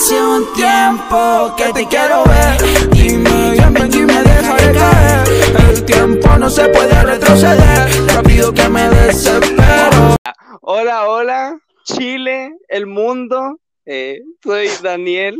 hace 0.00 0.18
un 0.18 0.50
tiempo 0.54 1.54
que 1.58 1.72
te 1.74 1.86
quiero 1.86 2.24
ver. 2.24 2.90
Dime, 2.90 3.50
ven, 3.70 3.92
y 3.92 3.98
me 3.98 4.22
dejaré 4.22 4.72
caer. 4.72 5.28
El 5.68 5.84
tiempo 5.84 6.38
no 6.38 6.48
se 6.48 6.68
puede 6.70 7.02
retroceder. 7.02 8.06
Rápido 8.14 8.54
que 8.54 8.66
me 8.70 8.88
desespero. 8.88 10.16
Hola, 10.62 11.06
hola, 11.06 11.60
Chile, 11.84 12.56
el 12.68 12.86
mundo. 12.86 13.60
Eh, 13.84 14.22
soy 14.42 14.68
Daniel. 14.82 15.36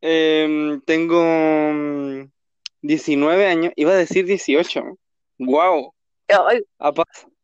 Em, 0.00 0.80
tengo 0.86 1.22
19 2.80 3.46
años. 3.46 3.72
Iba 3.76 3.92
a 3.92 3.96
decir 3.96 4.24
18. 4.24 4.82
Wow. 5.40 5.92
Ha 6.30 6.92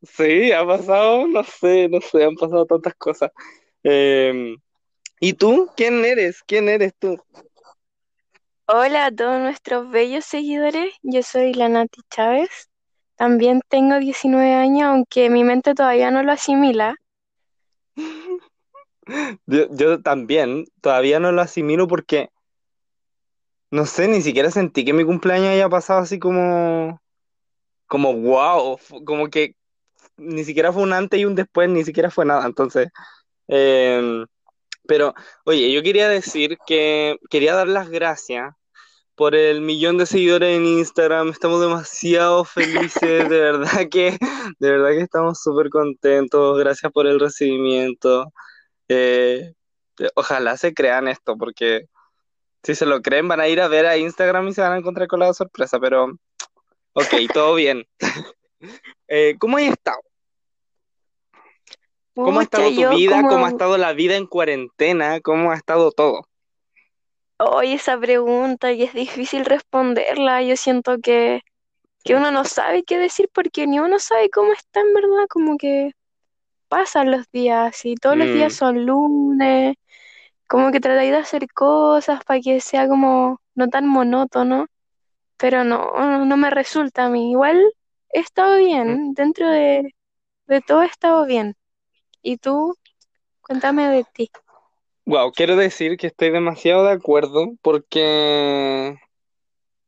sí, 0.01 0.51
ha 0.51 0.65
pasado, 0.65 1.27
no 1.27 1.43
sé, 1.43 1.87
no 1.87 2.01
sé, 2.01 2.23
han 2.23 2.33
pasado 2.33 2.65
tantas 2.65 2.95
cosas. 2.95 3.29
Em, 3.83 4.57
¿y 5.21 5.33
tú? 5.33 5.69
¿Quién 5.77 6.03
eres? 6.03 6.43
¿Quién 6.45 6.67
eres 6.67 6.93
tú? 6.99 7.17
Hola 8.65 9.05
a 9.05 9.11
todos 9.11 9.39
nuestros 9.39 9.89
bellos 9.89 10.25
seguidores, 10.25 10.93
yo 11.03 11.21
soy 11.23 11.53
la 11.53 11.69
Nati 11.69 12.01
Chávez. 12.09 12.49
También 13.15 13.61
tengo 13.69 13.99
19 13.99 14.53
años, 14.55 14.83
aunque 14.83 15.29
mi 15.29 15.43
mente 15.43 15.75
todavía 15.75 16.09
no 16.09 16.23
lo 16.23 16.31
asimila. 16.33 16.95
Yo, 19.45 19.67
yo 19.71 20.01
también, 20.01 20.65
todavía 20.79 21.19
no 21.19 21.31
lo 21.33 21.41
asimilo 21.41 21.87
porque, 21.87 22.29
no 23.71 23.85
sé, 23.85 24.07
ni 24.07 24.21
siquiera 24.21 24.51
sentí 24.51 24.85
que 24.85 24.93
mi 24.93 25.03
cumpleaños 25.03 25.47
haya 25.47 25.67
pasado 25.67 25.99
así 25.99 26.19
como, 26.19 27.01
como 27.87 28.13
wow, 28.13 28.79
como 29.03 29.27
que 29.27 29.55
ni 30.15 30.45
siquiera 30.45 30.71
fue 30.71 30.83
un 30.83 30.93
antes 30.93 31.19
y 31.19 31.25
un 31.25 31.35
después, 31.35 31.67
ni 31.67 31.83
siquiera 31.83 32.09
fue 32.11 32.25
nada. 32.25 32.45
Entonces, 32.45 32.89
em, 33.47 34.25
pero, 34.87 35.13
oye, 35.45 35.71
yo 35.71 35.83
quería 35.83 36.09
decir 36.09 36.57
que 36.65 37.17
quería 37.29 37.55
dar 37.55 37.67
las 37.67 37.89
gracias 37.89 38.53
por 39.15 39.35
el 39.35 39.61
millón 39.61 39.97
de 39.97 40.05
seguidores 40.05 40.57
en 40.57 40.65
Instagram. 40.65 41.29
Estamos 41.29 41.61
demasiado 41.61 42.45
felices, 42.45 43.29
de 43.29 43.39
verdad 43.39 43.87
que, 43.91 44.17
de 44.59 44.71
verdad 44.71 44.89
que 44.89 45.01
estamos 45.01 45.41
súper 45.41 45.69
contentos. 45.69 46.57
Gracias 46.59 46.91
por 46.91 47.07
el 47.07 47.19
recibimiento. 47.19 48.33
Eh, 48.87 49.53
ojalá 50.15 50.57
se 50.57 50.73
crean 50.73 51.07
esto, 51.07 51.37
porque 51.37 51.85
si 52.63 52.75
se 52.75 52.85
lo 52.85 53.01
creen 53.01 53.27
van 53.27 53.39
a 53.41 53.47
ir 53.47 53.61
a 53.61 53.67
ver 53.67 53.85
a 53.85 53.97
Instagram 53.97 54.47
y 54.49 54.53
se 54.53 54.61
van 54.61 54.73
a 54.73 54.77
encontrar 54.77 55.07
con 55.07 55.19
la 55.19 55.33
sorpresa, 55.33 55.79
pero 55.79 56.11
Ok, 56.93 57.31
todo 57.33 57.55
bien. 57.55 57.85
Eh, 59.13 59.35
¿cómo 59.39 59.57
has 59.57 59.63
estado? 59.63 59.97
¿Cómo 62.13 62.39
ha 62.39 62.43
estado 62.43 62.69
tu 62.69 62.89
vida? 62.95 63.21
¿Cómo 63.27 63.45
ha 63.45 63.49
estado 63.49 63.77
la 63.77 63.93
vida 63.93 64.15
en 64.15 64.25
cuarentena? 64.25 65.19
¿Cómo 65.21 65.51
ha 65.51 65.55
estado 65.55 65.91
todo? 65.91 66.21
Oye, 67.37 67.73
esa 67.73 67.97
pregunta 67.99 68.71
y 68.71 68.83
es 68.83 68.93
difícil 68.93 69.45
responderla. 69.45 70.43
Yo 70.43 70.55
siento 70.55 70.97
que, 70.99 71.41
que 72.03 72.15
uno 72.15 72.31
no 72.31 72.43
sabe 72.45 72.83
qué 72.83 72.97
decir 72.97 73.29
porque 73.33 73.65
ni 73.67 73.79
uno 73.79 73.99
sabe 73.99 74.29
cómo 74.29 74.53
está 74.53 74.81
en 74.81 74.93
verdad, 74.93 75.27
como 75.29 75.57
que 75.57 75.91
pasan 76.67 77.11
los 77.11 77.29
días 77.31 77.85
y 77.85 77.95
todos 77.95 78.17
los 78.17 78.27
días 78.27 78.53
mm. 78.53 78.55
son 78.55 78.85
lunes, 78.85 79.75
como 80.47 80.71
que 80.71 80.79
tratáis 80.79 81.11
de 81.11 81.17
hacer 81.17 81.47
cosas 81.53 82.23
para 82.23 82.39
que 82.39 82.61
sea 82.61 82.87
como 82.87 83.41
no 83.55 83.67
tan 83.67 83.87
monótono 83.87 84.67
pero 85.41 85.63
no, 85.63 86.23
no 86.23 86.37
me 86.37 86.51
resulta 86.51 87.05
a 87.05 87.09
mí. 87.09 87.31
Igual 87.31 87.59
he 88.13 88.19
estado 88.19 88.57
bien, 88.57 89.13
dentro 89.15 89.49
de, 89.49 89.91
todo 90.67 90.83
he 90.83 90.85
estado 90.85 91.25
bien. 91.25 91.55
¿Y 92.21 92.37
tú? 92.37 92.75
Cuéntame 93.41 93.89
de 93.89 94.05
ti. 94.13 94.29
Wow, 95.05 95.31
quiero 95.31 95.55
decir 95.55 95.97
que 95.97 96.07
estoy 96.07 96.29
demasiado 96.29 96.85
de 96.85 96.91
acuerdo 96.91 97.53
porque 97.61 98.97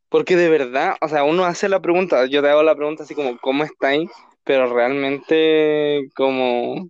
porque 0.10 0.36
de 0.36 0.50
verdad, 0.50 0.96
o 1.02 1.08
sea, 1.08 1.24
uno 1.24 1.46
hace 1.46 1.70
la 1.70 1.82
pregunta, 1.82 2.26
yo 2.28 2.42
te 2.42 2.50
hago 2.50 2.64
la 2.64 2.76
pregunta 2.76 3.04
así 3.04 3.16
como 3.16 3.38
¿cómo 3.40 3.64
estáis? 3.64 4.10
Pero 4.44 4.74
realmente 4.74 6.10
como 6.16 6.90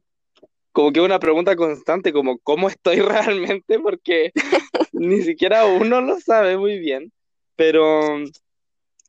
como 0.71 0.91
que 0.91 1.01
una 1.01 1.19
pregunta 1.19 1.55
constante 1.55 2.11
como 2.13 2.39
¿cómo 2.39 2.67
estoy 2.67 2.99
realmente? 3.01 3.79
Porque 3.79 4.31
ni 4.91 5.21
siquiera 5.21 5.65
uno 5.65 6.01
lo 6.01 6.19
sabe 6.19 6.57
muy 6.57 6.79
bien. 6.79 7.11
Pero 7.55 8.01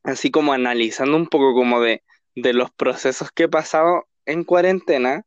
así 0.05 0.31
como 0.31 0.53
analizando 0.53 1.17
un 1.17 1.27
poco 1.27 1.55
como 1.55 1.81
de, 1.81 2.03
los 2.35 2.71
procesos 2.71 3.31
que 3.33 3.45
he 3.45 3.49
pasado 3.49 4.07
en 4.27 4.45
cuarentena, 4.45 5.25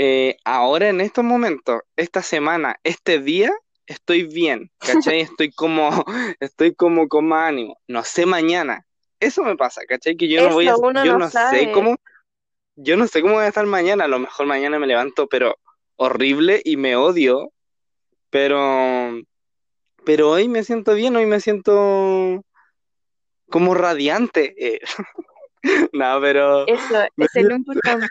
eh, 0.00 0.36
ahora 0.44 0.90
en 0.90 1.00
estos 1.00 1.24
momentos, 1.24 1.80
esta 1.96 2.22
semana, 2.22 2.78
este 2.84 3.18
día, 3.18 3.50
estoy 3.84 4.22
bien, 4.22 4.70
¿cachai? 4.78 5.20
Estoy 5.36 5.50
como, 5.50 5.90
estoy 6.40 6.72
como 6.76 7.08
con 7.08 7.26
más 7.26 7.48
ánimo. 7.48 7.80
No 7.88 8.04
sé 8.04 8.24
mañana. 8.24 8.86
Eso 9.18 9.42
me 9.42 9.56
pasa, 9.56 9.80
¿cachai? 9.88 10.16
Que 10.16 10.28
yo 10.28 10.48
no 10.48 10.54
voy 10.54 10.68
a, 10.68 10.76
yo 11.04 11.18
no, 11.18 11.28
sé 11.28 11.72
cómo, 11.72 11.96
yo 12.76 12.96
no 12.96 13.08
sé 13.08 13.22
cómo 13.22 13.34
voy 13.34 13.42
a 13.42 13.48
estar 13.48 13.66
mañana. 13.66 14.04
A 14.04 14.08
lo 14.08 14.20
mejor 14.20 14.46
mañana 14.46 14.78
me 14.78 14.86
levanto, 14.86 15.26
pero 15.26 15.58
horrible 15.96 16.62
y 16.64 16.76
me 16.76 16.94
odio. 16.94 17.52
Pero, 18.30 19.20
pero 20.04 20.30
hoy 20.30 20.46
me 20.46 20.62
siento 20.62 20.94
bien, 20.94 21.16
hoy 21.16 21.26
me 21.26 21.40
siento 21.40 22.44
como 23.50 23.74
radiante. 23.74 24.54
Eh. 24.56 24.80
no, 25.92 26.20
pero... 26.20 26.68
Eso, 26.68 27.02
es 27.16 27.44
lo 27.44 27.56
importante. 27.56 28.06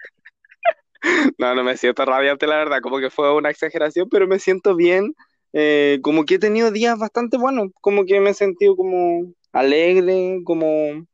no, 1.37 1.55
no 1.55 1.63
me 1.63 1.77
siento 1.77 2.05
radiante, 2.05 2.47
la 2.47 2.57
verdad, 2.57 2.81
como 2.81 2.99
que 2.99 3.09
fue 3.09 3.33
una 3.33 3.49
exageración, 3.49 4.07
pero 4.09 4.27
me 4.27 4.39
siento 4.39 4.75
bien, 4.75 5.13
eh, 5.53 5.99
como 6.01 6.25
que 6.25 6.35
he 6.35 6.39
tenido 6.39 6.71
días 6.71 6.97
bastante 6.97 7.37
buenos, 7.37 7.69
como 7.81 8.05
que 8.05 8.19
me 8.19 8.31
he 8.31 8.33
sentido 8.33 8.75
como 8.75 9.31
alegre, 9.51 10.39
como, 10.43 11.05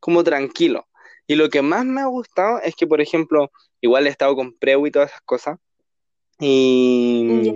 como 0.00 0.24
tranquilo. 0.24 0.86
Y 1.26 1.36
lo 1.36 1.48
que 1.48 1.62
más 1.62 1.84
me 1.84 2.00
ha 2.00 2.06
gustado 2.06 2.60
es 2.62 2.74
que, 2.74 2.86
por 2.86 3.00
ejemplo, 3.00 3.50
igual 3.80 4.06
he 4.06 4.10
estado 4.10 4.34
con 4.34 4.52
Preu 4.52 4.86
y 4.86 4.90
todas 4.90 5.10
esas 5.10 5.22
cosas. 5.22 5.58
Y, 6.40 7.54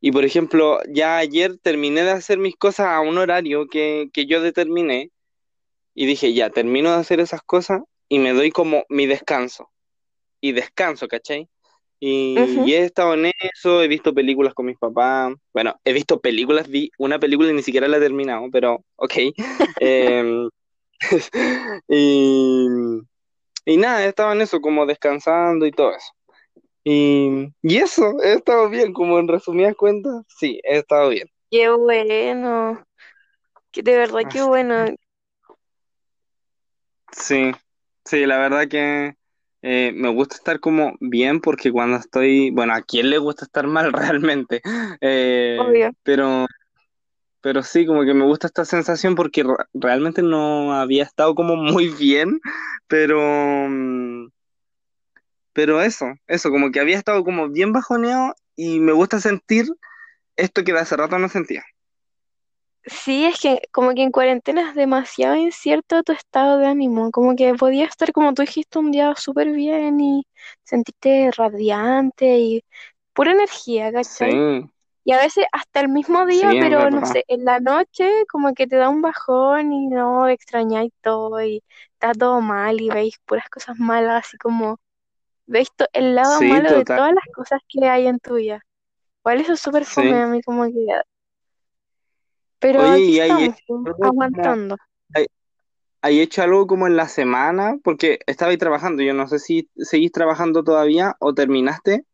y 0.00 0.12
por 0.12 0.24
ejemplo, 0.24 0.80
ya 0.88 1.18
ayer 1.18 1.58
terminé 1.58 2.02
de 2.02 2.12
hacer 2.12 2.38
mis 2.38 2.56
cosas 2.56 2.86
a 2.86 3.00
un 3.00 3.18
horario 3.18 3.66
que, 3.68 4.10
yo 4.26 4.40
determiné 4.40 5.10
y 5.94 6.06
dije, 6.06 6.32
ya, 6.32 6.48
termino 6.50 6.90
de 6.90 6.96
hacer 6.96 7.20
esas 7.20 7.42
cosas 7.42 7.82
y 8.08 8.18
me 8.18 8.32
doy 8.32 8.50
como 8.50 8.84
mi 8.88 9.06
descanso. 9.06 9.70
Y 10.40 10.52
descanso, 10.52 11.08
¿cachai? 11.08 11.48
Y, 12.02 12.72
he 12.72 12.84
estado 12.84 13.12
en 13.12 13.30
eso, 13.40 13.82
he 13.82 13.88
visto 13.88 14.14
películas 14.14 14.54
con 14.54 14.64
mis 14.66 14.78
papás. 14.78 15.34
Bueno, 15.52 15.78
he 15.84 15.92
visto 15.92 16.18
películas, 16.18 16.66
vi 16.66 16.90
una 16.98 17.18
película 17.18 17.50
y 17.50 17.52
ni 17.52 17.62
siquiera 17.62 17.88
la 17.88 17.98
he 17.98 18.00
terminado, 18.00 18.48
pero 18.50 18.82
ok. 18.96 19.14
Em, 19.80 20.48
y, 21.88 22.66
y 23.66 23.76
nada, 23.76 24.04
he 24.04 24.08
estado 24.08 24.32
en 24.32 24.40
eso, 24.40 24.60
como 24.60 24.86
descansando 24.86 25.66
y 25.66 25.72
todo 25.72 25.90
eso. 25.90 26.12
Y, 26.84 27.48
y 27.60 27.76
eso, 27.76 28.16
he 28.22 28.32
estado 28.32 28.70
bien, 28.70 28.94
como 28.94 29.18
en 29.18 29.28
resumidas 29.28 29.76
cuentas, 29.76 30.24
sí, 30.26 30.58
he 30.64 30.78
estado 30.78 31.10
bien. 31.10 31.28
Qué 31.50 31.68
bueno. 31.68 32.82
De 33.74 33.98
verdad, 33.98 34.22
qué 34.30 34.42
bueno. 34.42 34.86
Sí, 37.12 37.52
sí, 38.04 38.24
la 38.24 38.38
verdad 38.38 38.68
que 38.68 39.14
eh, 39.62 39.92
me 39.94 40.08
gusta 40.08 40.36
estar 40.36 40.60
como 40.60 40.94
bien 41.00 41.40
porque 41.40 41.70
cuando 41.70 41.98
estoy, 41.98 42.50
bueno, 42.50 42.74
¿a 42.74 42.82
quién 42.82 43.10
le 43.10 43.18
gusta 43.18 43.44
estar 43.44 43.66
mal 43.66 43.92
realmente? 43.92 44.62
Eh, 45.00 45.58
Obvio. 45.60 45.92
pero, 46.02 46.46
pero 47.40 47.62
sí, 47.62 47.86
como 47.86 48.04
que 48.04 48.14
me 48.14 48.24
gusta 48.24 48.46
esta 48.46 48.64
sensación 48.64 49.14
porque 49.14 49.44
realmente 49.74 50.22
no 50.22 50.74
había 50.74 51.04
estado 51.04 51.34
como 51.34 51.56
muy 51.56 51.88
bien, 51.88 52.40
pero... 52.86 53.20
Mm, 53.68 54.28
pero 55.52 55.82
eso, 55.82 56.14
eso, 56.28 56.50
como 56.50 56.70
que 56.70 56.80
había 56.80 56.96
estado 56.96 57.24
como 57.24 57.48
bien 57.48 57.72
bajoneado 57.72 58.34
y 58.54 58.78
me 58.78 58.92
gusta 58.92 59.20
sentir 59.20 59.66
esto 60.36 60.64
que 60.64 60.72
de 60.72 60.78
hace 60.78 60.96
rato 60.96 61.18
no 61.18 61.28
sentía. 61.28 61.64
Sí, 62.84 63.26
es 63.26 63.38
que 63.40 63.60
como 63.72 63.94
que 63.94 64.02
en 64.02 64.10
cuarentena 64.10 64.70
es 64.70 64.74
demasiado 64.74 65.36
incierto 65.36 66.02
tu 66.02 66.12
estado 66.12 66.58
de 66.58 66.66
ánimo, 66.66 67.10
como 67.10 67.36
que 67.36 67.54
podía 67.54 67.84
estar 67.84 68.12
como 68.12 68.32
tú 68.34 68.42
dijiste 68.42 68.78
un 68.78 68.90
día 68.90 69.14
súper 69.16 69.52
bien 69.52 70.00
y 70.00 70.26
sentirte 70.64 71.30
radiante 71.36 72.38
y 72.38 72.64
pura 73.12 73.32
energía, 73.32 73.92
¿cachai? 73.92 74.32
Sí. 74.32 74.70
Y 75.04 75.12
a 75.12 75.18
veces 75.18 75.44
hasta 75.52 75.80
el 75.80 75.88
mismo 75.88 76.26
día, 76.26 76.50
pero 76.50 76.90
no 76.90 77.04
sé, 77.06 77.24
en 77.28 77.44
la 77.44 77.60
noche 77.60 78.08
como 78.30 78.54
que 78.54 78.66
te 78.66 78.76
da 78.76 78.88
un 78.88 79.02
bajón 79.02 79.72
y 79.72 79.86
no 79.88 80.28
extrañáis 80.28 80.92
todo 81.02 81.42
y 81.42 81.62
está 81.92 82.12
todo 82.12 82.40
mal 82.40 82.80
y 82.80 82.88
veis 82.88 83.18
puras 83.26 83.48
cosas 83.50 83.76
malas, 83.78 84.26
así 84.26 84.38
como 84.38 84.78
Veis 85.50 85.68
el 85.94 86.14
lado 86.14 86.40
malo 86.42 86.78
de 86.78 86.84
todas 86.84 87.12
las 87.12 87.24
cosas 87.34 87.60
que 87.68 87.84
hay 87.88 88.06
en 88.06 88.20
tu 88.20 88.36
vida. 88.36 88.62
Igual 89.22 89.40
eso 89.40 89.54
es 89.54 89.60
súper 89.60 89.84
fome 89.84 90.14
a 90.14 90.26
mí 90.28 90.40
como 90.42 90.64
que... 90.64 90.86
Pero 92.60 92.82
aquí 92.82 93.18
estamos, 93.18 93.54
aguantando. 94.02 94.76
¿Hay 96.02 96.20
hecho 96.20 96.42
algo 96.42 96.66
como 96.66 96.86
en 96.86 96.96
la 96.96 97.08
semana? 97.08 97.76
Porque 97.84 98.20
estaba 98.26 98.50
ahí 98.50 98.56
trabajando, 98.56 99.02
yo 99.02 99.12
no 99.12 99.28
sé 99.28 99.38
si 99.38 99.68
seguís 99.76 100.12
trabajando 100.12 100.64
todavía 100.64 101.16
o 101.18 101.34
terminaste. 101.34 102.04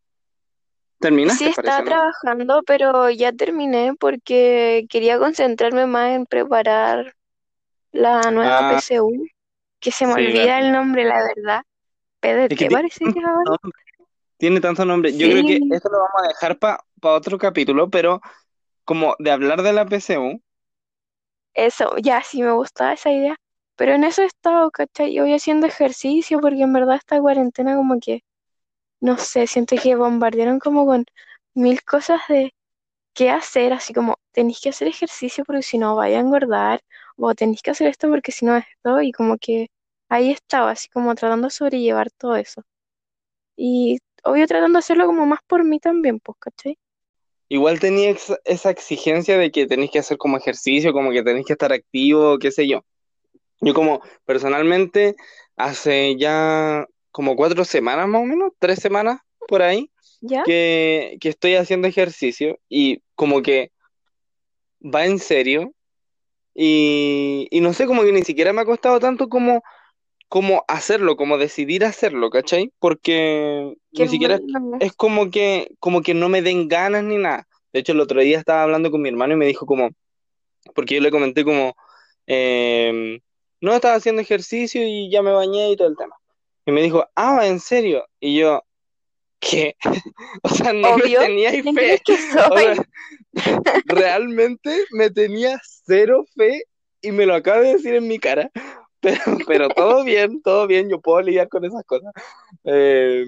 ¿Terminaste? 0.99 1.45
Sí, 1.45 1.53
parece, 1.55 1.69
estaba 1.69 1.83
¿no? 1.83 1.91
trabajando, 1.91 2.63
pero 2.67 3.11
ya 3.11 3.33
terminé 3.33 3.95
porque 3.99 4.87
quería 4.89 5.19
concentrarme 5.19 5.87
más 5.87 6.13
en 6.13 6.27
preparar 6.27 7.15
la 7.93 8.31
nueva 8.31 8.73
Ah, 8.73 8.79
PSU, 8.79 9.27
que 9.79 9.93
se 9.93 10.07
me 10.07 10.15
sí, 10.15 10.21
olvida 10.21 10.59
el 10.59 10.73
nombre, 10.73 11.05
la 11.05 11.23
verdad. 11.23 11.63
Es 12.23 12.49
que 12.49 12.57
tiene 12.57 12.75
parece 12.75 13.05
que 13.05 13.11
es 13.11 13.25
ahora. 13.25 13.57
Tiene 14.39 14.61
tanto 14.61 14.85
nombre. 14.85 15.17
Yo 15.17 15.29
creo 15.31 15.47
que 15.47 15.61
esto 15.71 15.89
lo 15.89 15.99
vamos 15.99 16.23
a 16.23 16.29
dejar 16.29 16.59
para 16.59 16.83
otro 17.01 17.39
capítulo, 17.39 17.89
pero 17.89 18.21
como 18.87 19.17
de 19.19 19.33
hablar 19.33 19.63
de 19.63 19.75
la 19.75 19.87
PCU, 19.87 20.43
eso, 21.55 21.97
ya 21.99 22.23
sí 22.23 22.43
me 22.43 22.53
gustaba 22.53 22.93
esa 22.95 23.11
idea. 23.13 23.37
Pero 23.77 23.93
en 23.95 24.05
eso 24.05 24.23
he 24.23 24.27
estado, 24.27 24.71
¿cachai? 24.71 25.13
Yo 25.15 25.23
voy 25.25 25.35
haciendo 25.35 25.67
ejercicio 25.67 26.41
porque 26.41 26.63
en 26.63 26.73
verdad 26.73 26.97
esta 26.97 27.21
cuarentena 27.21 27.77
como 27.77 27.99
que, 28.01 28.23
no 29.01 29.19
sé, 29.19 29.47
siento 29.49 29.77
que 29.83 29.97
bombardearon 29.97 30.59
como 30.61 30.87
con 30.87 31.07
mil 31.55 31.83
cosas 31.85 32.21
de 32.29 32.55
qué 33.15 33.31
hacer, 33.31 33.73
así 33.75 33.95
como 33.95 34.17
tenéis 34.33 34.61
que 34.63 34.71
hacer 34.71 34.89
ejercicio 34.89 35.45
porque 35.47 35.63
si 35.63 35.79
no 35.79 35.97
vaya 35.97 36.19
a 36.19 36.21
engordar, 36.23 36.83
o 37.17 37.35
tenéis 37.35 37.63
que 37.63 37.73
hacer 37.73 37.89
esto 37.89 38.09
porque 38.11 38.33
si 38.33 38.47
no 38.47 38.57
esto, 38.57 39.03
y 39.03 39.13
como 39.13 39.39
que 39.39 39.69
ahí 40.09 40.31
estaba, 40.33 40.73
así 40.73 40.89
como 40.91 41.15
tratando 41.15 41.49
de 41.49 41.53
sobrellevar 41.53 42.11
todo 42.13 42.37
eso. 42.37 42.63
Y 43.57 43.99
obvio 44.25 44.47
tratando 44.47 44.79
de 44.79 44.81
hacerlo 44.81 45.07
como 45.07 45.27
más 45.27 45.41
por 45.47 45.65
mí 45.65 45.81
también, 45.81 46.21
pues, 46.21 46.39
¿cachai? 46.41 46.79
Igual 47.49 47.81
tenía 47.81 48.11
ex- 48.11 48.39
esa 48.45 48.71
exigencia 48.71 49.39
de 49.39 49.51
que 49.51 49.67
tenéis 49.67 49.91
que 49.91 49.99
hacer 49.99 50.19
como 50.19 50.37
ejercicio, 50.37 50.93
como 50.93 51.11
que 51.11 51.23
tenéis 51.23 51.47
que 51.47 51.53
estar 51.53 51.73
activo, 51.73 52.39
qué 52.39 52.51
sé 52.51 52.67
yo. 52.67 52.85
Yo 53.61 53.75
como 53.75 54.03
personalmente 54.25 55.17
hace 55.57 56.17
ya 56.17 56.87
como 57.11 57.37
cuatro 57.37 57.65
semanas 57.65 58.09
más 58.09 58.23
o 58.23 58.25
menos, 58.25 58.53
tres 58.59 58.79
semanas 58.79 59.21
por 59.49 59.63
ahí, 59.63 59.91
¿Ya? 60.21 60.43
que, 60.43 61.17
que 61.21 61.29
estoy 61.29 61.55
haciendo 61.55 61.89
ejercicio 61.89 62.59
y 62.69 63.01
como 63.15 63.43
que 63.43 63.71
va 64.83 65.07
en 65.07 65.19
serio 65.19 65.73
y, 66.55 67.49
y 67.51 67.61
no 67.61 67.73
sé, 67.73 67.87
como 67.87 68.03
que 68.03 68.13
ni 68.13 68.23
siquiera 68.23 68.53
me 68.53 68.63
ha 68.63 68.65
costado 68.65 68.99
tanto 68.99 69.29
como, 69.29 69.63
como 70.29 70.65
hacerlo, 70.69 71.17
como 71.17 71.39
decidir 71.39 71.85
hacerlo, 71.85 72.31
¿cachai? 72.31 72.73
Porque 72.79 73.75
Qué 73.93 74.05
ni 74.05 74.09
siquiera 74.09 74.39
bueno. 74.39 74.79
es 74.81 74.93
como 74.93 75.31
que, 75.31 75.71
como 75.79 76.03
que 76.03 76.15
no 76.15 76.29
me 76.29 76.43
den 76.43 76.69
ganas 76.69 77.05
ni 77.05 77.17
nada. 77.17 77.47
De 77.73 77.81
hecho, 77.81 77.93
el 77.93 78.01
otro 78.01 78.21
día 78.21 78.39
estaba 78.39 78.63
hablando 78.63 78.91
con 78.91 79.03
mi 79.03 79.09
hermano 79.09 79.35
y 79.35 79.37
me 79.37 79.47
dijo 79.47 79.67
como, 79.67 79.91
porque 80.75 80.97
yo 80.97 81.01
le 81.01 81.11
comenté 81.11 81.45
como, 81.45 81.77
em, 82.27 83.21
no, 83.61 83.75
estaba 83.75 83.95
haciendo 83.95 84.23
ejercicio 84.23 84.83
y 84.85 85.11
ya 85.11 85.23
me 85.23 85.33
bañé 85.33 85.71
y 85.71 85.77
todo 85.77 85.89
el 85.89 85.97
tema. 85.97 86.17
Y 86.67 86.73
me 86.73 86.83
dijo, 86.83 87.07
ah, 87.15 87.47
¿en 87.47 87.61
serio? 87.61 88.05
Y 88.19 88.39
yo, 88.39 88.63
¿qué? 89.39 89.77
O 90.43 90.49
sea, 90.49 90.73
no 90.73 90.97
me 90.97 91.05
Obvio. 91.05 91.21
teníais 91.21 91.63
¿Quién 91.63 91.75
fe. 91.75 92.03
O 92.51 92.57
sea, 92.59 93.83
realmente 93.85 94.85
me 94.93 95.11
tenía 95.11 95.61
cero 95.63 96.25
fe 96.35 96.65
y 97.03 97.13
me 97.13 97.27
lo 97.27 97.35
acaba 97.35 97.61
de 97.61 97.75
decir 97.75 97.95
en 97.95 98.09
mi 98.09 98.19
cara. 98.19 98.51
Pero, 99.01 99.21
pero 99.47 99.69
todo 99.69 100.05
bien, 100.05 100.43
todo 100.43 100.67
bien, 100.67 100.89
yo 100.89 101.01
puedo 101.01 101.21
lidiar 101.21 101.49
con 101.49 101.65
esas 101.65 101.85
cosas. 101.85 102.13
Eh, 102.65 103.25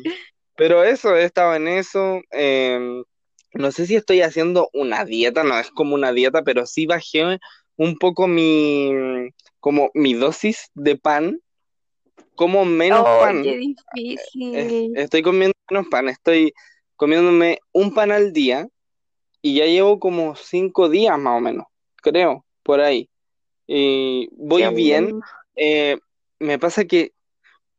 pero 0.57 0.83
eso, 0.83 1.15
he 1.15 1.25
estado 1.25 1.55
en 1.55 1.69
eso. 1.69 2.21
eh, 2.33 3.03
no 3.55 3.73
sé 3.73 3.87
si 3.87 3.97
estoy 3.97 4.23
haciendo 4.23 4.69
una 4.73 5.05
dieta, 5.05 5.45
no 5.45 5.59
es 5.59 5.71
como 5.71 5.95
una 5.95 6.13
dieta, 6.13 6.43
pero 6.43 6.67
sí 6.67 6.87
bajé 6.87 7.39
un 7.77 7.97
poco 7.97 8.27
mi, 8.27 8.93
como 9.61 9.91
mi 9.95 10.15
dosis 10.15 10.71
de 10.75 10.97
pan, 10.97 11.41
como 12.35 12.65
menos 12.65 13.07
Oh, 13.07 13.21
pan. 13.21 13.43
qué 13.43 13.57
difícil. 13.57 14.97
estoy 14.97 15.23
comiendo 15.23 15.55
menos 15.71 15.87
pan, 15.89 16.09
estoy 16.09 16.53
comiéndome 16.97 17.59
un 17.73 17.95
pan 17.95 18.11
al 18.11 18.33
día 18.33 18.69
y 19.41 19.57
ya 19.57 19.67
llevo 19.67 20.01
como 20.01 20.35
cinco 20.35 20.89
días 20.89 21.19
más 21.19 21.39
o 21.39 21.41
menos, 21.41 21.67
creo, 21.97 22.45
por 22.63 22.81
ahí. 22.81 23.09
Y 23.67 24.29
voy 24.33 24.67
bien. 24.75 25.21
Eh, 25.59 25.99
me 26.41 26.59
pasa 26.59 26.85
que, 26.85 27.13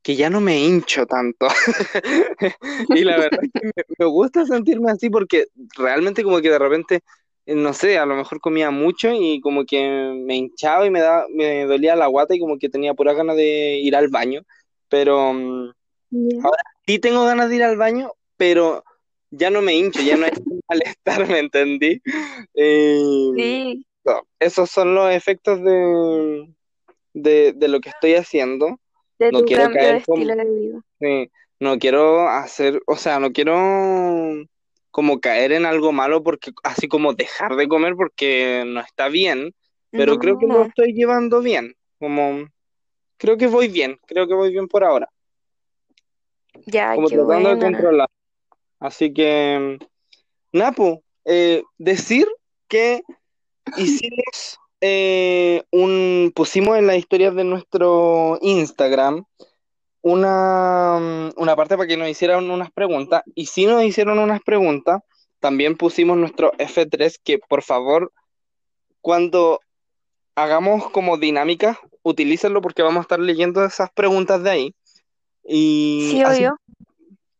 que 0.01 0.15
ya 0.15 0.29
no 0.29 0.41
me 0.41 0.59
hincho 0.59 1.05
tanto. 1.05 1.47
Y 2.89 3.03
la 3.03 3.17
verdad 3.17 3.39
es 3.43 3.49
que 3.53 3.67
me, 3.67 3.83
me 3.97 4.05
gusta 4.05 4.45
sentirme 4.45 4.91
así 4.91 5.09
porque 5.09 5.47
realmente 5.77 6.23
como 6.23 6.41
que 6.41 6.49
de 6.49 6.59
repente, 6.59 6.99
eh, 7.45 7.55
no 7.55 7.73
sé, 7.73 7.97
a 7.97 8.05
lo 8.05 8.15
mejor 8.15 8.39
comía 8.39 8.71
mucho 8.71 9.11
y 9.13 9.39
como 9.41 9.65
que 9.65 10.13
me 10.15 10.35
hinchaba 10.35 10.85
y 10.85 10.89
me 10.89 11.01
da, 11.01 11.25
me 11.29 11.65
dolía 11.65 11.95
la 11.95 12.07
guata 12.07 12.35
y 12.35 12.39
como 12.39 12.57
que 12.57 12.69
tenía 12.69 12.93
pura 12.93 13.13
ganas 13.13 13.35
de 13.35 13.77
ir 13.77 13.95
al 13.95 14.09
baño. 14.09 14.41
Pero 14.89 15.33
Ya. 16.09 16.37
ahora 16.43 16.63
sí 16.85 16.99
tengo 16.99 17.23
ganas 17.25 17.49
de 17.49 17.55
ir 17.57 17.63
al 17.63 17.77
baño, 17.77 18.11
pero 18.37 18.83
ya 19.31 19.49
no 19.49 19.61
me 19.61 19.75
hincho, 19.75 20.01
ya 20.01 20.17
no 20.17 20.25
hay 20.25 20.31
malestar, 20.69 21.27
¿me 21.27 21.39
entendí? 21.39 22.01
Eh, 22.55 22.99
Sí, 23.35 23.85
no, 24.05 24.21
esos 24.39 24.69
son 24.71 24.95
los 24.95 25.11
efectos 25.13 25.61
de, 25.61 26.49
de, 27.21 27.53
de 27.53 27.67
lo 27.67 27.79
que 27.79 27.89
estoy 27.89 28.15
haciendo. 28.15 28.79
de 29.19 29.31
No 29.31 29.39
tu 29.39 29.45
quiero 29.45 29.63
cambio 29.63 29.81
de 29.81 29.87
caer 29.87 30.05
como, 30.05 30.21
estilo 30.21 30.43
de 30.43 30.59
vida. 30.59 30.81
sí, 30.99 31.31
no 31.59 31.77
quiero 31.77 32.27
hacer, 32.29 32.81
o 32.87 32.95
sea, 32.95 33.19
no 33.19 33.31
quiero 33.31 34.45
como 34.91 35.19
caer 35.19 35.51
en 35.51 35.65
algo 35.65 35.91
malo 35.91 36.23
porque 36.23 36.51
así 36.63 36.87
como 36.87 37.13
dejar 37.13 37.55
de 37.55 37.67
comer 37.67 37.95
porque 37.95 38.63
no 38.65 38.79
está 38.79 39.07
bien, 39.07 39.53
pero 39.91 40.17
creo 40.17 40.37
que 40.39 40.47
lo 40.47 40.63
estoy 40.63 40.93
llevando 40.93 41.41
bien. 41.41 41.75
Como 41.99 42.47
creo 43.17 43.37
que 43.37 43.47
voy 43.47 43.67
bien, 43.67 43.99
creo 44.07 44.27
que 44.27 44.33
voy 44.33 44.51
bien 44.51 44.67
por 44.67 44.83
ahora, 44.83 45.09
ya, 46.65 46.95
como 46.95 47.09
tratando 47.09 47.49
de 47.55 47.59
controlar. 47.59 48.09
Así 48.79 49.13
que, 49.13 49.77
Napo, 50.53 51.03
eh, 51.25 51.63
decir 51.77 52.27
que 52.69 53.01
hicimos 53.77 54.57
eh, 54.81 55.63
un, 55.71 56.31
pusimos 56.35 56.77
en 56.77 56.87
las 56.87 56.97
historias 56.97 57.35
de 57.35 57.43
nuestro 57.43 58.37
Instagram 58.41 59.25
una, 60.01 60.97
mm, 60.99 61.41
una 61.41 61.55
parte 61.55 61.75
para 61.75 61.87
que 61.87 61.97
nos 61.97 62.09
hicieran 62.09 62.49
unas 62.49 62.71
preguntas. 62.71 63.23
Y 63.35 63.47
si 63.47 63.65
nos 63.65 63.83
hicieron 63.83 64.19
unas 64.19 64.41
preguntas, 64.41 65.01
también 65.39 65.75
pusimos 65.77 66.17
nuestro 66.17 66.51
F3, 66.57 67.19
que 67.23 67.39
por 67.39 67.63
favor, 67.63 68.11
cuando 69.01 69.59
hagamos 70.35 70.89
como 70.91 71.17
dinámica, 71.17 71.79
utilícenlo 72.03 72.61
porque 72.61 72.81
vamos 72.81 72.99
a 72.99 73.01
estar 73.01 73.19
leyendo 73.19 73.63
esas 73.63 73.91
preguntas 73.91 74.43
de 74.43 74.49
ahí. 74.49 74.75
Y 75.43 76.09
Sí, 76.11 76.21
así, 76.21 76.41
obvio. 76.41 76.57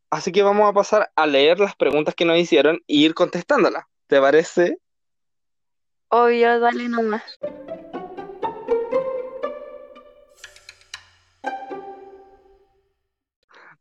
así 0.10 0.32
que 0.32 0.42
vamos 0.42 0.70
a 0.70 0.74
pasar 0.74 1.12
a 1.16 1.26
leer 1.26 1.60
las 1.60 1.76
preguntas 1.76 2.16
que 2.16 2.26
nos 2.26 2.38
hicieron 2.38 2.78
e 2.88 2.96
ir 2.96 3.14
contestándolas. 3.14 3.86
¿Te 4.08 4.20
parece? 4.20 4.78
Obvio, 6.12 6.60
dale 6.60 6.90
nomás. 6.90 7.40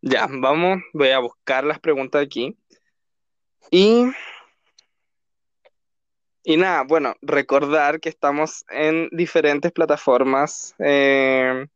Ya, 0.03 0.29
vamos, 0.31 0.83
voy 0.93 1.09
a 1.09 1.19
buscar 1.21 1.65
las 1.65 1.81
preguntas 1.81 2.23
aquí. 2.23 2.57
Y, 3.71 4.05
y 6.45 6.57
nada, 6.57 6.85
bueno, 6.85 7.15
recordar 7.23 7.99
que 7.99 8.11
estamos 8.11 8.65
en 8.69 9.09
diferentes 9.13 9.73
plataformas 9.73 10.75
eh, 10.79 11.67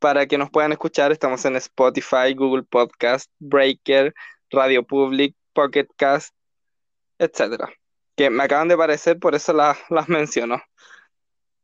para 0.00 0.26
que 0.26 0.38
nos 0.38 0.50
puedan 0.50 0.72
escuchar. 0.72 1.12
Estamos 1.12 1.44
en 1.44 1.56
Spotify, 1.56 2.34
Google 2.36 2.64
Podcast, 2.64 3.30
Breaker, 3.38 4.12
Radio 4.50 4.82
Public, 4.84 5.36
Pocket 5.52 5.86
Cast, 5.96 6.34
etcétera. 7.18 7.72
Que 8.16 8.30
me 8.30 8.42
acaban 8.44 8.68
de 8.68 8.74
aparecer, 8.74 9.18
por 9.18 9.34
eso 9.34 9.52
las, 9.52 9.78
las 9.90 10.08
menciono. 10.08 10.62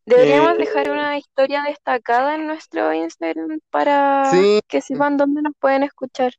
Deberíamos 0.07 0.57
Eh, 0.57 0.59
dejar 0.59 0.91
una 0.91 1.19
historia 1.19 1.63
destacada 1.63 2.35
en 2.35 2.47
nuestro 2.49 2.93
Instagram 2.93 3.61
para 3.71 4.25
sí, 4.25 4.61
que 4.67 4.81
sepan 4.81 5.17
dónde 5.17 5.43
nos 5.43 5.55
pueden 5.61 5.83
escuchar. 5.85 6.33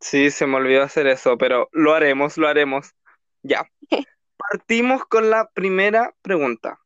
sí, 0.00 0.30
se 0.30 0.46
me 0.46 0.56
olvidó 0.56 0.82
hacer 0.82 1.06
eso, 1.06 1.38
pero 1.38 1.68
lo 1.72 1.94
haremos, 1.94 2.36
lo 2.38 2.48
haremos. 2.48 2.94
Ya, 3.42 3.64
partimos 4.36 5.04
con 5.06 5.30
la 5.30 5.50
primera 5.50 6.14
pregunta. 6.22 6.78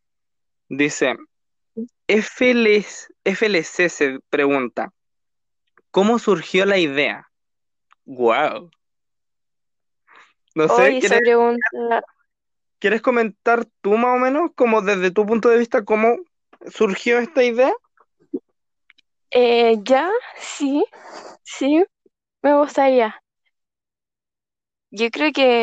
Dice, 0.69 1.17
FLS 2.09 3.09
FLC 3.25 3.89
se 3.91 4.21
pregunta, 4.31 4.93
¿cómo 5.91 6.19
surgió 6.19 6.65
la 6.67 6.79
idea? 6.79 7.31
Wow. 8.07 8.71
No 10.55 10.69
sé, 10.69 10.75
Hoy 10.83 11.01
¿quieres, 11.01 11.21
pregunta, 11.21 12.03
quieres 12.79 13.03
comentar 13.03 13.65
tú 13.81 13.97
más 13.97 14.17
o 14.17 14.19
menos, 14.19 14.51
como 14.55 14.83
desde 14.83 15.11
tu 15.11 15.27
punto 15.27 15.49
de 15.49 15.59
vista, 15.59 15.85
cómo 15.85 16.17
surgió 16.71 17.19
esta 17.19 17.45
idea? 17.45 17.73
eh, 19.31 19.77
ya, 19.85 20.11
sí, 20.39 20.85
sí, 21.45 21.85
me 22.43 22.59
gustaría. 22.59 23.17
Yo 24.91 25.11
creo 25.11 25.33
que 25.33 25.63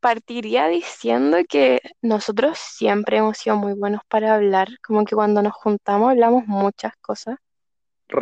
partiría 0.00 0.68
diciendo 0.68 1.38
que 1.48 1.80
nosotros 2.02 2.58
siempre 2.58 3.18
hemos 3.18 3.38
sido 3.38 3.56
muy 3.56 3.74
buenos 3.74 4.02
para 4.08 4.34
hablar, 4.36 4.68
como 4.86 5.04
que 5.04 5.16
cuando 5.16 5.42
nos 5.42 5.54
juntamos 5.54 6.10
hablamos 6.10 6.46
muchas 6.46 6.92
cosas 7.00 7.36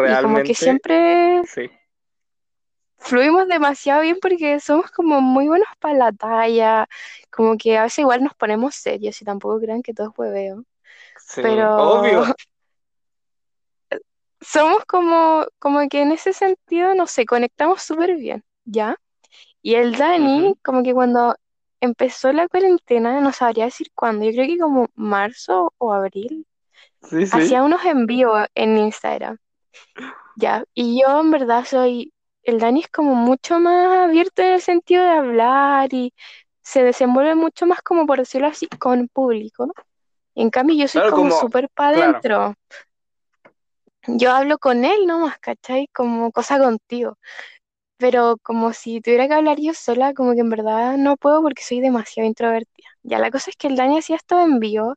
y 0.05 0.17
como 0.19 0.43
que 0.43 0.55
Realmente, 0.55 0.55
siempre 0.55 1.43
sí. 1.45 1.71
Fluimos 3.07 3.49
demasiado 3.49 4.03
bien 4.03 4.19
porque 4.21 4.61
somos 4.61 4.91
como 4.91 5.21
muy 5.21 5.49
buenos 5.49 5.69
para 5.81 5.95
la 5.99 6.13
talla, 6.13 6.89
como 7.31 7.57
que 7.57 7.79
a 7.79 7.85
veces 7.85 8.01
igual 8.01 8.23
nos 8.25 8.35
ponemos 8.35 8.75
serios 8.75 9.21
y 9.23 9.25
tampoco 9.25 9.61
crean 9.61 9.83
que 9.83 9.95
todo 9.95 10.09
es 10.11 10.19
hueveo, 10.19 10.65
Sí, 11.19 11.43
pero 11.43 11.69
obvio. 11.77 12.25
somos 14.41 14.85
como, 14.87 15.47
como 15.59 15.89
que 15.89 16.03
en 16.03 16.13
ese 16.13 16.33
sentido, 16.33 16.95
no 16.95 17.07
sé, 17.07 17.27
conectamos 17.27 17.83
súper 17.83 18.17
bien, 18.17 18.45
¿ya? 18.65 18.97
Y 19.63 19.77
el 19.77 19.97
Dani, 19.97 20.57
como 20.65 20.83
que 20.83 20.95
cuando 20.95 21.37
empezó 21.81 22.33
la 22.33 22.49
cuarentena, 22.49 23.21
no 23.21 23.33
sabría 23.33 23.67
decir 23.67 23.89
cuándo, 23.95 24.25
yo 24.27 24.33
creo 24.33 24.47
que 24.49 24.59
como 24.59 24.89
marzo 24.95 25.75
o 25.79 25.93
abril, 25.95 26.47
Sí, 27.03 27.27
sí. 27.27 27.39
hacía 27.41 27.63
unos 27.65 27.85
envíos 27.85 28.47
en 28.55 28.79
Instagram, 28.79 29.39
¿ya? 30.37 30.65
Y 30.75 31.01
yo 31.03 31.21
en 31.21 31.31
verdad 31.31 31.65
soy, 31.65 32.13
el 32.47 32.59
Dani 32.61 32.81
es 32.81 32.89
como 32.89 33.15
mucho 33.15 33.61
más 33.61 33.99
abierto 34.09 34.43
en 34.43 34.55
el 34.55 34.63
sentido 34.63 35.05
de 35.05 35.11
hablar 35.11 35.93
y 35.95 36.15
se 36.63 36.83
desenvuelve 36.85 37.35
mucho 37.37 37.67
más 37.67 37.83
como 37.83 38.07
por 38.07 38.19
decirlo 38.21 38.49
así, 38.49 38.69
con 38.79 39.09
público. 39.09 39.73
En 40.37 40.51
cambio, 40.51 40.77
yo 40.77 40.89
soy 40.89 41.03
Claro, 41.03 41.13
como 41.15 41.31
como, 41.31 41.33
súper 41.33 41.69
para 41.71 41.91
claro. 41.93 42.23
adentro. 42.23 42.55
Yo 44.09 44.31
hablo 44.33 44.59
con 44.59 44.85
él 44.85 45.07
nomás, 45.07 45.39
¿cachai? 45.39 45.89
Como 45.95 46.31
cosa 46.33 46.59
contigo. 46.59 47.19
Pero 47.99 48.39
como 48.43 48.73
si 48.75 49.01
tuviera 49.03 49.29
que 49.29 49.35
hablar 49.35 49.59
yo 49.61 49.75
sola, 49.75 50.15
como 50.15 50.35
que 50.35 50.41
en 50.41 50.51
verdad 50.51 50.97
no 50.99 51.17
puedo 51.17 51.43
porque 51.43 51.63
soy 51.65 51.81
demasiado 51.81 52.29
introvertida. 52.29 52.89
Ya 53.05 53.19
la 53.21 53.31
cosa 53.31 53.51
es 53.51 53.57
que 53.57 53.69
el 53.69 53.77
Dani 53.77 53.99
hacía 53.99 54.17
esto 54.17 54.41
en 54.41 54.61
vivo 54.61 54.95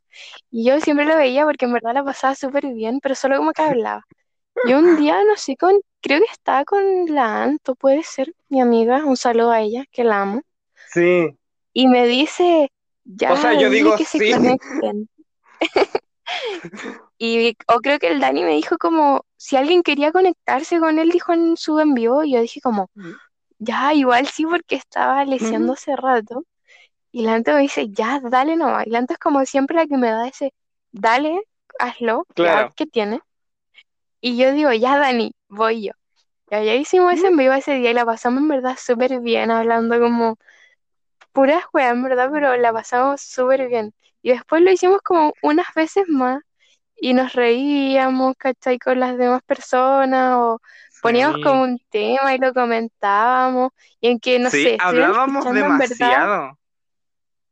y 0.50 0.64
yo 0.66 0.80
siempre 0.80 1.06
lo 1.06 1.16
veía 1.16 1.44
porque 1.46 1.66
en 1.66 1.74
verdad 1.74 1.94
la 1.94 2.04
pasaba 2.04 2.34
súper 2.36 2.66
bien, 2.74 3.00
pero 3.02 3.14
solo 3.16 3.38
como 3.38 3.52
que 3.52 3.62
hablaba. 3.64 4.04
Y 4.62 4.72
un 4.74 4.96
día, 4.96 5.22
no 5.24 5.36
sé, 5.36 5.56
con, 5.56 5.80
creo 6.00 6.20
que 6.20 6.32
estaba 6.32 6.64
con 6.64 6.82
la 7.14 7.42
Anto, 7.44 7.74
puede 7.74 8.02
ser, 8.02 8.34
mi 8.48 8.60
amiga, 8.60 9.04
un 9.04 9.16
saludo 9.16 9.50
a 9.52 9.60
ella, 9.60 9.84
que 9.90 10.04
la 10.04 10.22
amo. 10.22 10.42
Sí. 10.92 11.38
Y 11.72 11.88
me 11.88 12.06
dice, 12.06 12.70
O 13.28 13.36
sea, 13.36 13.54
ya, 13.54 13.60
yo 13.60 13.70
digo 13.70 13.96
que 13.96 14.04
se 14.04 14.18
sí. 14.18 14.32
conecten. 14.32 15.08
Y, 17.18 17.56
o 17.68 17.80
creo 17.80 17.98
que 17.98 18.08
el 18.08 18.20
Dani 18.20 18.44
me 18.44 18.54
dijo 18.54 18.78
como, 18.78 19.24
si 19.36 19.56
alguien 19.56 19.82
quería 19.82 20.12
conectarse 20.12 20.78
con 20.80 20.98
él, 20.98 21.10
dijo 21.10 21.32
en 21.32 21.56
su 21.56 21.78
envío, 21.80 22.22
y 22.24 22.32
yo 22.32 22.40
dije 22.40 22.60
como, 22.60 22.90
ya, 23.58 23.94
igual 23.94 24.26
sí, 24.28 24.46
porque 24.46 24.76
estaba 24.76 25.24
leseando 25.24 25.74
hace 25.74 25.96
rato. 25.96 26.44
Y 27.12 27.22
la 27.24 27.34
Anto 27.34 27.52
me 27.54 27.62
dice, 27.62 27.88
ya, 27.90 28.20
dale 28.20 28.56
nomás. 28.56 28.86
Y 28.86 28.90
la 28.90 28.98
Anto 29.00 29.14
es 29.14 29.18
como 29.20 29.44
siempre 29.46 29.76
la 29.76 29.86
que 29.86 29.96
me 29.98 30.10
da 30.10 30.28
ese, 30.28 30.54
dale, 30.92 31.42
hazlo, 31.78 32.26
ya, 32.34 32.34
Claro. 32.34 32.74
¿qué 32.76 32.86
tiene? 32.86 33.20
Y 34.20 34.36
yo 34.36 34.52
digo, 34.52 34.72
ya, 34.72 34.98
Dani, 34.98 35.32
voy 35.48 35.84
yo. 35.86 35.92
Y 36.50 36.56
allá 36.56 36.74
hicimos 36.76 37.14
ese 37.14 37.28
envío 37.28 37.52
ese 37.54 37.74
día 37.74 37.90
y 37.92 37.94
la 37.94 38.06
pasamos 38.06 38.42
en 38.42 38.48
verdad 38.48 38.76
súper 38.80 39.20
bien, 39.20 39.50
hablando 39.50 40.00
como 40.00 40.36
puras 41.32 41.64
weas, 41.72 41.92
en 41.94 42.02
verdad, 42.04 42.30
pero 42.32 42.56
la 42.56 42.72
pasamos 42.72 43.20
súper 43.22 43.68
bien. 43.68 43.94
Y 44.22 44.30
después 44.32 44.62
lo 44.62 44.70
hicimos 44.72 45.00
como 45.02 45.32
unas 45.42 45.66
veces 45.74 46.04
más 46.08 46.42
y 46.96 47.14
nos 47.14 47.34
reíamos, 47.34 48.34
¿cachai? 48.38 48.78
Con 48.78 49.00
las 49.00 49.18
demás 49.18 49.42
personas 49.44 50.36
o 50.38 50.60
poníamos 51.00 51.38
como 51.40 51.62
un 51.62 51.80
tema 51.90 52.34
y 52.34 52.38
lo 52.38 52.54
comentábamos. 52.54 53.70
Y 54.00 54.08
en 54.10 54.20
que, 54.20 54.38
no 54.40 54.50
Sí, 54.50 54.52
sé, 54.52 54.78
hablábamos 54.78 55.46
en 55.56 55.78
verdad, 55.78 56.28
demasiado. 56.28 56.58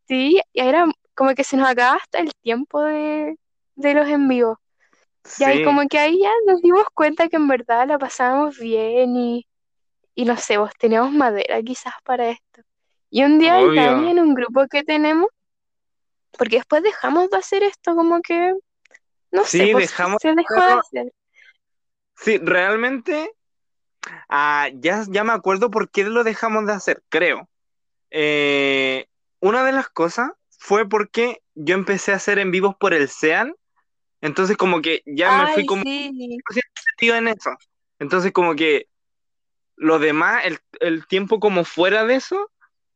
sí, 0.06 0.40
y 0.52 0.60
era 0.60 0.86
como 1.14 1.34
que 1.34 1.44
se 1.44 1.56
nos 1.56 1.68
acaba 1.68 1.96
hasta 1.96 2.18
el 2.20 2.30
tiempo 2.42 2.82
de, 2.82 3.36
de 3.76 3.94
los 3.94 4.08
en 4.08 4.28
vivo. 4.28 4.60
Y 5.38 5.44
Sí, 5.44 5.64
como 5.64 5.86
que 5.88 5.98
ahí 5.98 6.18
ya 6.20 6.30
nos 6.46 6.60
dimos 6.62 6.84
cuenta 6.94 7.28
que 7.28 7.36
en 7.36 7.48
verdad 7.48 7.86
la 7.86 7.98
pasábamos 7.98 8.58
bien 8.58 9.16
y, 9.16 9.46
y 10.14 10.24
no 10.24 10.36
sé, 10.36 10.58
vos 10.58 10.70
teníamos 10.78 11.12
madera 11.12 11.62
quizás 11.62 11.94
para 12.04 12.30
esto. 12.30 12.62
Y 13.10 13.22
un 13.22 13.38
día 13.38 13.54
Dani 13.54 14.10
en 14.10 14.20
un 14.20 14.34
grupo 14.34 14.66
que 14.68 14.82
tenemos, 14.82 15.28
porque 16.36 16.56
después 16.56 16.82
dejamos 16.82 17.30
de 17.30 17.36
hacer 17.36 17.62
esto, 17.62 17.94
como 17.94 18.20
que, 18.20 18.54
no 19.30 19.44
sé, 19.44 19.68
pues 19.72 19.90
dejamos 19.90 20.20
se 20.20 20.28
de 20.28 20.34
dejó 20.34 20.54
de 20.54 20.72
hacer. 20.72 21.12
Sí, 22.16 22.38
realmente, 22.38 23.30
ah, 24.28 24.68
ya, 24.74 25.04
ya 25.08 25.24
me 25.24 25.32
acuerdo 25.32 25.70
por 25.70 25.90
qué 25.90 26.04
lo 26.04 26.24
dejamos 26.24 26.66
de 26.66 26.72
hacer, 26.72 27.02
creo. 27.08 27.48
Eh, 28.10 29.06
una 29.40 29.64
de 29.64 29.72
las 29.72 29.88
cosas 29.88 30.30
fue 30.58 30.88
porque 30.88 31.42
yo 31.54 31.74
empecé 31.74 32.12
a 32.12 32.16
hacer 32.16 32.38
en 32.38 32.50
vivos 32.50 32.74
por 32.78 32.92
el 32.92 33.08
SEAN, 33.08 33.54
entonces 34.20 34.56
como 34.56 34.80
que 34.82 35.02
ya 35.06 35.32
me 35.32 35.46
fui 35.48 35.64
como 35.64 35.82
sí, 35.84 36.36
en 37.00 37.28
eso. 37.28 37.50
Entonces 37.98 38.32
como 38.32 38.54
que 38.54 38.86
lo 39.76 39.98
demás, 39.98 40.44
el, 40.44 40.58
el 40.80 41.06
tiempo 41.06 41.40
como 41.40 41.64
fuera 41.64 42.04
de 42.04 42.16
eso, 42.16 42.50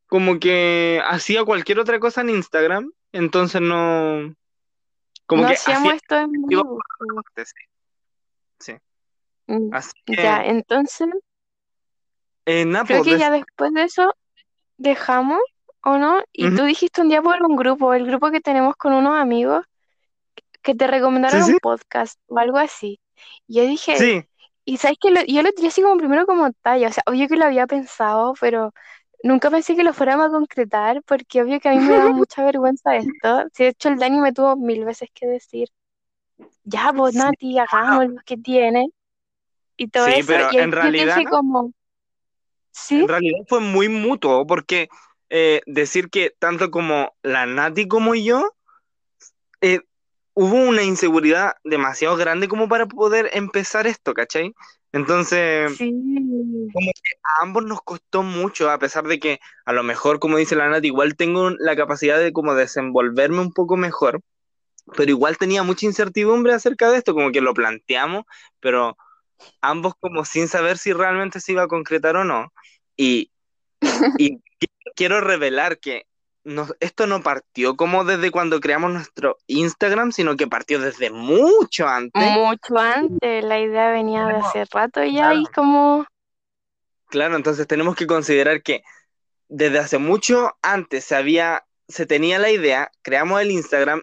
como 0.06 0.38
que 0.40 1.02
hacía 1.06 1.44
cualquier 1.44 1.78
otra 1.80 2.00
cosa 2.00 2.22
en 2.22 2.30
Instagram, 2.30 2.92
entonces 3.12 3.60
no, 3.60 4.34
como 5.26 5.42
no 5.42 5.48
que 5.48 5.54
hacía 5.54 5.74
hacíamos 5.74 5.94
esto 5.94 6.16
en 6.18 6.32
vivo. 6.48 6.78
sí, 7.36 7.44
sí. 8.58 8.72
Mm, 9.46 9.70
Así 9.74 9.92
Ya, 10.08 10.44
que, 10.44 10.50
entonces 10.50 11.08
eh, 12.46 12.64
creo 12.84 13.00
pues, 13.00 13.04
que 13.04 13.10
des- 13.12 13.20
ya 13.20 13.30
después 13.30 13.72
de 13.72 13.84
eso 13.84 14.14
dejamos, 14.78 15.40
¿o 15.84 15.98
no? 15.98 16.22
Y 16.32 16.48
tú 16.56 16.64
dijiste 16.64 17.02
un 17.02 17.08
día 17.08 17.22
por 17.22 17.42
un 17.42 17.56
grupo, 17.56 17.94
el 17.94 18.06
grupo 18.06 18.30
que 18.30 18.40
tenemos 18.40 18.76
con 18.76 18.92
unos 18.94 19.18
amigos, 19.18 19.64
que 20.62 20.74
te 20.74 20.86
Sí, 21.26 21.38
recomendaron 21.38 21.42
un 21.42 21.56
podcast 21.56 22.20
o 22.28 22.38
algo 22.38 22.58
así. 22.58 23.00
Y 23.46 23.56
yo 23.56 23.64
dije, 23.66 24.04
sí, 24.04 24.24
y 24.64 24.78
sabes 24.78 24.98
que 25.00 25.10
lo- 25.10 25.24
yo 25.26 25.42
lo 25.42 25.52
tiré 25.52 25.68
así 25.68 25.82
como 25.82 25.98
primero 25.98 26.26
como 26.26 26.52
talla, 26.62 26.88
o 26.88 26.92
sea, 26.92 27.04
obvio 27.06 27.28
que 27.28 27.36
lo 27.36 27.46
había 27.46 27.66
pensado, 27.66 28.34
pero 28.40 28.72
nunca 29.24 29.50
pensé 29.50 29.76
que 29.76 29.84
lo 29.84 29.94
fuéramos 29.94 30.28
a 30.28 30.30
concretar, 30.30 31.02
porque 31.04 31.42
obvio 31.42 31.60
que 31.60 31.68
a 31.70 31.72
mí 31.72 31.80
me 31.80 31.96
da 31.96 32.08
mucha 32.10 32.44
vergüenza 32.44 32.96
esto. 32.96 33.44
Si 33.54 33.64
de 33.64 33.70
hecho 33.70 33.88
el 33.90 33.98
Dani 33.98 34.20
me 34.20 34.32
tuvo 34.32 34.56
mil 34.56 34.84
veces 34.84 35.10
que 35.14 35.26
decir, 35.28 35.68
ya, 36.64 36.92
sí, 37.04 37.12
Nati, 37.14 37.58
hagamos 37.58 38.06
lo 38.08 38.20
que 38.24 38.36
tiene 38.36 38.88
y 39.76 39.88
todo 39.88 40.06
sí, 40.06 40.22
eso. 40.22 40.24
pero 40.24 40.50
Y 40.50 40.56
en 40.56 40.72
yo 40.72 40.72
realidad, 40.72 41.22
como, 41.30 41.72
sí, 42.72 42.96
en 42.96 43.08
realidad 43.08 43.38
fue 43.48 43.60
muy 43.60 43.88
mutuo, 43.88 44.46
porque 44.46 44.88
eh, 45.30 45.60
decir 45.66 46.10
que 46.10 46.30
tanto 46.38 46.70
como 46.70 47.14
la 47.22 47.46
Nati 47.46 47.88
como 47.88 48.14
yo, 48.14 48.50
eh, 49.60 49.80
hubo 50.34 50.56
una 50.56 50.82
inseguridad 50.82 51.54
demasiado 51.64 52.16
grande 52.16 52.48
como 52.48 52.68
para 52.68 52.86
poder 52.86 53.30
empezar 53.32 53.86
esto, 53.86 54.14
¿cachai? 54.14 54.52
Entonces, 54.92 55.76
sí, 55.76 55.90
como 56.72 56.90
que 56.92 57.12
a 57.22 57.42
ambos 57.42 57.64
nos 57.64 57.82
costó 57.82 58.22
mucho, 58.22 58.70
a 58.70 58.78
pesar 58.78 59.04
de 59.04 59.18
que 59.18 59.40
a 59.64 59.72
lo 59.72 59.82
mejor, 59.82 60.18
como 60.20 60.36
dice 60.38 60.56
la 60.56 60.68
Nati, 60.68 60.88
igual 60.88 61.16
tengo 61.16 61.50
la 61.50 61.76
capacidad 61.76 62.18
de 62.18 62.32
como 62.32 62.54
desenvolverme 62.54 63.40
un 63.40 63.52
poco 63.52 63.76
mejor, 63.76 64.20
pero 64.96 65.10
igual 65.10 65.38
tenía 65.38 65.62
mucha 65.62 65.86
incertidumbre 65.86 66.54
acerca 66.54 66.90
de 66.90 66.98
esto, 66.98 67.14
como 67.14 67.30
que 67.32 67.40
lo 67.40 67.54
planteamos, 67.54 68.24
pero 68.60 68.96
ambos 69.60 69.94
como 70.00 70.24
sin 70.24 70.48
saber 70.48 70.78
si 70.78 70.92
realmente 70.92 71.40
se 71.40 71.52
iba 71.52 71.62
a 71.64 71.68
concretar 71.68 72.16
o 72.16 72.24
no. 72.24 72.52
Y, 72.96 73.30
y 74.18 74.36
qui- 74.60 74.68
quiero 74.96 75.20
revelar 75.20 75.78
que 75.78 76.04
no- 76.44 76.68
esto 76.80 77.06
no 77.06 77.22
partió 77.22 77.76
como 77.76 78.04
desde 78.04 78.30
cuando 78.30 78.60
creamos 78.60 78.92
nuestro 78.92 79.38
Instagram, 79.46 80.12
sino 80.12 80.36
que 80.36 80.46
partió 80.46 80.80
desde 80.80 81.10
mucho 81.10 81.86
antes. 81.88 82.30
mucho 82.32 82.78
antes, 82.78 83.44
la 83.44 83.60
idea 83.60 83.90
venía 83.92 84.26
de 84.26 84.34
hace 84.36 84.64
rato 84.70 85.02
ya 85.04 85.34
y 85.34 85.42
Claro. 85.44 85.50
como, 85.54 86.06
Claro, 87.08 87.36
entonces 87.36 87.66
tenemos 87.66 87.94
que 87.94 88.06
considerar 88.06 88.62
que 88.62 88.82
desde 89.48 89.78
hace 89.78 89.98
mucho 89.98 90.56
antes 90.62 91.04
se 91.04 91.14
había, 91.14 91.62
se 91.86 92.06
tenía 92.06 92.38
la 92.38 92.50
idea, 92.50 92.90
creamos 93.02 93.40
el 93.42 93.50
Instagram 93.50 94.02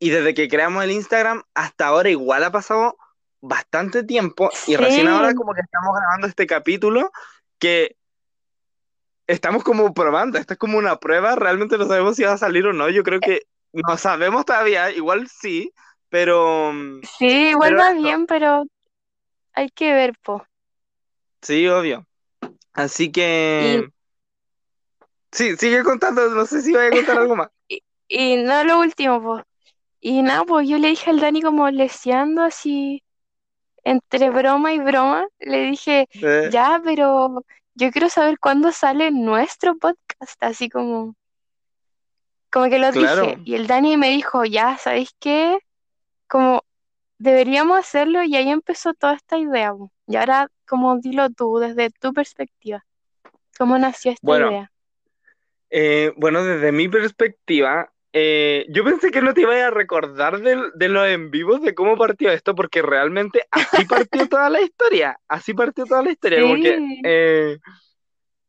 y 0.00 0.10
desde 0.10 0.34
que 0.34 0.48
creamos 0.48 0.82
el 0.82 0.90
Instagram 0.90 1.44
hasta 1.54 1.86
ahora 1.86 2.10
igual 2.10 2.42
ha 2.42 2.50
pasado 2.50 2.96
bastante 3.40 4.02
tiempo 4.02 4.50
y 4.66 4.74
recién 4.76 5.06
ahora 5.06 5.32
como 5.34 5.54
que 5.54 5.60
estamos 5.60 5.94
grabando 5.96 6.26
este 6.26 6.46
capítulo 6.48 7.12
que 7.60 7.94
estamos 9.26 9.64
como 9.64 9.94
probando, 9.94 10.38
esto 10.38 10.54
es 10.54 10.58
como 10.58 10.78
una 10.78 10.96
prueba, 10.98 11.36
realmente 11.36 11.78
no 11.78 11.86
sabemos 11.86 12.16
si 12.16 12.24
va 12.24 12.32
a 12.34 12.38
salir 12.38 12.66
o 12.66 12.72
no, 12.72 12.88
yo 12.90 13.02
creo 13.02 13.20
que 13.22 13.42
no 13.72 13.96
sabemos 13.98 14.44
todavía, 14.44 14.90
igual 14.90 15.28
sí, 15.28 15.72
pero, 16.08 16.72
sí, 17.02 17.50
igual 17.50 17.76
pero 17.76 17.78
va 17.78 17.92
eso, 17.92 17.92
bien, 17.92 18.26
pero 18.26 18.64
hay 19.54 19.70
que 19.70 19.92
ver, 19.94 20.14
po. 20.24 20.44
sí, 21.42 21.66
obvio. 21.68 22.06
Así 22.74 23.12
Y, 23.58 23.78
que, 23.78 23.90
sí, 25.32 25.56
sigue 25.56 25.82
contando, 25.84 26.28
no 26.30 26.46
sé 26.46 26.62
si 26.62 26.72
voy 26.72 26.86
a 26.86 26.92
contar 26.92 27.18
algo 27.18 27.36
más. 27.36 27.48
y, 27.68 27.82
y 28.08 28.36
no 28.42 28.64
lo 28.64 28.80
último, 28.80 29.22
po. 29.22 29.42
Y 30.00 30.22
nada, 30.22 30.44
pues 30.44 30.68
yo 30.68 30.78
le 30.78 30.88
dije 30.88 31.10
al 31.10 31.20
Dani 31.20 31.42
como 31.42 31.70
leseando 31.70 32.42
así, 32.42 33.02
entre 33.84 34.30
broma 34.30 34.74
y 34.74 34.80
broma, 34.80 35.26
le 35.40 35.64
dije, 35.66 36.08
Eh, 36.22 36.50
ya, 36.50 36.80
pero 36.84 37.42
yo 37.74 37.90
quiero 37.90 38.08
saber 38.08 38.38
cuándo 38.38 38.72
sale 38.72 39.10
nuestro 39.10 39.76
podcast, 39.76 40.42
así 40.42 40.68
como, 40.68 41.14
como 42.50 42.68
que 42.68 42.78
lo 42.78 42.92
dije. 42.92 43.38
Y 43.44 43.54
el 43.54 43.66
Dani 43.66 43.96
me 43.96 44.10
dijo, 44.10 44.44
ya, 44.44 44.78
¿sabéis 44.78 45.14
qué? 45.18 45.58
Como 46.28 46.64
deberíamos 47.18 47.78
hacerlo 47.78 48.22
y 48.22 48.36
ahí 48.36 48.48
empezó 48.50 48.94
toda 48.94 49.14
esta 49.14 49.38
idea. 49.38 49.72
Y 50.06 50.16
ahora 50.16 50.50
como 50.66 50.98
dilo 50.98 51.30
tú, 51.30 51.58
desde 51.58 51.90
tu 51.90 52.12
perspectiva. 52.12 52.84
¿Cómo 53.58 53.78
nació 53.78 54.12
esta 54.12 54.26
Bueno, 54.26 54.50
idea? 54.50 54.72
Eh, 55.70 56.12
bueno, 56.16 56.44
desde 56.44 56.72
mi 56.72 56.88
perspectiva, 56.88 57.92
eh, 58.16 58.64
yo 58.68 58.84
pensé 58.84 59.10
que 59.10 59.20
no 59.20 59.34
te 59.34 59.40
iba 59.40 59.54
a 59.66 59.70
recordar 59.70 60.40
del- 60.40 60.70
de, 60.76 60.88
los 60.88 61.04
en 61.08 61.32
vivos, 61.32 61.60
de 61.62 61.74
cómo 61.74 61.96
partió 61.96 62.30
esto, 62.30 62.54
porque 62.54 62.80
realmente 62.80 63.42
así 63.50 63.84
partió 64.08 64.28
toda 64.28 64.48
la 64.50 64.60
historia, 64.60 65.18
así 65.26 65.52
partió 65.52 65.84
toda 65.84 66.02
la 66.02 66.12
historia, 66.12 66.40
como 66.40 66.54
que 66.54 66.76
Sí. 66.76 67.00
eh, 67.04 67.58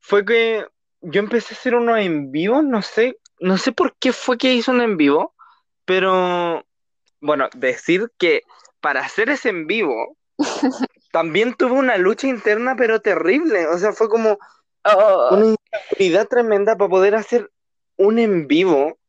fue 0.01 0.23
que 0.23 0.65
yo 1.01 1.19
empecé 1.19 1.55
a 1.55 1.57
hacer 1.57 1.73
unos 1.73 1.97
en 1.97 2.31
vivos, 2.31 2.63
no 2.63 2.83
sé, 2.83 3.17
no 3.39 3.57
sé 3.57 3.71
por 3.71 3.95
qué 3.97 4.13
fue 4.13 4.37
que 4.37 4.53
hice 4.53 4.69
un 4.69 4.81
en 4.81 4.97
vivo, 4.97 5.33
pero 5.83 6.63
bueno, 7.19 7.49
decir 7.55 8.11
que 8.19 8.43
para 8.81 9.01
hacer 9.01 9.29
ese 9.29 9.49
en 9.49 9.65
vivo 9.65 10.15
también 11.11 11.55
tuve 11.55 11.71
una 11.71 11.97
lucha 11.97 12.27
interna, 12.27 12.75
pero 12.77 13.01
terrible, 13.01 13.65
o 13.67 13.77
sea, 13.79 13.93
fue 13.93 14.09
como 14.09 14.37
Oh, 14.87 15.29
una 15.31 15.45
inseguridad 15.47 16.27
tremenda 16.27 16.77
para 16.77 16.89
poder 16.89 17.15
hacer 17.15 17.49
un 17.97 18.19
en 18.19 18.47
vivo. 18.47 18.99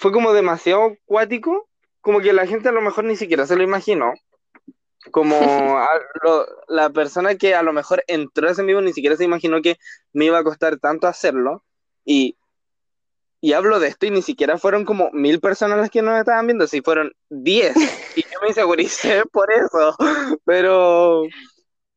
Fue 0.00 0.12
como 0.12 0.32
demasiado 0.32 0.96
cuático, 1.04 1.68
como 2.00 2.20
que 2.22 2.32
la 2.32 2.46
gente 2.46 2.70
a 2.70 2.72
lo 2.72 2.80
mejor 2.80 3.04
ni 3.04 3.16
siquiera 3.16 3.46
se 3.46 3.54
lo 3.54 3.62
imaginó. 3.62 4.14
Como 5.10 5.36
a- 5.78 5.88
lo- 6.22 6.46
la 6.68 6.88
persona 6.88 7.34
que 7.34 7.54
a 7.54 7.62
lo 7.62 7.74
mejor 7.74 8.02
entró 8.06 8.48
a 8.48 8.52
ese 8.52 8.62
vivo 8.62 8.80
ni 8.80 8.94
siquiera 8.94 9.16
se 9.16 9.24
imaginó 9.24 9.60
que 9.60 9.76
me 10.14 10.24
iba 10.24 10.38
a 10.38 10.42
costar 10.44 10.78
tanto 10.78 11.06
hacerlo. 11.06 11.64
Y, 12.06 12.38
y 13.42 13.52
hablo 13.52 13.78
de 13.78 13.88
esto 13.88 14.06
y 14.06 14.10
ni 14.10 14.22
siquiera 14.22 14.56
fueron 14.56 14.86
como 14.86 15.10
mil 15.12 15.38
personas 15.38 15.78
las 15.78 15.90
que 15.90 16.00
nos 16.00 16.18
estaban 16.18 16.46
viendo, 16.46 16.66
si 16.66 16.80
fueron 16.80 17.12
diez. 17.28 17.74
Y 18.16 18.22
yo 18.22 18.40
me 18.40 18.48
inseguricé 18.48 19.22
por 19.30 19.52
eso. 19.52 19.94
Pero, 20.46 21.22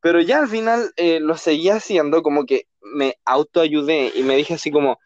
pero 0.01 0.19
ya 0.19 0.39
al 0.41 0.47
final 0.49 0.91
eh, 0.97 1.19
lo 1.21 1.37
seguí 1.37 1.69
haciendo, 1.69 2.21
como 2.21 2.45
que 2.45 2.67
me 2.81 3.15
autoayudé 3.25 4.11
y 4.13 4.23
me 4.23 4.35
dije 4.35 4.53
así 4.55 4.69
como, 4.69 4.99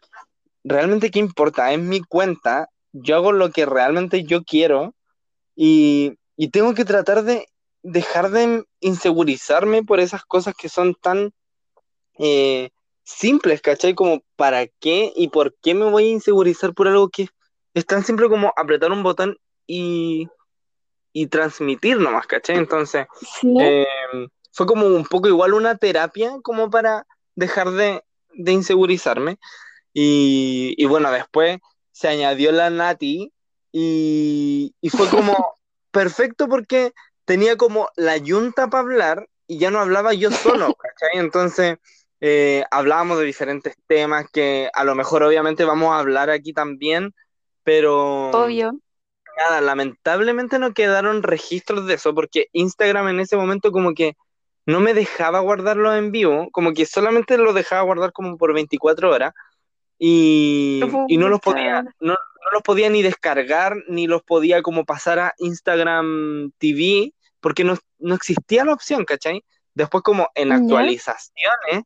realmente 0.64 1.10
qué 1.10 1.18
importa, 1.20 1.72
es 1.72 1.78
mi 1.78 2.00
cuenta, 2.02 2.68
yo 2.92 3.16
hago 3.16 3.32
lo 3.32 3.50
que 3.50 3.66
realmente 3.66 4.24
yo 4.24 4.44
quiero 4.44 4.94
y, 5.54 6.14
y 6.36 6.48
tengo 6.48 6.74
que 6.74 6.84
tratar 6.84 7.24
de 7.24 7.48
dejar 7.82 8.30
de 8.30 8.64
insegurizarme 8.80 9.82
por 9.82 10.00
esas 10.00 10.24
cosas 10.24 10.54
que 10.54 10.68
son 10.68 10.94
tan 10.94 11.32
eh, 12.18 12.70
simples, 13.04 13.60
¿cachai? 13.60 13.94
Como 13.94 14.22
para 14.36 14.66
qué 14.66 15.12
y 15.14 15.28
por 15.28 15.56
qué 15.62 15.74
me 15.74 15.90
voy 15.90 16.04
a 16.04 16.12
insegurizar 16.12 16.74
por 16.74 16.88
algo 16.88 17.08
que 17.08 17.28
es 17.74 17.86
tan 17.86 18.04
simple 18.04 18.28
como 18.28 18.52
apretar 18.56 18.90
un 18.92 19.02
botón 19.02 19.38
y, 19.66 20.28
y 21.12 21.26
transmitir 21.28 21.98
nomás, 21.98 22.26
¿cachai? 22.26 22.56
Entonces... 22.56 23.06
sí. 23.20 23.54
Eh, 23.60 23.86
fue 24.58 24.66
como 24.66 24.86
un 24.86 25.04
poco 25.04 25.28
igual 25.28 25.54
una 25.54 25.76
terapia 25.76 26.32
como 26.42 26.68
para 26.68 27.06
dejar 27.36 27.70
de, 27.70 28.02
de 28.34 28.52
insegurizarme. 28.52 29.38
Y, 29.92 30.74
y 30.76 30.84
bueno, 30.86 31.12
después 31.12 31.58
se 31.98 32.06
añadió 32.06 32.52
la 32.52 32.70
Nati 32.70 33.32
y, 33.72 34.72
y 34.80 34.90
fue 34.90 35.08
como 35.10 35.56
perfecto 35.90 36.46
porque 36.48 36.92
tenía 37.24 37.56
como 37.56 37.88
la 37.96 38.16
yunta 38.16 38.68
para 38.68 38.82
hablar 38.82 39.28
y 39.48 39.58
ya 39.58 39.72
no 39.72 39.80
hablaba 39.80 40.14
yo 40.14 40.30
solo, 40.30 40.74
¿cachai? 40.78 41.18
Entonces 41.18 41.78
eh, 42.20 42.62
hablábamos 42.70 43.18
de 43.18 43.24
diferentes 43.24 43.74
temas 43.88 44.26
que 44.32 44.70
a 44.72 44.84
lo 44.84 44.94
mejor 44.94 45.24
obviamente 45.24 45.64
vamos 45.64 45.90
a 45.90 45.98
hablar 45.98 46.30
aquí 46.30 46.52
también, 46.52 47.12
pero 47.64 48.30
Obvio. 48.30 48.78
nada, 49.36 49.60
lamentablemente 49.60 50.60
no 50.60 50.74
quedaron 50.74 51.24
registros 51.24 51.86
de 51.88 51.94
eso 51.94 52.14
porque 52.14 52.46
Instagram 52.52 53.08
en 53.08 53.20
ese 53.20 53.36
momento 53.36 53.72
como 53.72 53.92
que 53.94 54.16
no 54.66 54.78
me 54.78 54.94
dejaba 54.94 55.40
guardarlo 55.40 55.92
en 55.96 56.12
vivo, 56.12 56.48
como 56.52 56.74
que 56.74 56.86
solamente 56.86 57.38
lo 57.38 57.54
dejaba 57.54 57.82
guardar 57.82 58.12
como 58.12 58.38
por 58.38 58.54
24 58.54 59.10
horas 59.10 59.32
y, 59.98 60.80
y 61.08 61.16
no 61.16 61.28
los 61.28 61.40
podía, 61.40 61.82
no, 61.82 62.12
no 62.48 62.50
los 62.52 62.62
podía 62.62 62.88
ni 62.88 63.02
descargar, 63.02 63.76
ni 63.88 64.06
los 64.06 64.22
podía 64.22 64.62
como 64.62 64.84
pasar 64.84 65.18
a 65.18 65.34
Instagram 65.38 66.52
TV, 66.58 67.12
porque 67.40 67.64
no, 67.64 67.76
no 67.98 68.14
existía 68.14 68.64
la 68.64 68.72
opción, 68.72 69.04
¿cachai? 69.04 69.44
Después 69.74 70.02
como 70.02 70.28
en 70.34 70.52
actualizaciones 70.52 71.84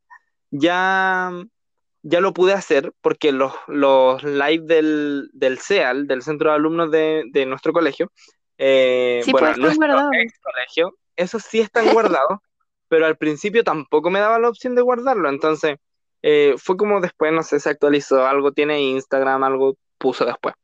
ya, 0.50 1.32
ya 2.02 2.20
lo 2.20 2.32
pude 2.32 2.52
hacer 2.52 2.92
porque 3.00 3.32
los, 3.32 3.52
los 3.66 4.22
live 4.22 4.64
del, 4.66 5.30
del 5.32 5.58
CEAL, 5.58 6.06
del 6.06 6.22
Centro 6.22 6.50
de 6.50 6.56
Alumnos 6.56 6.90
de, 6.90 7.24
de 7.32 7.46
nuestro 7.46 7.72
colegio, 7.72 8.12
eh, 8.58 9.22
Sí, 9.24 9.32
bueno, 9.32 9.48
pues 9.48 9.58
nuestro 9.58 10.10
ex 10.12 10.38
colegio, 10.38 10.96
esos 11.16 11.42
sí 11.42 11.60
están 11.60 11.92
guardados, 11.92 12.38
pero 12.88 13.06
al 13.06 13.16
principio 13.16 13.64
tampoco 13.64 14.10
me 14.10 14.20
daba 14.20 14.38
la 14.38 14.48
opción 14.48 14.74
de 14.74 14.82
guardarlo, 14.82 15.28
entonces 15.28 15.78
eh, 16.22 16.54
fue 16.56 16.76
como 16.76 17.00
después, 17.00 17.32
no 17.32 17.42
sé, 17.42 17.60
se 17.60 17.70
actualizó, 17.70 18.26
algo 18.26 18.52
tiene 18.52 18.80
Instagram, 18.80 19.42
algo 19.44 19.76
puso 19.98 20.24
después. 20.24 20.54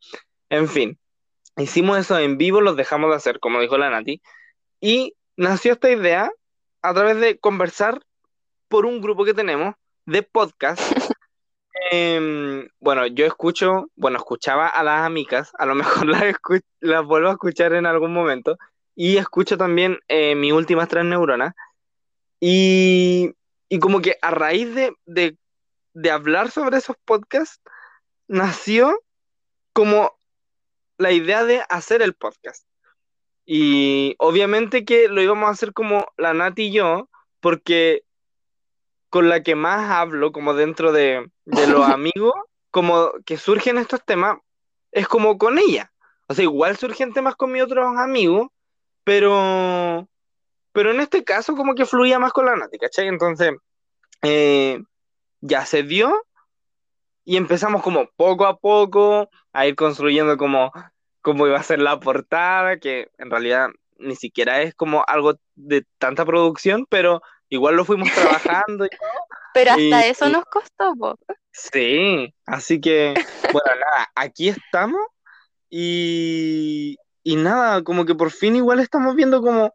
En 0.50 0.68
fin, 0.68 0.98
hicimos 1.56 1.98
eso 1.98 2.18
en 2.18 2.38
vivo, 2.38 2.60
los 2.60 2.76
dejamos 2.76 3.10
de 3.10 3.16
hacer, 3.16 3.40
como 3.40 3.60
dijo 3.60 3.76
la 3.76 3.90
Nati, 3.90 4.22
y 4.80 5.14
nació 5.36 5.72
esta 5.72 5.90
idea 5.90 6.30
a 6.82 6.94
través 6.94 7.18
de 7.20 7.38
conversar 7.38 8.00
por 8.68 8.86
un 8.86 9.00
grupo 9.00 9.24
que 9.24 9.34
tenemos 9.34 9.74
de 10.06 10.22
podcast. 10.22 10.80
Em, 11.90 12.68
bueno, 12.80 13.06
yo 13.06 13.24
escucho, 13.24 13.86
bueno, 13.94 14.18
escuchaba 14.18 14.66
a 14.66 14.82
las 14.82 15.06
amigas, 15.06 15.52
a 15.58 15.64
lo 15.64 15.74
mejor 15.74 16.06
las, 16.08 16.34
las 16.80 17.04
vuelvo 17.04 17.28
a 17.28 17.32
escuchar 17.32 17.72
en 17.72 17.86
algún 17.86 18.12
momento, 18.12 18.58
y 18.94 19.16
escucho 19.16 19.56
también 19.56 19.98
eh, 20.08 20.34
mis 20.34 20.52
últimas 20.52 20.88
tres 20.88 21.04
neuronas, 21.04 21.54
y, 22.40 23.32
y 23.68 23.78
como 23.78 24.00
que 24.00 24.16
a 24.20 24.30
raíz 24.32 24.74
de, 24.74 24.92
de, 25.06 25.36
de 26.00 26.10
hablar 26.12 26.50
sobre 26.50 26.78
esos 26.78 26.96
podcasts, 27.04 27.60
nació 28.28 29.02
como 29.72 30.16
la 30.96 31.10
idea 31.10 31.44
de 31.44 31.62
hacer 31.68 32.02
el 32.02 32.14
podcast. 32.14 32.64
Y 33.44 34.14
obviamente 34.18 34.84
que 34.84 35.08
lo 35.08 35.22
íbamos 35.22 35.48
a 35.48 35.52
hacer 35.52 35.72
como 35.72 36.06
la 36.16 36.34
Nati 36.34 36.66
y 36.66 36.72
yo, 36.72 37.08
porque 37.40 38.04
con 39.10 39.28
la 39.28 39.42
que 39.42 39.54
más 39.54 39.90
hablo, 39.90 40.30
como 40.32 40.54
dentro 40.54 40.92
de, 40.92 41.30
de 41.46 41.66
los 41.66 41.84
amigos, 41.88 42.34
como 42.70 43.10
que 43.26 43.36
surgen 43.36 43.78
estos 43.78 44.04
temas, 44.04 44.38
es 44.92 45.08
como 45.08 45.36
con 45.36 45.58
ella. 45.58 45.92
O 46.28 46.34
sea, 46.34 46.44
igual 46.44 46.76
surgen 46.76 47.12
temas 47.12 47.34
con 47.34 47.50
mis 47.50 47.62
otros 47.62 47.96
amigos, 47.96 48.48
pero, 49.02 50.08
pero 50.72 50.92
en 50.92 51.00
este 51.00 51.24
caso 51.24 51.56
como 51.56 51.74
que 51.74 51.86
fluía 51.86 52.20
más 52.20 52.32
con 52.32 52.46
la 52.46 52.54
Nati, 52.54 52.78
¿cachai? 52.78 53.08
Entonces, 53.08 53.52
eh, 54.22 54.80
ya 55.40 55.64
se 55.66 55.82
dio 55.82 56.24
y 57.24 57.36
empezamos 57.36 57.82
como 57.82 58.08
poco 58.16 58.46
a 58.46 58.56
poco 58.58 59.28
a 59.52 59.66
ir 59.66 59.74
construyendo 59.76 60.36
como 60.36 60.72
cómo 61.20 61.46
iba 61.46 61.58
a 61.58 61.62
ser 61.62 61.80
la 61.80 62.00
portada, 62.00 62.78
que 62.78 63.10
en 63.18 63.30
realidad 63.30 63.68
ni 63.98 64.16
siquiera 64.16 64.62
es 64.62 64.74
como 64.74 65.04
algo 65.06 65.34
de 65.56 65.84
tanta 65.98 66.24
producción, 66.24 66.86
pero 66.88 67.20
igual 67.48 67.76
lo 67.76 67.84
fuimos 67.84 68.10
trabajando. 68.12 68.86
y- 68.86 68.88
Pero 69.54 69.70
hasta 69.72 69.80
Y- 70.06 70.10
eso 70.10 70.28
y- 70.28 70.32
nos 70.32 70.44
costó, 70.44 70.94
po. 70.94 71.18
Sí, 71.50 72.32
así 72.46 72.80
que, 72.80 73.14
bueno, 73.52 73.70
nada, 73.74 74.08
aquí 74.14 74.48
estamos 74.48 75.00
y, 75.70 76.96
y 77.24 77.36
nada, 77.36 77.82
como 77.82 78.04
que 78.04 78.14
por 78.14 78.30
fin 78.30 78.56
igual 78.56 78.78
estamos 78.80 79.14
viendo 79.16 79.42
como, 79.42 79.74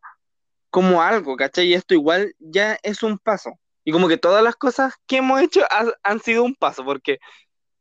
como 0.69 1.01
algo, 1.01 1.35
¿cachai? 1.35 1.67
Y 1.67 1.73
esto 1.73 1.93
igual 1.93 2.33
ya 2.39 2.77
es 2.83 3.03
un 3.03 3.17
paso. 3.17 3.51
Y 3.83 3.91
como 3.91 4.07
que 4.07 4.17
todas 4.17 4.43
las 4.43 4.55
cosas 4.55 4.93
que 5.07 5.17
hemos 5.17 5.41
hecho 5.41 5.61
ha- 5.69 5.93
han 6.03 6.19
sido 6.19 6.43
un 6.43 6.55
paso, 6.55 6.85
porque 6.85 7.19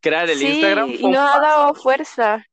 crear 0.01 0.29
el 0.29 0.39
Sí, 0.39 0.49
Instagram 0.49 0.91
y 0.91 0.97
fue 0.99 1.07
un 1.09 1.13
nos 1.15 1.31
ha 1.35 1.41
dado 1.41 1.75
fuerza. 1.75 2.45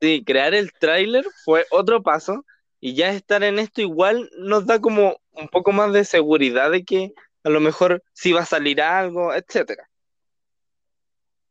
Sí, 0.00 0.22
crear 0.24 0.54
el 0.54 0.72
tráiler 0.72 1.24
fue 1.44 1.66
otro 1.70 2.02
paso 2.02 2.44
y 2.80 2.94
ya 2.94 3.08
estar 3.10 3.42
en 3.42 3.58
esto 3.58 3.80
igual 3.80 4.30
nos 4.38 4.66
da 4.66 4.80
como 4.80 5.16
un 5.32 5.48
poco 5.48 5.72
más 5.72 5.92
de 5.92 6.04
seguridad 6.04 6.70
de 6.70 6.84
que 6.84 7.12
a 7.44 7.48
lo 7.48 7.60
mejor 7.60 8.02
sí 8.12 8.32
va 8.32 8.42
a 8.42 8.46
salir 8.46 8.80
algo, 8.82 9.32
etcétera. 9.32 9.88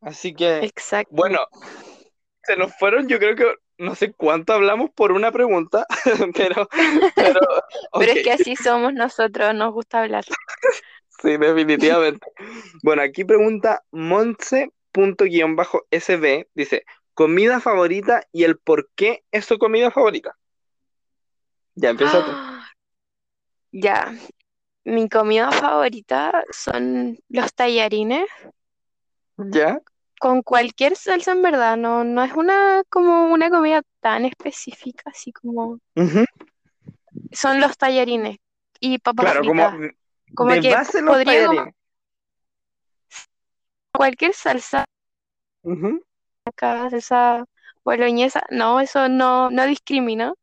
Así 0.02 0.34
que, 0.36 0.60
Exacto. 0.60 1.10
bueno, 1.12 1.40
se 2.44 2.56
nos 2.56 2.76
fueron, 2.78 3.08
yo 3.08 3.18
creo 3.18 3.36
que 3.36 3.52
no 3.78 3.96
sé 3.96 4.14
cuánto 4.14 4.54
hablamos 4.54 4.92
por 4.92 5.12
una 5.12 5.32
pregunta, 5.32 5.86
pero, 6.36 6.68
pero, 7.16 7.40
Pero 8.00 8.12
es 8.12 8.24
que 8.24 8.32
así 8.32 8.56
somos 8.56 8.94
nosotros, 8.94 9.54
nos 9.56 9.74
gusta 9.74 10.02
hablar. 10.02 10.24
sí, 11.22 11.38
definitivamente. 11.38 12.28
Bueno, 12.84 13.02
aquí 13.02 13.24
pregunta 13.24 13.84
Montse.sb, 13.92 14.72
dice, 16.54 16.86
comida 17.14 17.60
favorita 17.60 18.24
y 18.32 18.44
el 18.44 18.58
por 18.58 18.90
qué 18.96 19.24
es 19.32 19.46
su 19.46 19.58
comida 19.58 19.92
favorita. 19.92 20.38
Ya 21.76 21.90
empieza 21.90 22.24
tú. 22.26 22.32
Ya, 23.78 24.16
mi 24.86 25.10
comida 25.10 25.52
favorita 25.52 26.46
son 26.50 27.18
los 27.28 27.54
tallarines 27.54 28.26
¿Ya? 29.36 29.82
con 30.18 30.44
cualquier 30.44 30.96
salsa 30.96 31.34
en 31.34 31.42
verdad, 31.42 31.76
no, 31.76 32.06
no 32.06 32.24
es 32.24 32.32
una 32.34 32.84
como 32.90 33.26
una 33.34 33.50
comida 33.50 33.82
tan 34.00 34.24
específica, 34.24 35.10
así 35.10 35.34
como 35.34 35.80
son 37.32 37.60
los 37.60 37.78
tallarines 37.78 38.38
y 38.80 38.98
papas 39.00 39.26
Claro, 39.26 39.40
fritas. 39.42 39.72
Como 39.74 39.90
de 40.38 40.62
que 40.62 40.72
base 40.72 41.02
los 41.02 41.16
podría 41.16 41.48
como- 41.48 41.72
cualquier 43.94 44.34
salsa, 44.34 44.86
Ujú. 45.64 46.04
salsa 46.60 47.46
boloñesa, 47.84 48.44
no, 48.50 48.80
eso 48.80 49.10
no, 49.10 49.50
no 49.50 49.66
discrimina 49.66 50.34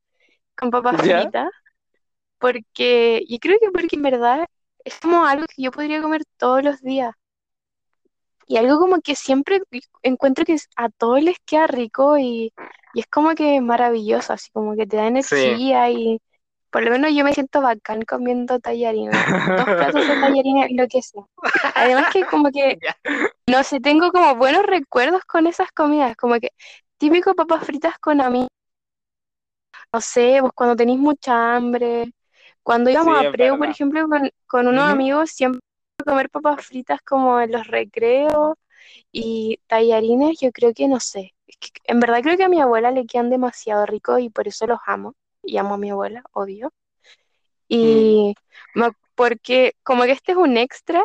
con 0.56 0.70
papas 0.70 1.00
fritas. 1.00 1.50
Porque, 2.38 3.24
yo 3.28 3.38
creo 3.38 3.58
que 3.60 3.70
porque 3.70 3.96
en 3.96 4.02
verdad 4.02 4.46
es 4.84 4.98
como 5.00 5.24
algo 5.26 5.46
que 5.46 5.62
yo 5.62 5.70
podría 5.70 6.02
comer 6.02 6.22
todos 6.38 6.62
los 6.62 6.80
días. 6.82 7.14
Y 8.46 8.56
algo 8.56 8.78
como 8.78 9.00
que 9.00 9.14
siempre 9.14 9.62
encuentro 10.02 10.44
que 10.44 10.56
a 10.76 10.88
todos 10.90 11.22
les 11.22 11.38
queda 11.46 11.66
rico 11.68 12.18
y, 12.18 12.52
y 12.94 13.00
es 13.00 13.06
como 13.06 13.34
que 13.34 13.60
maravilloso, 13.60 14.32
así 14.32 14.50
como 14.50 14.74
que 14.76 14.86
te 14.86 14.96
da 14.96 15.06
energía 15.06 15.90
y 15.90 16.20
por 16.72 16.84
lo 16.84 16.92
menos 16.92 17.12
yo 17.14 17.24
me 17.24 17.34
siento 17.34 17.62
bacán 17.62 18.02
comiendo 18.02 18.60
tallarines. 18.60 19.26
Dos 19.56 19.68
platos 19.76 20.06
de 20.08 20.16
tallarines, 20.18 20.68
lo 20.72 20.88
que 20.88 21.02
sea. 21.02 21.24
Además 21.74 22.08
que 22.08 22.26
como 22.26 22.50
que, 22.52 22.78
no 23.48 23.64
sé, 23.64 23.80
tengo 23.80 24.12
como 24.12 24.36
buenos 24.36 24.64
recuerdos 24.66 25.22
con 25.26 25.46
esas 25.48 25.72
comidas, 25.72 26.16
como 26.16 26.40
que 26.40 26.50
típico 26.98 27.34
papas 27.34 27.64
fritas 27.66 27.98
con 28.00 28.20
amigos, 28.22 28.48
no 29.92 30.00
sé, 30.00 30.38
pues 30.40 30.52
cuando 30.54 30.76
tenéis 30.76 30.98
mucha 30.98 31.56
hambre. 31.56 32.12
Cuando 32.62 32.90
íbamos 32.90 33.14
Sí, 33.14 33.20
a 33.20 33.24
Preu, 33.24 33.58
por 33.58 33.68
ejemplo, 33.70 34.06
con, 34.08 34.30
con 34.46 34.68
unos 34.68 34.84
amigos, 34.84 35.30
siempre 35.30 35.60
comer 36.04 36.30
papas 36.30 36.66
fritas 36.66 37.00
como 37.02 37.40
en 37.40 37.52
los 37.52 37.66
recreos 37.66 38.54
y 39.12 39.60
tallarines, 39.68 40.38
yo 40.40 40.52
creo 40.52 40.74
que 40.74 40.88
no 40.88 41.00
sé. 41.00 41.34
Es 41.46 41.56
que 41.58 41.70
en 41.86 42.00
verdad 42.00 42.22
creo 42.22 42.36
que 42.36 42.44
a 42.44 42.48
mi 42.50 42.60
abuela 42.60 42.90
le 42.92 43.06
quedan 43.06 43.30
demasiado 43.30 43.86
ricos 43.86 44.20
y 44.20 44.30
por 44.30 44.48
eso 44.48 44.66
los 44.66 44.80
amo. 44.86 45.14
Y 45.42 45.56
amo 45.56 45.74
a 45.74 45.78
mi 45.78 45.90
abuela, 45.90 46.22
obvio. 46.32 46.72
Y 47.68 48.34
me- 48.74 48.90
porque 49.14 49.74
como 49.82 50.04
que 50.04 50.12
este 50.12 50.32
es 50.32 50.38
un 50.38 50.56
extra, 50.56 51.02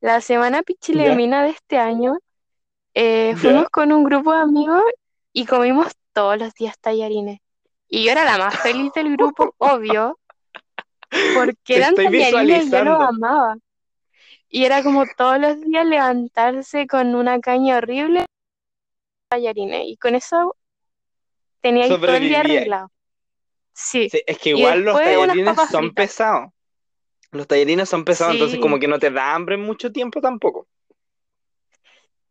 la 0.00 0.20
semana 0.20 0.62
pichilemina 0.62 1.42
de 1.44 1.50
este 1.50 1.78
año, 1.78 2.18
eh, 2.94 3.34
fuimos 3.36 3.68
con 3.70 3.92
un 3.92 4.04
grupo 4.04 4.32
de 4.32 4.40
amigos 4.40 4.82
y 5.32 5.46
comimos 5.46 5.88
todos 6.12 6.38
los 6.38 6.52
días 6.54 6.78
tallarines. 6.80 7.38
Y 7.88 8.04
yo 8.04 8.12
era 8.12 8.24
la 8.24 8.38
más 8.38 8.58
feliz 8.60 8.92
del 8.92 9.16
grupo, 9.16 9.54
obvio, 9.58 10.18
porque 11.34 11.76
eran 11.76 11.94
tallarines 12.20 12.66
y 12.66 12.70
yo 12.70 12.84
los 12.84 13.08
amaba. 13.08 13.56
Y 14.48 14.64
era 14.64 14.82
como 14.82 15.04
todos 15.16 15.38
los 15.38 15.60
días 15.60 15.86
levantarse 15.86 16.86
con 16.86 17.14
una 17.14 17.40
caña 17.40 17.76
horrible, 17.78 18.26
tallarines. 19.28 19.82
Y 19.86 19.96
con 19.96 20.14
eso 20.14 20.56
tenía 21.60 21.86
todo 22.06 22.16
el 22.16 22.22
día 22.28 22.40
arreglado. 22.56 22.90
Sí, 23.72 24.10
Sí, 24.10 24.22
es 24.26 24.38
que 24.38 24.50
igual 24.50 24.80
los 24.82 24.96
tallarines 25.02 25.60
son 25.60 25.82
fritas. 25.82 25.94
pesados. 25.94 26.50
Los 27.32 27.46
tallarines 27.46 27.88
son 27.88 28.04
pesados, 28.04 28.32
entonces 28.34 28.58
como 28.60 28.78
que 28.78 28.88
no 28.88 28.98
te 28.98 29.10
da 29.10 29.34
hambre 29.34 29.54
en 29.56 29.62
mucho 29.62 29.92
tiempo 29.92 30.20
tampoco. 30.20 30.66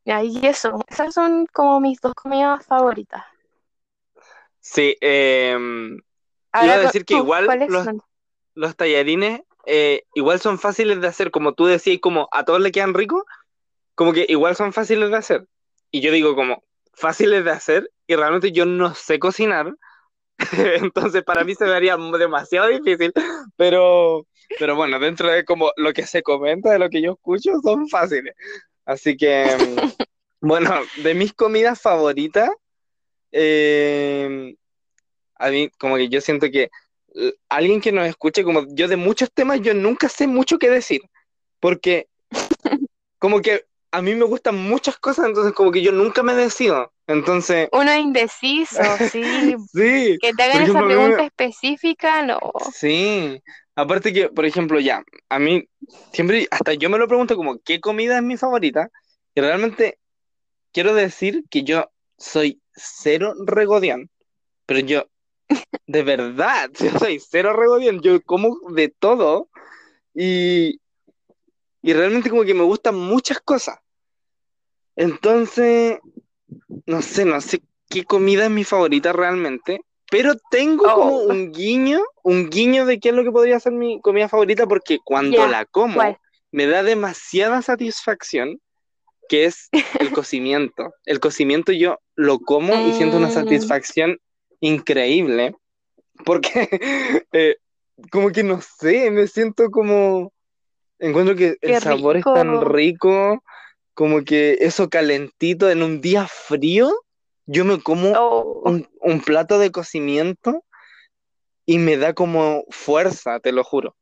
y 0.05 0.45
eso, 0.45 0.79
esas 0.87 1.13
son 1.13 1.45
como 1.53 1.79
mis 1.79 2.01
dos 2.01 2.13
comidas 2.13 2.65
favoritas. 2.65 3.23
Sí, 4.61 4.95
iba 5.01 5.59
Ahora, 6.51 6.75
a 6.75 6.79
decir 6.79 7.05
que 7.05 7.15
igual 7.15 7.45
¿cuáles 7.45 7.69
los, 7.71 7.87
los 8.55 8.75
tallarines 8.75 9.41
eh, 9.65 10.03
igual 10.15 10.39
son 10.39 10.59
fáciles 10.59 11.01
de 11.01 11.07
hacer, 11.07 11.31
como 11.31 11.53
tú 11.53 11.65
decías, 11.65 11.99
como 12.01 12.27
a 12.31 12.43
todos 12.45 12.61
le 12.61 12.71
quedan 12.71 12.93
ricos, 12.93 13.23
como 13.95 14.13
que 14.13 14.25
igual 14.29 14.55
son 14.55 14.73
fáciles 14.73 15.11
de 15.11 15.17
hacer. 15.17 15.47
Y 15.91 16.01
yo 16.01 16.11
digo 16.11 16.35
como 16.35 16.63
fáciles 16.93 17.45
de 17.45 17.51
hacer 17.51 17.91
y 18.07 18.15
realmente 18.15 18.51
yo 18.51 18.65
no 18.65 18.95
sé 18.95 19.19
cocinar, 19.19 19.73
entonces 20.81 21.23
para 21.23 21.43
mí 21.43 21.55
se 21.55 21.65
me 21.65 21.73
haría 21.73 21.97
demasiado 21.97 22.67
difícil, 22.67 23.11
pero, 23.57 24.25
pero 24.57 24.75
bueno, 24.75 24.99
dentro 24.99 25.29
de 25.29 25.43
como 25.45 25.71
lo 25.75 25.93
que 25.93 26.05
se 26.05 26.23
comenta, 26.23 26.71
de 26.71 26.79
lo 26.79 26.89
que 26.89 27.01
yo 27.01 27.13
escucho, 27.13 27.59
son 27.61 27.87
fáciles. 27.87 28.35
Así 28.85 29.17
que, 29.17 29.45
bueno, 30.41 30.73
de 31.03 31.13
mis 31.13 31.33
comidas 31.33 31.81
favoritas, 31.81 32.49
eh, 33.31 34.55
a 35.35 35.49
mí 35.49 35.69
como 35.77 35.97
que 35.97 36.09
yo 36.09 36.21
siento 36.21 36.49
que 36.49 36.69
eh, 37.15 37.33
alguien 37.49 37.81
que 37.81 37.91
nos 37.91 38.07
escuche, 38.07 38.43
como 38.43 38.65
yo 38.69 38.87
de 38.87 38.97
muchos 38.97 39.31
temas, 39.31 39.61
yo 39.61 39.73
nunca 39.73 40.09
sé 40.09 40.27
mucho 40.27 40.57
qué 40.57 40.69
decir, 40.69 41.01
porque 41.59 42.07
como 43.19 43.41
que 43.41 43.65
a 43.91 44.01
mí 44.01 44.15
me 44.15 44.25
gustan 44.25 44.55
muchas 44.55 44.97
cosas, 44.97 45.25
entonces 45.27 45.53
como 45.53 45.71
que 45.71 45.81
yo 45.81 45.91
nunca 45.91 46.23
me 46.23 46.33
decido. 46.33 46.91
Entonces, 47.07 47.69
Uno 47.71 47.91
es 47.91 47.99
indeciso, 47.99 48.81
sí. 49.11 49.55
sí, 49.73 50.17
Que 50.21 50.33
te 50.33 50.43
hagan 50.43 50.61
esa 50.63 50.63
ejemplo, 50.63 50.85
a 50.85 50.87
mí 50.87 50.93
me- 50.93 50.95
pregunta 50.95 51.23
específica, 51.23 52.21
no. 52.23 52.39
sí. 52.73 53.41
Aparte 53.75 54.11
que, 54.13 54.29
por 54.29 54.45
ejemplo, 54.45 54.79
ya, 54.79 55.03
a 55.29 55.39
mí 55.39 55.67
siempre, 56.11 56.47
hasta 56.51 56.73
yo 56.73 56.89
me 56.89 56.97
lo 56.97 57.07
pregunto 57.07 57.35
como, 57.35 57.59
¿qué 57.59 57.79
comida 57.79 58.17
es 58.17 58.23
mi 58.23 58.35
favorita? 58.35 58.89
Y 59.33 59.41
realmente 59.41 59.97
quiero 60.73 60.93
decir 60.93 61.45
que 61.49 61.63
yo 61.63 61.89
soy 62.17 62.61
cero 62.73 63.33
regodión, 63.45 64.09
pero 64.65 64.81
yo, 64.81 65.05
de 65.87 66.03
verdad, 66.03 66.69
yo 66.79 66.91
soy 66.99 67.19
cero 67.19 67.53
regodión, 67.53 68.01
yo 68.01 68.21
como 68.23 68.57
de 68.71 68.89
todo 68.89 69.49
y, 70.13 70.81
y 71.81 71.93
realmente 71.93 72.29
como 72.29 72.43
que 72.43 72.53
me 72.53 72.63
gustan 72.63 72.95
muchas 72.95 73.39
cosas. 73.39 73.77
Entonces, 74.95 75.99
no 76.85 77.01
sé, 77.01 77.25
no 77.25 77.39
sé 77.41 77.61
qué 77.89 78.03
comida 78.03 78.45
es 78.45 78.51
mi 78.51 78.63
favorita 78.63 79.13
realmente, 79.13 79.79
pero 80.11 80.33
tengo 80.51 80.83
como 80.93 81.15
Oh. 81.17 81.27
un 81.27 81.51
guiño, 81.51 82.01
un 82.23 82.49
guiño 82.49 82.85
de 82.85 82.99
qué 82.99 83.09
es 83.09 83.15
lo 83.15 83.23
que 83.23 83.31
podría 83.31 83.59
ser 83.59 83.73
mi 83.73 84.01
comida 84.01 84.27
favorita, 84.27 84.67
porque 84.67 84.99
cuando 85.03 85.47
la 85.47 85.65
como 85.65 86.17
me 86.51 86.65
da 86.65 86.83
demasiada 86.83 87.61
satisfacción, 87.61 88.59
que 89.29 89.45
es 89.45 89.69
el 89.71 89.71
cocimiento. 90.25 90.93
El 91.05 91.19
cocimiento 91.19 91.71
yo 91.71 91.99
lo 92.15 92.39
como 92.39 92.73
y 92.87 92.93
siento 92.93 93.17
una 93.17 93.27
Mm. 93.27 93.31
satisfacción 93.31 94.17
increíble, 94.59 95.55
porque 96.25 96.67
eh, 97.31 97.55
como 98.11 98.31
que 98.31 98.43
no 98.43 98.59
sé, 98.61 99.11
me 99.11 99.27
siento 99.27 99.69
como, 99.69 100.33
encuentro 100.99 101.35
que 101.35 101.57
el 101.61 101.81
sabor 101.81 102.17
es 102.17 102.23
tan 102.23 102.61
rico. 102.61 103.43
como 103.93 104.23
que 104.23 104.57
eso 104.61 104.89
calentito 104.89 105.69
en 105.69 105.83
un 105.83 105.99
día 106.01 106.27
frío, 106.27 106.91
yo 107.45 107.65
me 107.65 107.81
como 107.81 108.11
Oh, 108.15 108.61
un, 108.63 108.87
un 109.01 109.21
plato 109.21 109.59
de 109.59 109.71
cocimiento 109.71 110.63
y 111.65 111.77
me 111.77 111.97
da 111.97 112.13
como 112.13 112.63
fuerza, 112.69 113.39
te 113.39 113.51
lo 113.51 113.63
juro. 113.63 113.95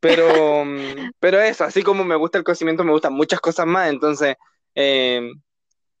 Pero, 0.00 0.64
pero 1.20 1.40
eso, 1.40 1.64
así 1.64 1.82
como 1.82 2.04
me 2.04 2.16
gusta 2.16 2.38
el 2.38 2.44
cocimiento, 2.44 2.84
me 2.84 2.92
gustan 2.92 3.14
muchas 3.14 3.40
cosas 3.40 3.66
más, 3.66 3.88
entonces, 3.90 4.36
eh, 4.74 5.30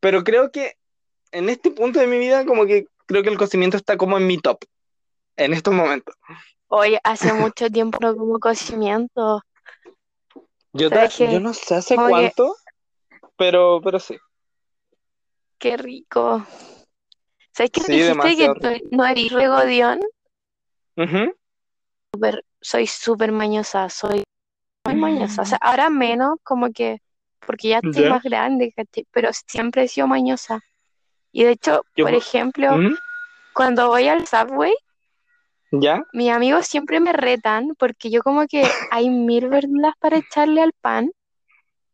pero 0.00 0.24
creo 0.24 0.50
que 0.50 0.74
en 1.30 1.48
este 1.48 1.70
punto 1.70 2.00
de 2.00 2.06
mi 2.06 2.18
vida, 2.18 2.44
como 2.44 2.66
que 2.66 2.86
creo 3.06 3.22
que 3.22 3.30
el 3.30 3.38
cocimiento 3.38 3.76
está 3.76 3.96
como 3.96 4.18
en 4.18 4.26
mi 4.26 4.38
top, 4.38 4.58
en 5.36 5.52
estos 5.52 5.72
momentos. 5.72 6.14
oye, 6.68 6.98
hace 7.04 7.32
mucho 7.32 7.70
tiempo 7.70 7.98
no 8.00 8.16
como 8.16 8.38
cocimiento. 8.38 9.42
Yo, 10.74 10.88
no 11.40 11.52
sé 11.52 11.74
hace 11.74 11.96
cuánto, 11.96 12.56
pero, 13.36 13.80
pero 13.82 13.98
sí. 13.98 14.16
Qué 15.58 15.76
rico. 15.76 16.44
¿Sabes 17.52 17.70
qué 17.70 17.80
Sí, 17.82 17.92
dijiste 17.92 18.36
que 18.36 18.82
no 18.90 19.04
eres 19.04 19.32
regodión? 19.32 20.00
Ujú, 20.96 21.34
Soy 22.60 22.86
súper 22.86 23.32
mañosa, 23.32 23.88
soy 23.88 24.24
muy 24.86 24.96
mañosa. 24.96 25.42
O 25.42 25.44
sea, 25.44 25.58
ahora 25.60 25.90
menos, 25.90 26.36
como 26.42 26.70
que, 26.72 27.02
porque 27.46 27.68
ya 27.68 27.80
estoy 27.82 28.04
Ya. 28.04 28.10
más 28.10 28.22
grande. 28.22 28.74
Pero 29.10 29.30
siempre 29.46 29.84
he 29.84 29.88
sido 29.88 30.06
mañosa. 30.06 30.60
Y 31.32 31.44
de 31.44 31.52
hecho, 31.52 31.84
Yo 31.96 32.04
por 32.04 32.12
po- 32.12 32.18
ejemplo, 32.18 32.78
cuando 33.52 33.88
voy 33.88 34.08
al 34.08 34.26
Subway, 34.26 34.74
¿Ya? 35.72 36.04
mis 36.12 36.30
amigos 36.30 36.66
siempre 36.66 37.00
me 37.00 37.12
retan 37.12 37.74
porque 37.78 38.10
yo 38.10 38.22
como 38.22 38.46
que 38.46 38.62
hay 38.90 39.08
mil 39.08 39.48
verduras 39.48 39.94
para 39.98 40.18
echarle 40.18 40.60
al 40.62 40.72
pan 40.74 41.10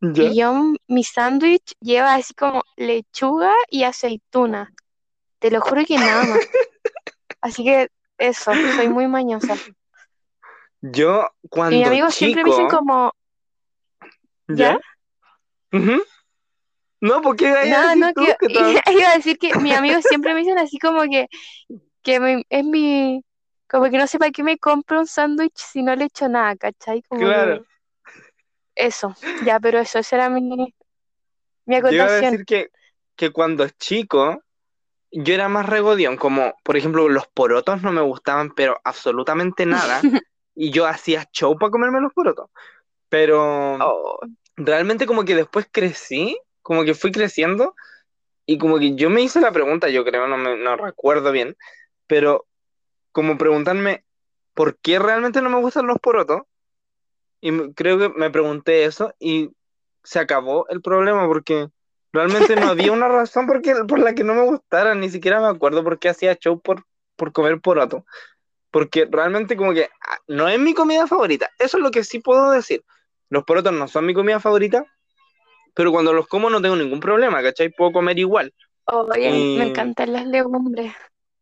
¿Ya? 0.01 0.25
y 0.25 0.37
yo 0.37 0.53
mi 0.89 1.05
sándwich 1.05 1.75
lleva 1.81 2.15
así 2.15 2.35
como 2.35 2.63
lechuga 2.77 3.53
y 3.71 3.85
aceituna. 3.85 4.73
Te 5.39 5.51
lo 5.51 5.61
juro 5.61 5.85
que 5.87 5.97
nada 5.97 6.25
más. 6.25 6.41
Así 7.41 7.63
que 7.63 7.89
eso, 8.19 8.53
soy 8.75 8.89
muy 8.89 9.07
mañosa. 9.07 9.57
Yo 10.81 11.29
cuando 11.49 11.77
mis 11.77 11.87
amigos 11.87 12.15
siempre 12.15 12.43
me 12.43 12.51
dicen 12.51 12.69
como, 12.69 13.13
¿ya? 14.49 14.81
No, 17.01 17.23
¿por 17.23 17.37
qué 17.37 17.47
iba 17.47 17.61
a 17.61 17.65
nada, 17.67 17.95
decir 17.95 18.05
no, 18.05 18.13
tú 18.13 18.47
que 18.49 18.53
iba 18.93 19.11
a 19.11 19.17
decir 19.17 19.39
que 19.39 19.55
mis 19.61 19.75
amigos 19.75 20.05
siempre 20.05 20.35
me 20.35 20.41
dicen 20.41 20.59
así 20.59 20.79
como 20.79 21.03
que, 21.03 21.29
que 22.03 22.19
me- 22.19 22.45
es 22.49 22.65
mi, 22.65 23.23
como 23.71 23.91
que 23.91 23.99
no 23.99 24.07
sé 24.07 24.19
para 24.19 24.31
qué 24.33 24.43
me 24.43 24.59
compro 24.59 25.01
un 25.01 25.07
sándwich 25.07 25.57
si 25.57 25.83
no 25.83 25.95
le 25.97 26.07
echo 26.07 26.29
nada, 26.29 26.57
¿cachai? 26.57 27.03
Como 27.03 27.31
Claro. 27.31 27.63
que 27.63 27.65
eso, 28.75 29.15
ya, 29.41 29.61
pero 29.61 29.79
eso, 29.81 29.99
esa 29.99 30.17
era 30.17 30.31
mi, 30.31 30.75
mi 31.67 31.77
Yo 31.77 31.97
iba 31.97 32.09
a 32.09 32.13
acotación. 32.13 32.15
decir 32.15 32.45
que, 32.45 32.71
que 33.17 33.31
cuando 33.31 33.69
chico 33.69 34.43
yo 35.13 35.35
era 35.35 35.49
más 35.49 35.67
regodión, 35.67 36.17
como 36.19 36.55
por 36.65 36.77
ejemplo 36.77 37.09
los 37.09 37.29
porotos 37.29 37.83
no 37.83 37.93
me 37.93 38.03
gustaban, 38.03 38.55
pero 38.55 38.79
absolutamente 38.85 39.67
nada, 39.67 40.09
y 40.55 40.73
yo 40.73 40.87
hacía 40.87 41.29
show 41.33 41.59
para 41.59 41.71
comerme 41.73 42.01
los 42.03 42.15
porotos. 42.15 42.51
Pero 43.11 43.79
Oh, 43.81 44.19
realmente 44.57 45.07
como 45.07 45.25
que 45.25 45.37
después 45.37 45.69
crecí, 45.73 46.39
como 46.63 46.85
que 46.85 46.95
fui 46.95 47.13
creciendo 47.13 47.75
y 48.47 48.59
como 48.59 48.79
que 48.81 48.97
yo 48.97 49.11
me 49.11 49.23
hice 49.23 49.41
la 49.43 49.53
pregunta, 49.53 49.91
yo 49.91 50.05
creo, 50.05 50.29
no, 50.29 50.39
me, 50.39 50.59
no 50.59 50.77
recuerdo 50.77 51.33
bien, 51.33 51.57
pero 52.09 52.48
como 53.19 53.37
preguntarme 53.37 54.05
por 54.55 54.79
qué 54.79 55.01
realmente 55.01 55.43
no 55.43 55.51
me 55.51 55.59
gustan 55.61 55.89
los 55.89 55.99
porotos 55.99 56.43
y 57.41 57.51
me- 57.51 57.75
creo 57.75 57.99
que 57.99 58.11
me 58.11 58.31
pregunté 58.31 58.85
eso 58.85 59.13
y 59.19 59.51
se 60.05 60.21
acabó 60.21 60.69
el 60.69 60.81
problema 60.81 61.27
porque 61.27 61.69
realmente 62.13 62.55
no 62.55 62.69
había 62.69 62.93
una 62.93 63.09
razón 63.21 63.49
por, 63.49 63.61
qué- 63.61 63.75
por 63.89 63.99
la 63.99 64.15
que 64.15 64.23
no 64.23 64.35
me 64.35 64.43
gustaran, 64.45 65.01
ni 65.01 65.11
siquiera 65.11 65.41
me 65.41 65.49
acuerdo 65.49 65.83
por 65.83 65.99
qué 65.99 66.11
hacía 66.11 66.37
show 66.37 66.61
por, 66.61 66.85
por 67.17 67.33
comer 67.33 67.61
poroto. 67.61 68.05
Porque 68.71 69.09
realmente 69.11 69.57
como 69.57 69.73
que 69.75 69.89
ah, 70.09 70.19
no 70.29 70.49
es 70.49 70.61
mi 70.61 70.73
comida 70.73 71.09
favorita. 71.09 71.51
Eso 71.59 71.79
es 71.79 71.83
lo 71.83 71.91
que 71.91 72.05
sí 72.05 72.21
puedo 72.21 72.53
decir. 72.53 72.85
Los 73.31 73.43
porotos 73.43 73.73
no 73.73 73.89
son 73.89 74.07
mi 74.07 74.15
comida 74.15 74.39
favorita, 74.39 74.85
pero 75.75 75.91
cuando 75.91 76.13
los 76.13 76.29
como 76.29 76.51
no 76.51 76.63
tengo 76.63 76.77
ningún 76.77 77.01
problema, 77.01 77.43
¿cachai? 77.43 77.71
Puedo 77.71 77.91
comer 77.91 78.17
igual. 78.21 78.55
oye, 78.85 79.29
me 79.33 79.39
Y- 79.39 79.61
encantan 79.71 80.13
las 80.13 80.25
legumbres. 80.27 80.93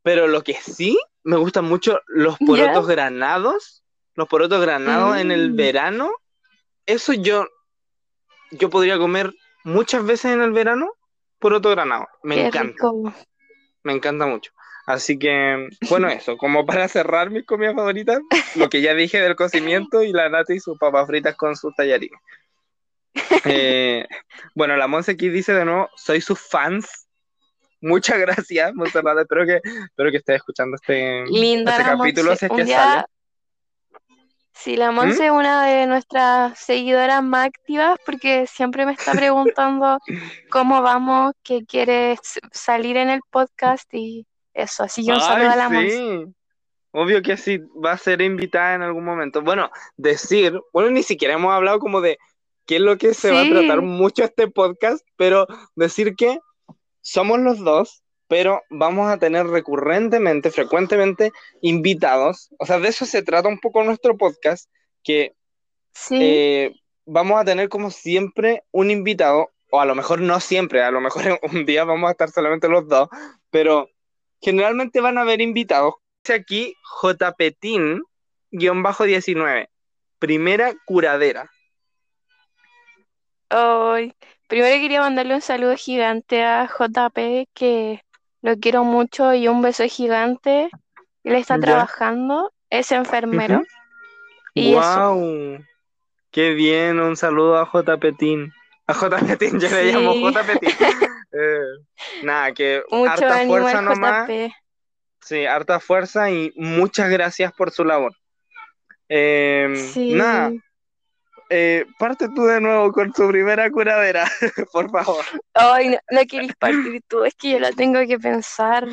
Pero 0.06 0.28
lo 0.28 0.44
que 0.44 0.54
sí 0.54 0.96
me 1.24 1.36
gustan 1.36 1.64
mucho 1.64 2.00
los 2.06 2.38
porotos 2.38 2.86
granados, 2.86 3.82
los 4.14 4.28
porotos 4.28 4.60
granados 4.62 5.16
en 5.18 5.32
el 5.32 5.50
Mm. 5.50 5.56
verano, 5.56 6.12
eso 6.86 7.12
yo, 7.12 7.48
yo 8.52 8.70
podría 8.70 8.98
comer 8.98 9.34
muchas 9.64 10.04
veces 10.06 10.26
en 10.32 10.42
el 10.42 10.52
verano 10.52 10.92
poroto 11.40 11.70
granado. 11.70 12.06
Me 12.22 12.36
Qué 12.36 12.46
encanta, 12.46 12.72
rico. 12.74 13.12
me 13.82 13.94
encanta 13.94 14.26
mucho. 14.26 14.52
Así 14.86 15.18
que, 15.18 15.70
bueno, 15.90 16.08
eso, 16.08 16.36
como 16.36 16.64
para 16.64 16.86
cerrar 16.86 17.30
mis 17.30 17.44
comidas 17.44 17.74
favoritas, 17.74 18.20
lo 18.54 18.68
que 18.70 18.82
ya 18.82 18.94
dije 18.94 19.20
del 19.20 19.34
cocimiento 19.34 20.04
y 20.04 20.12
la 20.12 20.28
nata 20.28 20.54
y 20.54 20.60
sus 20.60 20.78
papas 20.78 21.08
fritas 21.08 21.34
con 21.34 21.56
sus 21.56 21.74
tallarines. 21.74 22.20
Eh, 23.44 24.06
bueno, 24.54 24.76
la 24.76 24.86
Monse 24.86 25.10
aquí 25.12 25.28
dice 25.30 25.52
de 25.52 25.64
nuevo, 25.64 25.88
soy 25.96 26.20
sus 26.20 26.38
fans. 26.38 27.05
Muchas 27.86 28.18
gracias, 28.18 28.74
Monserrat. 28.74 29.18
Espero 29.20 29.46
que, 29.46 29.60
espero 29.64 30.10
que 30.10 30.16
estés 30.16 30.36
escuchando 30.36 30.74
este, 30.74 31.24
Linda 31.26 31.72
este 31.72 31.84
capítulo 31.84 32.30
Monse. 32.30 32.38
si 32.40 32.44
es 32.46 32.50
Un 32.50 32.56
que 32.56 32.64
día, 32.64 32.78
sale. 32.78 33.04
sí, 34.52 34.76
la 34.76 34.90
Monse 34.90 35.26
es 35.26 35.30
una 35.30 35.64
de 35.66 35.86
nuestras 35.86 36.58
seguidoras 36.58 37.22
más 37.22 37.46
activas 37.46 37.96
porque 38.04 38.46
siempre 38.46 38.86
me 38.86 38.92
está 38.92 39.12
preguntando 39.12 39.98
cómo 40.50 40.82
vamos, 40.82 41.32
que 41.44 41.64
quiere 41.64 42.18
salir 42.50 42.96
en 42.96 43.08
el 43.08 43.20
podcast 43.30 43.92
y 43.94 44.26
eso. 44.52 44.82
Así 44.82 45.04
que 45.06 45.12
un 45.12 45.20
saludo 45.20 45.50
a 45.50 45.56
la 45.56 45.68
Monse. 45.68 45.90
sí. 45.90 46.34
Obvio 46.98 47.20
que 47.20 47.36
sí, 47.36 47.58
va 47.84 47.92
a 47.92 47.98
ser 47.98 48.22
invitada 48.22 48.74
en 48.74 48.80
algún 48.80 49.04
momento. 49.04 49.42
Bueno, 49.42 49.70
decir, 49.98 50.58
bueno, 50.72 50.90
ni 50.90 51.02
siquiera 51.02 51.34
hemos 51.34 51.52
hablado 51.52 51.78
como 51.78 52.00
de 52.00 52.16
qué 52.64 52.76
es 52.76 52.80
lo 52.80 52.96
que 52.96 53.12
se 53.12 53.30
va 53.30 53.42
a 53.42 53.48
tratar 53.48 53.82
mucho 53.82 54.24
este 54.24 54.48
podcast, 54.48 55.06
pero 55.16 55.46
decir 55.74 56.16
que 56.16 56.40
somos 57.06 57.38
los 57.38 57.60
dos, 57.60 58.02
pero 58.26 58.62
vamos 58.68 59.08
a 59.08 59.16
tener 59.16 59.46
recurrentemente, 59.46 60.50
frecuentemente 60.50 61.30
invitados. 61.60 62.48
O 62.58 62.66
sea, 62.66 62.80
de 62.80 62.88
eso 62.88 63.06
se 63.06 63.22
trata 63.22 63.48
un 63.48 63.60
poco 63.60 63.84
nuestro 63.84 64.16
podcast, 64.16 64.68
que 65.04 65.36
Sí, 65.94 66.18
eh, 66.20 66.74
vamos 67.06 67.40
a 67.40 67.44
tener 67.44 67.68
como 67.68 67.92
siempre 67.92 68.64
un 68.72 68.90
invitado, 68.90 69.50
o 69.70 69.80
a 69.80 69.86
lo 69.86 69.94
mejor 69.94 70.20
no 70.20 70.40
siempre, 70.40 70.82
a 70.82 70.90
lo 70.90 71.00
mejor 71.00 71.38
un 71.42 71.64
día 71.64 71.84
vamos 71.84 72.08
a 72.08 72.10
estar 72.10 72.28
solamente 72.28 72.68
los 72.68 72.88
dos, 72.88 73.08
pero 73.50 73.88
generalmente 74.40 75.00
van 75.00 75.16
a 75.16 75.22
haber 75.22 75.40
invitados. 75.40 75.94
Aquí 76.28 76.74
JPTIN, 77.02 78.02
guion 78.50 78.82
bajo 78.82 79.04
19, 79.04 79.70
primera 80.18 80.74
curadera. 80.84 81.48
hoy. 83.52 84.12
Primero 84.48 84.80
quería 84.80 85.00
mandarle 85.00 85.34
un 85.34 85.40
saludo 85.42 85.76
gigante 85.76 86.42
a 86.44 86.66
JP, 86.68 87.48
que 87.52 88.02
lo 88.42 88.56
quiero 88.58 88.84
mucho, 88.84 89.34
y 89.34 89.48
un 89.48 89.60
beso 89.62 89.84
gigante. 89.88 90.70
Él 91.24 91.34
está 91.34 91.56
Ya. 91.56 91.62
trabajando, 91.62 92.52
es 92.70 92.92
enfermero. 92.92 93.62
Y 94.54 94.72
eso. 94.74 95.12
¡Wow! 95.14 95.58
¡Qué 96.30 96.50
bien! 96.54 97.00
Un 97.00 97.16
saludo 97.16 97.58
a 97.58 97.66
JPTIN. 97.66 98.52
A 98.86 98.94
JPTIN, 98.94 99.58
yo 99.60 99.68
le 99.70 99.92
llamo 99.92 100.14
JPTIN. 100.14 100.70
Eh, 101.38 102.22
nada, 102.22 102.52
que 102.52 102.82
Mucho 102.90 103.10
harta 103.10 103.46
fuerza 103.46 103.82
nomás. 103.82 104.26
JP. 104.26 104.54
Sí, 105.20 105.44
harta 105.44 105.80
fuerza 105.80 106.30
y 106.30 106.50
muchas 106.56 107.10
gracias 107.10 107.52
por 107.52 107.70
su 107.72 107.84
labor. 107.84 108.12
Eh, 109.10 109.74
Sí. 109.92 110.12
Nada, 110.14 110.52
eh, 111.50 111.84
parte 111.98 112.28
tú 112.34 112.44
de 112.44 112.60
nuevo 112.60 112.92
con 112.92 113.12
tu 113.12 113.28
primera 113.28 113.70
curadera, 113.70 114.30
por 114.72 114.90
favor. 114.90 115.24
Ay, 115.54 115.90
no, 115.90 115.98
no 116.10 116.20
querís 116.26 116.54
partir 116.56 117.02
tú, 117.08 117.24
es 117.24 117.34
que 117.34 117.52
yo 117.52 117.58
la 117.60 117.72
tengo 117.72 118.00
que 118.06 118.18
pensar. 118.18 118.86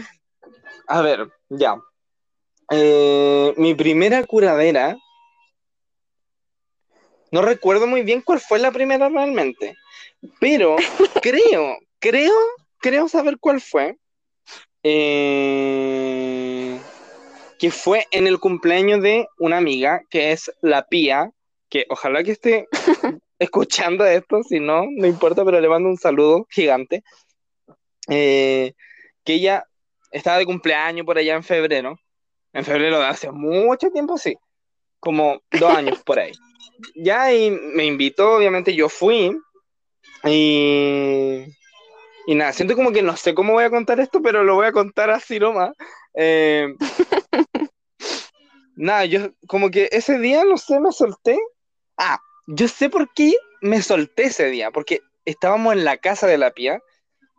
A 0.87 1.01
ver, 1.01 1.27
ya. 1.49 1.75
Eh, 2.71 3.53
mi 3.57 3.75
primera 3.75 4.23
curadera, 4.23 4.97
no 7.31 7.41
recuerdo 7.41 7.87
muy 7.87 8.03
bien 8.03 8.21
cuál 8.21 8.39
fue 8.39 8.59
la 8.59 8.71
primera 8.71 9.09
realmente, 9.09 9.75
pero 10.39 10.75
creo, 11.21 11.77
creo, 11.99 12.33
creo 12.79 13.07
saber 13.07 13.37
cuál 13.39 13.61
fue. 13.61 13.97
Eh, 14.85 16.77
que 17.57 17.71
fue 17.71 18.05
en 18.11 18.27
el 18.27 18.39
cumpleaños 18.39 19.01
de 19.01 19.25
una 19.39 19.55
amiga 19.55 20.01
que 20.09 20.33
es 20.33 20.51
la 20.61 20.85
Pía, 20.85 21.31
que 21.73 21.87
ojalá 21.89 22.23
que 22.23 22.33
esté 22.33 22.67
escuchando 23.39 24.05
esto, 24.05 24.43
si 24.43 24.59
no, 24.59 24.83
no 24.91 25.07
importa, 25.07 25.43
pero 25.43 25.59
le 25.59 25.67
mando 25.67 25.89
un 25.89 25.97
saludo 25.97 26.45
gigante. 26.51 27.03
Eh, 28.07 28.73
que 29.23 29.33
ella 29.33 29.65
estaba 30.11 30.37
de 30.37 30.45
cumpleaños 30.45 31.03
por 31.03 31.17
allá 31.17 31.33
en 31.33 31.43
febrero, 31.43 31.97
en 32.53 32.63
febrero 32.63 32.99
de 32.99 33.07
hace 33.07 33.31
mucho 33.31 33.89
tiempo, 33.89 34.19
sí, 34.19 34.35
como 34.99 35.41
dos 35.49 35.75
años 35.75 36.03
por 36.03 36.19
ahí. 36.19 36.31
Ya 36.93 37.33
y 37.33 37.49
me 37.49 37.85
invitó, 37.85 38.35
obviamente 38.35 38.75
yo 38.75 38.87
fui, 38.87 39.35
y, 40.25 41.43
y 42.27 42.35
nada, 42.35 42.53
siento 42.53 42.75
como 42.75 42.91
que 42.91 43.01
no 43.01 43.17
sé 43.17 43.33
cómo 43.33 43.53
voy 43.53 43.63
a 43.63 43.71
contar 43.71 43.99
esto, 43.99 44.21
pero 44.21 44.43
lo 44.43 44.53
voy 44.53 44.67
a 44.67 44.71
contar 44.71 45.09
así 45.09 45.39
nomás. 45.39 45.71
Eh, 46.13 46.67
nada, 48.75 49.05
yo 49.05 49.31
como 49.47 49.71
que 49.71 49.89
ese 49.91 50.19
día, 50.19 50.45
no 50.45 50.57
sé, 50.57 50.79
me 50.79 50.91
solté. 50.91 51.39
Ah, 52.03 52.19
yo 52.47 52.67
sé 52.67 52.89
por 52.89 53.11
qué 53.13 53.33
me 53.61 53.81
solté 53.81 54.23
ese 54.23 54.49
día, 54.49 54.71
porque 54.71 54.99
estábamos 55.25 55.73
en 55.73 55.85
la 55.85 55.97
casa 55.97 56.27
de 56.27 56.37
la 56.37 56.51
Pía 56.51 56.81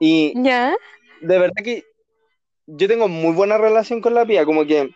y 0.01 0.33
¿Ya? 0.43 0.75
de 1.21 1.39
verdad 1.39 1.63
que 1.63 1.85
yo 2.67 2.89
tengo 2.89 3.09
muy 3.09 3.35
buena 3.35 3.59
relación 3.59 4.01
con 4.01 4.15
la 4.15 4.25
Pía, 4.25 4.47
como 4.47 4.65
que 4.65 4.91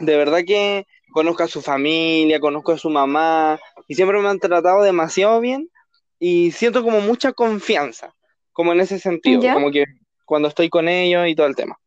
de 0.00 0.16
verdad 0.16 0.40
que 0.44 0.86
conozco 1.12 1.44
a 1.44 1.48
su 1.48 1.62
familia, 1.62 2.40
conozco 2.40 2.72
a 2.72 2.78
su 2.78 2.90
mamá 2.90 3.60
y 3.86 3.94
siempre 3.94 4.20
me 4.20 4.28
han 4.28 4.40
tratado 4.40 4.82
demasiado 4.82 5.40
bien 5.40 5.70
y 6.18 6.50
siento 6.50 6.82
como 6.82 7.00
mucha 7.00 7.32
confianza, 7.32 8.12
como 8.52 8.72
en 8.72 8.80
ese 8.80 8.98
sentido, 8.98 9.40
¿Ya? 9.40 9.54
como 9.54 9.70
que 9.70 9.84
cuando 10.24 10.48
estoy 10.48 10.68
con 10.68 10.88
ellos 10.88 11.28
y 11.28 11.36
todo 11.36 11.46
el 11.46 11.54
tema. 11.54 11.78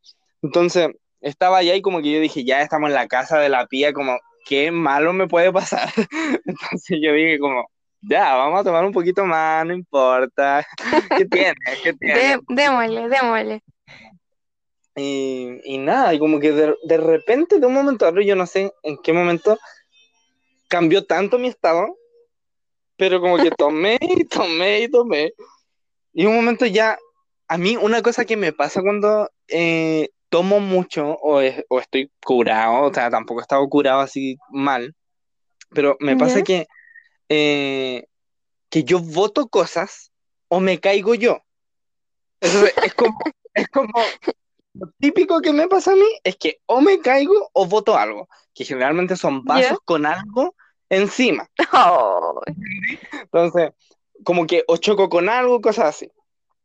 Entonces, 0.42 0.90
estaba 1.20 1.58
allá 1.58 1.76
y 1.76 1.82
como 1.82 2.02
que 2.02 2.12
yo 2.14 2.22
dije, 2.22 2.46
ya 2.46 2.62
estamos 2.62 2.90
en 2.90 2.96
la 2.96 3.08
casa 3.08 3.40
de 3.40 3.50
la 3.50 3.68
Pía, 3.68 3.92
como, 3.92 4.18
qué 4.50 4.72
malo 4.72 5.14
me 5.14 5.28
puede 5.28 5.54
pasar. 5.54 5.88
Entonces 6.46 6.98
yo 7.00 7.14
dije 7.14 7.38
como, 7.38 7.70
ya, 8.02 8.36
vamos 8.36 8.60
a 8.60 8.64
tomar 8.64 8.84
un 8.84 8.92
poquito 8.92 9.24
más, 9.24 9.64
no 9.64 9.74
importa. 9.74 10.66
¿Qué 11.16 11.26
tiene? 11.26 11.54
¿Qué 11.84 11.94
tiene? 12.00 12.40
Démosle, 12.48 13.10
démosle. 13.10 13.64
Y, 14.96 15.62
y 15.64 15.78
nada, 15.78 16.16
y 16.16 16.20
como 16.20 16.40
que 16.40 16.52
de, 16.52 16.76
de 16.84 16.98
repente, 16.98 17.60
de 17.60 17.68
un 17.68 17.76
momento 17.76 18.06
a 18.06 18.10
otro, 18.10 18.22
yo 18.24 18.36
no 18.36 18.48
sé 18.48 18.74
en 18.82 18.98
qué 18.98 19.14
momento 19.14 19.58
cambió 20.68 21.06
tanto 21.06 21.38
mi 21.38 21.48
estado, 21.48 21.96
pero 22.98 23.22
como 23.22 23.38
que 23.38 23.52
tomé 23.52 24.00
y 24.02 24.26
tomé 24.26 24.82
y 24.82 24.90
tomé. 24.90 25.34
Y 26.12 26.26
un 26.26 26.36
momento 26.36 26.66
ya, 26.66 26.98
a 27.48 27.58
mí 27.60 27.78
una 27.78 28.02
cosa 28.02 28.26
que 28.26 28.36
me 28.36 28.52
pasa 28.52 28.82
cuando 28.82 29.30
eh, 29.48 30.10
tomo 30.30 30.60
mucho 30.60 31.16
o, 31.22 31.42
es- 31.42 31.64
o 31.70 31.80
estoy 31.80 32.12
curado, 32.24 32.84
o 32.84 32.94
sea, 32.94 33.10
tampoco 33.10 33.42
he 33.42 33.44
estado 33.44 33.68
curado 33.68 34.02
así 34.02 34.38
mal, 34.50 34.96
pero 35.72 35.98
me 36.00 36.14
pasa 36.18 36.42
que, 36.44 36.68
eh, 37.30 38.06
que 38.70 38.84
yo 38.84 39.00
voto 39.00 39.48
cosas 39.48 40.12
o 40.48 40.60
me 40.60 40.80
caigo 40.80 41.16
yo. 41.16 41.40
Eso 42.42 42.66
es, 42.66 42.74
es 42.84 42.94
como, 42.94 43.20
es 43.54 43.68
como 43.70 43.92
lo 44.74 44.92
típico 45.00 45.42
que 45.42 45.52
me 45.52 45.68
pasa 45.68 45.92
a 45.92 45.96
mí 45.96 46.08
es 46.24 46.38
que 46.38 46.60
o 46.68 46.80
me 46.80 47.00
caigo 47.02 47.50
o 47.54 47.66
voto 47.66 47.98
algo, 47.98 48.30
que 48.54 48.64
generalmente 48.66 49.16
son 49.16 49.44
vasos 49.44 49.80
con 49.86 50.06
algo 50.06 50.56
encima. 50.90 51.50
Oh, 51.74 52.42
Entonces, 53.12 53.72
como 54.24 54.46
que 54.48 54.64
o 54.68 54.78
choco 54.78 55.10
con 55.10 55.30
algo, 55.30 55.62
cosas 55.62 55.86
así. 55.96 56.12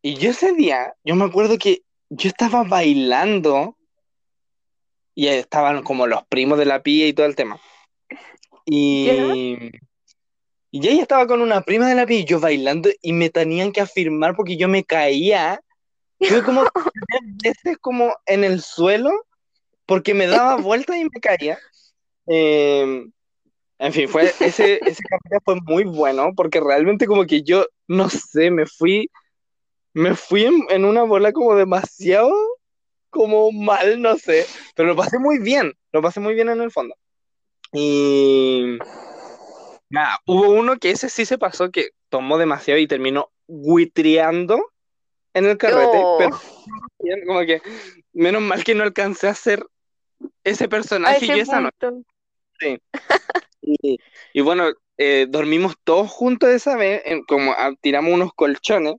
Y 0.02 0.14
yo 0.16 0.30
ese 0.30 0.52
día, 0.52 0.94
yo 1.04 1.14
me 1.14 1.24
acuerdo 1.24 1.56
que 1.58 1.82
yo 2.16 2.28
estaba 2.28 2.62
bailando 2.64 3.76
y 5.14 5.28
estaban 5.28 5.82
como 5.82 6.06
los 6.06 6.24
primos 6.26 6.58
de 6.58 6.64
la 6.64 6.82
pía 6.82 7.06
y 7.06 7.12
todo 7.12 7.26
el 7.26 7.36
tema. 7.36 7.60
Y, 8.66 9.08
Y 10.70 10.88
ella 10.88 11.02
estaba 11.02 11.26
con 11.26 11.40
una 11.40 11.60
prima 11.60 11.88
de 11.88 11.94
la 11.94 12.06
pía 12.06 12.20
y 12.20 12.24
yo 12.24 12.40
bailando 12.40 12.88
y 13.00 13.12
me 13.12 13.30
tenían 13.30 13.72
que 13.72 13.80
afirmar 13.80 14.34
porque 14.34 14.56
yo 14.56 14.68
me 14.68 14.84
caía. 14.84 15.60
Tuve 16.18 16.42
como 16.42 16.64
tres 17.08 17.20
veces 17.42 17.78
como 17.80 18.14
en 18.26 18.44
el 18.44 18.60
suelo 18.62 19.10
porque 19.86 20.14
me 20.14 20.26
daba 20.26 20.56
vueltas 20.62 20.96
y 20.96 21.04
me 21.04 21.20
caía. 21.20 21.58
Eh, 22.26 23.06
en 23.78 23.92
fin, 23.92 24.08
fue, 24.08 24.32
ese, 24.40 24.80
ese 24.84 25.02
capítulo 25.10 25.40
fue 25.44 25.56
muy 25.62 25.84
bueno 25.84 26.32
porque 26.34 26.60
realmente 26.60 27.06
como 27.06 27.26
que 27.26 27.42
yo, 27.42 27.66
no 27.86 28.08
sé, 28.08 28.50
me 28.50 28.66
fui, 28.66 29.10
me 29.94 30.14
fui 30.14 30.44
en, 30.44 30.66
en 30.70 30.84
una 30.84 31.02
bola 31.04 31.32
como 31.32 31.54
demasiado, 31.56 32.32
como 33.10 33.50
mal, 33.52 34.02
no 34.02 34.16
sé, 34.18 34.44
pero 34.74 34.88
lo 34.88 34.96
pasé 34.96 35.18
muy 35.18 35.38
bien, 35.38 35.72
lo 35.92 36.02
pasé 36.02 36.20
muy 36.20 36.34
bien 36.34 36.48
en 36.48 36.60
el 36.60 36.70
fondo. 36.70 36.94
Y 37.72 38.76
nada, 39.88 40.18
hubo 40.26 40.48
uno 40.50 40.78
que 40.78 40.90
ese 40.90 41.08
sí 41.08 41.24
se 41.24 41.38
pasó, 41.38 41.70
que 41.70 41.90
tomó 42.08 42.38
demasiado 42.38 42.78
y 42.80 42.86
terminó 42.86 43.30
buitreando 43.46 44.70
en 45.32 45.46
el 45.46 45.58
carrete, 45.58 45.98
Oh. 46.02 46.16
pero 46.18 46.38
como 47.26 47.40
que 47.40 47.60
menos 48.12 48.42
mal 48.42 48.64
que 48.64 48.74
no 48.74 48.84
alcancé 48.84 49.28
a 49.28 49.30
hacer 49.32 49.64
ese 50.42 50.68
personaje 50.68 51.24
ese 51.24 51.40
esa 51.40 51.60
noche. 51.60 52.80
Y, 53.60 53.98
y 54.32 54.40
bueno, 54.40 54.70
eh, 54.96 55.26
dormimos 55.28 55.74
todos 55.84 56.10
juntos 56.10 56.50
esa 56.50 56.76
vez, 56.76 57.02
en- 57.04 57.24
como 57.24 57.52
ah, 57.52 57.72
tiramos 57.80 58.12
unos 58.12 58.32
colchones 58.34 58.94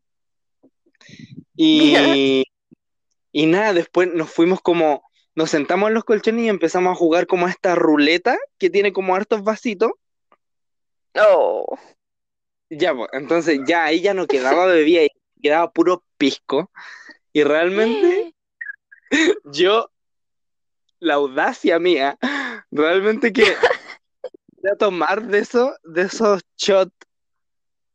y, 1.55 2.43
y 3.31 3.45
nada, 3.47 3.73
después 3.73 4.13
nos 4.13 4.29
fuimos 4.29 4.61
como, 4.61 5.03
nos 5.35 5.49
sentamos 5.49 5.89
en 5.89 5.93
los 5.93 6.05
colchones 6.05 6.45
y 6.45 6.49
empezamos 6.49 6.93
a 6.93 6.95
jugar 6.95 7.27
como 7.27 7.47
a 7.47 7.49
esta 7.49 7.75
ruleta 7.75 8.37
que 8.57 8.69
tiene 8.69 8.93
como 8.93 9.15
hartos 9.15 9.43
vasitos. 9.43 9.91
Oh. 11.15 11.77
Ya, 12.69 12.95
pues, 12.95 13.09
entonces 13.13 13.59
ya 13.67 13.85
ahí 13.85 14.01
ya 14.01 14.13
no 14.13 14.27
quedaba 14.27 14.65
bebida, 14.67 15.01
ahí 15.01 15.09
quedaba 15.41 15.71
puro 15.71 16.03
pisco. 16.17 16.71
Y 17.33 17.43
realmente 17.43 18.33
yo, 19.45 19.91
la 20.99 21.15
audacia 21.15 21.79
mía, 21.79 22.17
realmente 22.71 23.33
que 23.33 23.43
voy 24.61 24.71
a 24.71 24.77
tomar 24.77 25.27
de 25.27 25.39
eso, 25.39 25.75
de 25.83 26.03
esos 26.03 26.41
shots 26.57 26.93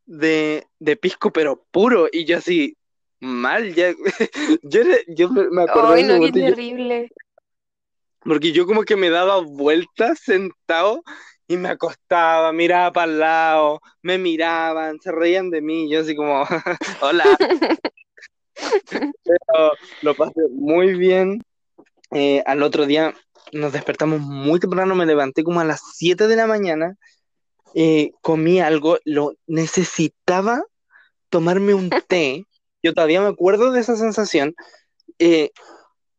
de, 0.07 0.67
de 0.79 0.97
pisco, 0.97 1.33
pero 1.33 1.65
puro. 1.71 2.09
Y 2.13 2.25
yo 2.25 2.39
así, 2.39 2.77
mal, 3.21 3.75
ya. 3.75 3.95
Yo, 4.63 4.81
yo 5.09 5.31
me, 5.31 5.63
acordé 5.63 5.95
Ay, 5.95 6.03
no, 6.05 6.21
qué 6.21 6.27
yo- 6.27 6.47
terrible. 6.47 7.11
porque 8.21 8.53
yo 8.53 8.67
como 8.67 8.83
que 8.83 8.97
me 8.97 9.11
daba 9.11 9.39
vueltas 9.41 10.21
sentado 10.21 11.03
y 11.49 11.57
me 11.57 11.69
acostaba, 11.71 12.53
miraba 12.53 12.93
para 12.93 13.11
el 13.11 13.19
lado, 13.19 13.81
me 14.03 14.19
miraban, 14.19 15.01
se 15.01 15.11
reían 15.11 15.51
de 15.51 15.61
mí, 15.61 15.91
yo 15.91 16.01
así 16.01 16.15
como, 16.15 16.45
hola. 17.01 17.25
Pero 19.25 19.73
lo 20.03 20.15
pasé 20.15 20.41
muy 20.53 20.95
bien. 20.95 21.43
Eh, 22.13 22.43
al 22.47 22.63
otro 22.63 22.87
día 22.87 23.15
nos 23.53 23.73
despertamos 23.73 24.21
muy 24.21 24.61
temprano, 24.61 24.95
me 24.95 25.07
levanté 25.07 25.43
como 25.45 25.61
a 25.61 25.65
las 25.65 25.81
7 25.95 26.27
de 26.29 26.37
la 26.37 26.47
mañana, 26.47 26.97
eh, 27.75 28.11
comí 28.21 28.61
algo, 28.61 28.99
lo 29.05 29.35
necesitaba 29.47 30.63
tomarme 31.29 31.75
un 31.75 31.91
té. 32.09 32.45
Yo 32.83 32.95
todavía 32.95 33.21
me 33.21 33.29
acuerdo 33.29 33.73
de 33.73 33.81
esa 33.81 33.97
sensación. 33.97 34.55
eh, 35.19 35.51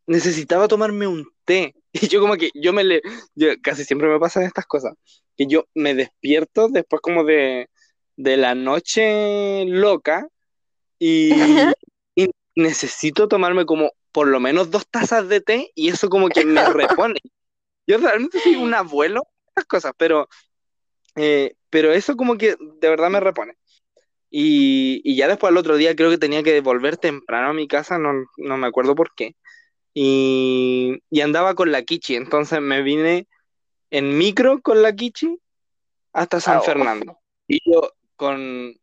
necesitaba 0.07 0.67
tomarme 0.67 1.07
un 1.07 1.27
té. 1.45 1.75
Y 1.93 2.07
yo 2.07 2.21
como 2.21 2.37
que 2.37 2.51
yo 2.53 2.71
me 2.71 2.85
le, 2.85 3.01
yo 3.35 3.49
casi 3.61 3.83
siempre 3.83 4.07
me 4.07 4.17
pasan 4.17 4.43
estas 4.43 4.65
cosas, 4.65 4.93
que 5.35 5.45
yo 5.45 5.65
me 5.73 5.93
despierto 5.93 6.69
después 6.69 7.01
como 7.01 7.25
de, 7.25 7.69
de 8.15 8.37
la 8.37 8.55
noche 8.55 9.65
loca 9.65 10.25
y, 10.97 11.33
y 12.15 12.29
necesito 12.55 13.27
tomarme 13.27 13.65
como 13.65 13.91
por 14.13 14.27
lo 14.27 14.39
menos 14.39 14.71
dos 14.71 14.87
tazas 14.87 15.27
de 15.27 15.41
té 15.41 15.71
y 15.75 15.89
eso 15.89 16.07
como 16.07 16.29
que 16.29 16.45
me 16.45 16.63
repone. 16.69 17.19
Yo 17.85 17.97
realmente 17.97 18.39
soy 18.39 18.55
un 18.55 18.73
abuelo, 18.73 19.27
estas 19.47 19.65
cosas, 19.65 19.91
pero, 19.97 20.29
eh, 21.17 21.55
pero 21.69 21.91
eso 21.91 22.15
como 22.15 22.37
que 22.37 22.55
de 22.57 22.89
verdad 22.89 23.09
me 23.09 23.19
repone. 23.19 23.57
Y, 24.33 25.01
y 25.03 25.17
ya 25.17 25.27
después 25.27 25.51
al 25.51 25.57
otro 25.57 25.75
día 25.75 25.93
creo 25.93 26.09
que 26.09 26.17
tenía 26.17 26.41
que 26.41 26.61
volver 26.61 26.95
temprano 26.95 27.49
a 27.49 27.53
mi 27.53 27.67
casa, 27.67 27.97
no, 27.97 28.13
no 28.37 28.57
me 28.57 28.67
acuerdo 28.67 28.95
por 28.95 29.13
qué. 29.13 29.35
Y, 29.93 31.03
y 31.09 31.19
andaba 31.19 31.53
con 31.53 31.71
la 31.73 31.83
Kichi, 31.83 32.15
entonces 32.15 32.61
me 32.61 32.81
vine 32.81 33.27
en 33.89 34.17
micro 34.17 34.61
con 34.61 34.81
la 34.81 34.95
Kichi 34.95 35.37
hasta 36.13 36.39
San 36.39 36.59
Oh. 36.59 36.61
Fernando. 36.61 37.19
Y 37.45 37.59
yo 37.69 37.91
con, 38.15 38.73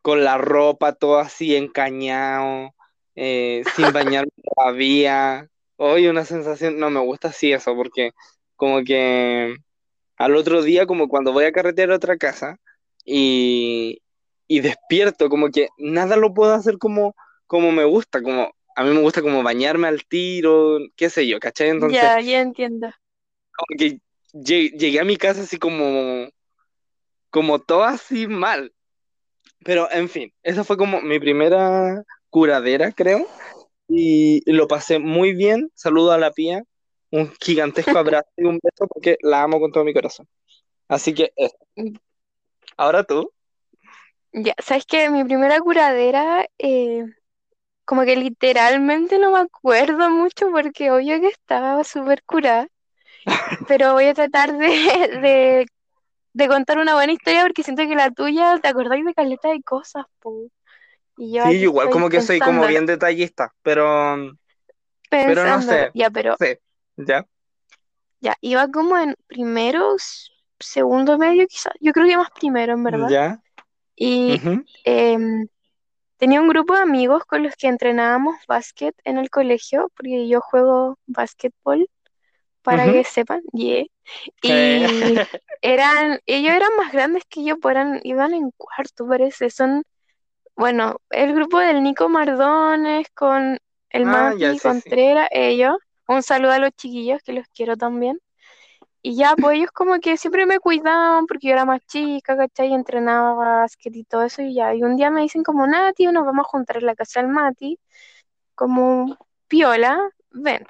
con 0.00 0.24
la 0.24 0.38
ropa 0.38 0.94
todo 0.94 1.18
así 1.18 1.54
encañado, 1.54 2.74
eh, 3.14 3.64
sin 3.76 3.84
bañarme 3.92 4.32
todavía. 4.54 5.46
Hoy 5.76 6.06
una 6.06 6.24
sensación, 6.24 6.78
no 6.78 6.88
me 6.88 7.00
gusta 7.00 7.28
así 7.28 7.52
eso, 7.52 7.76
porque 7.76 8.12
como 8.56 8.82
que 8.82 9.56
al 10.16 10.36
otro 10.36 10.62
día, 10.62 10.86
como 10.86 11.08
cuando 11.08 11.32
voy 11.32 11.44
a 11.44 11.52
carretear 11.52 11.90
a 11.90 11.96
otra 11.96 12.16
casa 12.16 12.58
y, 13.04 14.00
y 14.48 14.60
despierto, 14.60 15.28
como 15.28 15.50
que 15.50 15.68
nada 15.78 16.16
lo 16.16 16.34
puedo 16.34 16.54
hacer 16.54 16.78
como, 16.78 17.14
como 17.46 17.72
me 17.72 17.84
gusta, 17.84 18.22
como 18.22 18.52
a 18.76 18.84
mí 18.84 18.90
me 18.90 19.00
gusta 19.00 19.22
como 19.22 19.42
bañarme 19.42 19.88
al 19.88 20.04
tiro, 20.06 20.78
qué 20.96 21.10
sé 21.10 21.26
yo, 21.28 21.38
¿cachai? 21.40 21.68
Entonces, 21.70 22.12
Ya, 22.12 22.20
ya 22.20 22.40
entiendo. 22.40 22.90
como 23.56 23.78
que 23.78 24.00
lle- 24.46 24.70
llegué 24.78 25.00
a 25.00 25.04
mi 25.04 25.16
casa 25.16 25.42
así 25.42 25.58
como, 25.58 26.28
como 27.30 27.58
todo 27.60 27.84
así 27.84 28.26
mal. 28.26 28.72
Pero 29.64 29.90
en 29.92 30.08
fin, 30.08 30.32
esa 30.42 30.64
fue 30.64 30.76
como 30.76 31.02
mi 31.02 31.20
primera 31.20 32.04
curadera, 32.30 32.92
creo. 32.92 33.26
Y 33.88 34.42
lo 34.52 34.68
pasé 34.68 34.98
muy 35.00 35.34
bien. 35.34 35.70
Saludo 35.74 36.12
a 36.12 36.18
la 36.18 36.32
pía. 36.32 36.64
Un 37.12 37.32
gigantesco 37.42 37.98
abrazo 37.98 38.28
y 38.38 38.44
un 38.46 38.60
beso 38.62 38.88
porque 38.88 39.18
la 39.22 39.42
amo 39.44 39.60
con 39.60 39.72
todo 39.72 39.84
mi 39.84 39.94
corazón. 39.94 40.28
Así 40.88 41.14
que 41.14 41.32
eso. 41.36 41.56
Ahora 42.76 43.02
tú. 43.04 43.32
Ya, 44.34 44.54
¿sabes 44.62 44.84
qué? 44.86 45.10
Mi 45.10 45.24
primera 45.24 45.60
curadera, 45.60 46.46
eh, 46.58 47.04
como 47.86 48.04
que 48.04 48.16
literalmente 48.16 49.18
no 49.18 49.32
me 49.32 49.40
acuerdo 49.40 50.10
mucho 50.10 50.50
porque 50.52 50.90
obvio 50.92 51.20
que 51.20 51.28
estaba 51.28 51.84
súper 51.84 52.22
curada, 52.24 52.68
pero 53.66 53.94
voy 53.94 54.06
a 54.06 54.14
tratar 54.14 54.56
de, 54.58 54.66
de, 55.22 55.66
de 56.34 56.48
contar 56.48 56.78
una 56.78 56.94
buena 56.94 57.12
historia 57.14 57.42
porque 57.42 57.62
siento 57.64 57.84
que 57.84 57.96
la 57.96 58.10
tuya, 58.12 58.58
¿te 58.60 58.68
acordáis 58.68 59.04
de 59.06 59.14
caleta 59.14 59.50
de 59.50 59.62
cosas, 59.62 60.06
po? 60.20 60.48
Y 61.18 61.34
yo 61.34 61.42
Sí, 61.42 61.56
igual 61.62 61.90
como 61.90 62.08
que 62.08 62.20
soy 62.20 62.40
como 62.42 62.66
bien 62.66 62.86
detallista, 62.86 63.54
pero, 63.62 64.16
pero 65.08 65.46
no 65.46 65.60
sé. 65.62 65.90
Ya, 65.94 66.10
pero 66.10 66.36
Sí, 66.38 66.46
ya. 66.96 67.26
ya, 68.20 68.36
iba 68.40 68.68
como 68.70 68.98
en 68.98 69.14
primero, 69.26 69.96
segundo 70.60 71.18
medio 71.18 71.46
quizás, 71.46 71.72
yo 71.80 71.92
creo 71.92 72.06
que 72.06 72.16
más 72.16 72.30
primero 72.30 72.72
en 72.74 72.82
verdad. 72.84 73.10
Ya. 73.10 73.42
Y 73.96 74.40
em, 74.84 75.46
tenía 76.18 76.40
un 76.40 76.48
grupo 76.48 76.74
de 76.74 76.82
amigos 76.82 77.24
con 77.26 77.42
los 77.42 77.54
que 77.56 77.68
entrenábamos 77.68 78.36
básquet 78.48 78.94
en 79.04 79.18
el 79.18 79.30
colegio, 79.30 79.90
porque 79.96 80.28
yo 80.28 80.40
juego 80.40 80.98
básquetbol, 81.06 81.88
para 82.62 82.90
que 82.92 83.04
sepan, 83.04 83.42
yeah. 83.52 83.84
Y 84.42 84.84
eran, 85.62 86.20
ellos 86.26 86.52
eran 86.54 86.76
más 86.76 86.92
grandes 86.92 87.24
que 87.28 87.44
yo, 87.44 87.58
pues 87.58 87.72
eran, 87.74 88.00
iban 88.04 88.34
en 88.34 88.50
cuarto, 88.56 89.06
parece. 89.08 89.50
Son, 89.50 89.82
bueno, 90.56 90.96
el 91.10 91.34
grupo 91.34 91.58
del 91.58 91.82
Nico 91.82 92.08
Mardones 92.08 93.08
con 93.14 93.58
el 93.90 94.04
Ah, 94.04 94.32
Mati 94.34 94.58
sí. 94.58 94.60
Contreras, 94.60 95.28
ellos. 95.32 95.76
Un 96.08 96.22
saludo 96.22 96.52
a 96.52 96.58
los 96.58 96.70
chiquillos 96.72 97.22
que 97.24 97.32
los 97.32 97.46
quiero 97.54 97.76
también. 97.76 98.18
Y 99.06 99.16
ya, 99.16 99.34
pues 99.36 99.58
ellos 99.58 99.70
como 99.70 100.00
que 100.00 100.16
siempre 100.16 100.46
me 100.46 100.58
cuidaban 100.60 101.26
porque 101.26 101.48
yo 101.48 101.52
era 101.52 101.66
más 101.66 101.82
chica, 101.86 102.38
¿cachai? 102.38 102.68
Y 102.68 102.74
entrenaba 102.74 103.34
básquet 103.34 103.94
y 103.94 104.04
todo 104.04 104.22
eso 104.22 104.40
y 104.40 104.54
ya. 104.54 104.74
Y 104.74 104.82
un 104.82 104.96
día 104.96 105.10
me 105.10 105.20
dicen 105.20 105.42
como, 105.42 105.66
Nati, 105.66 106.06
nos 106.06 106.24
vamos 106.24 106.46
a 106.46 106.48
juntar 106.48 106.78
en 106.78 106.86
la 106.86 106.94
casa 106.94 107.20
del 107.20 107.28
Mati, 107.28 107.78
como 108.54 109.18
piola, 109.46 110.00
ven. 110.30 110.66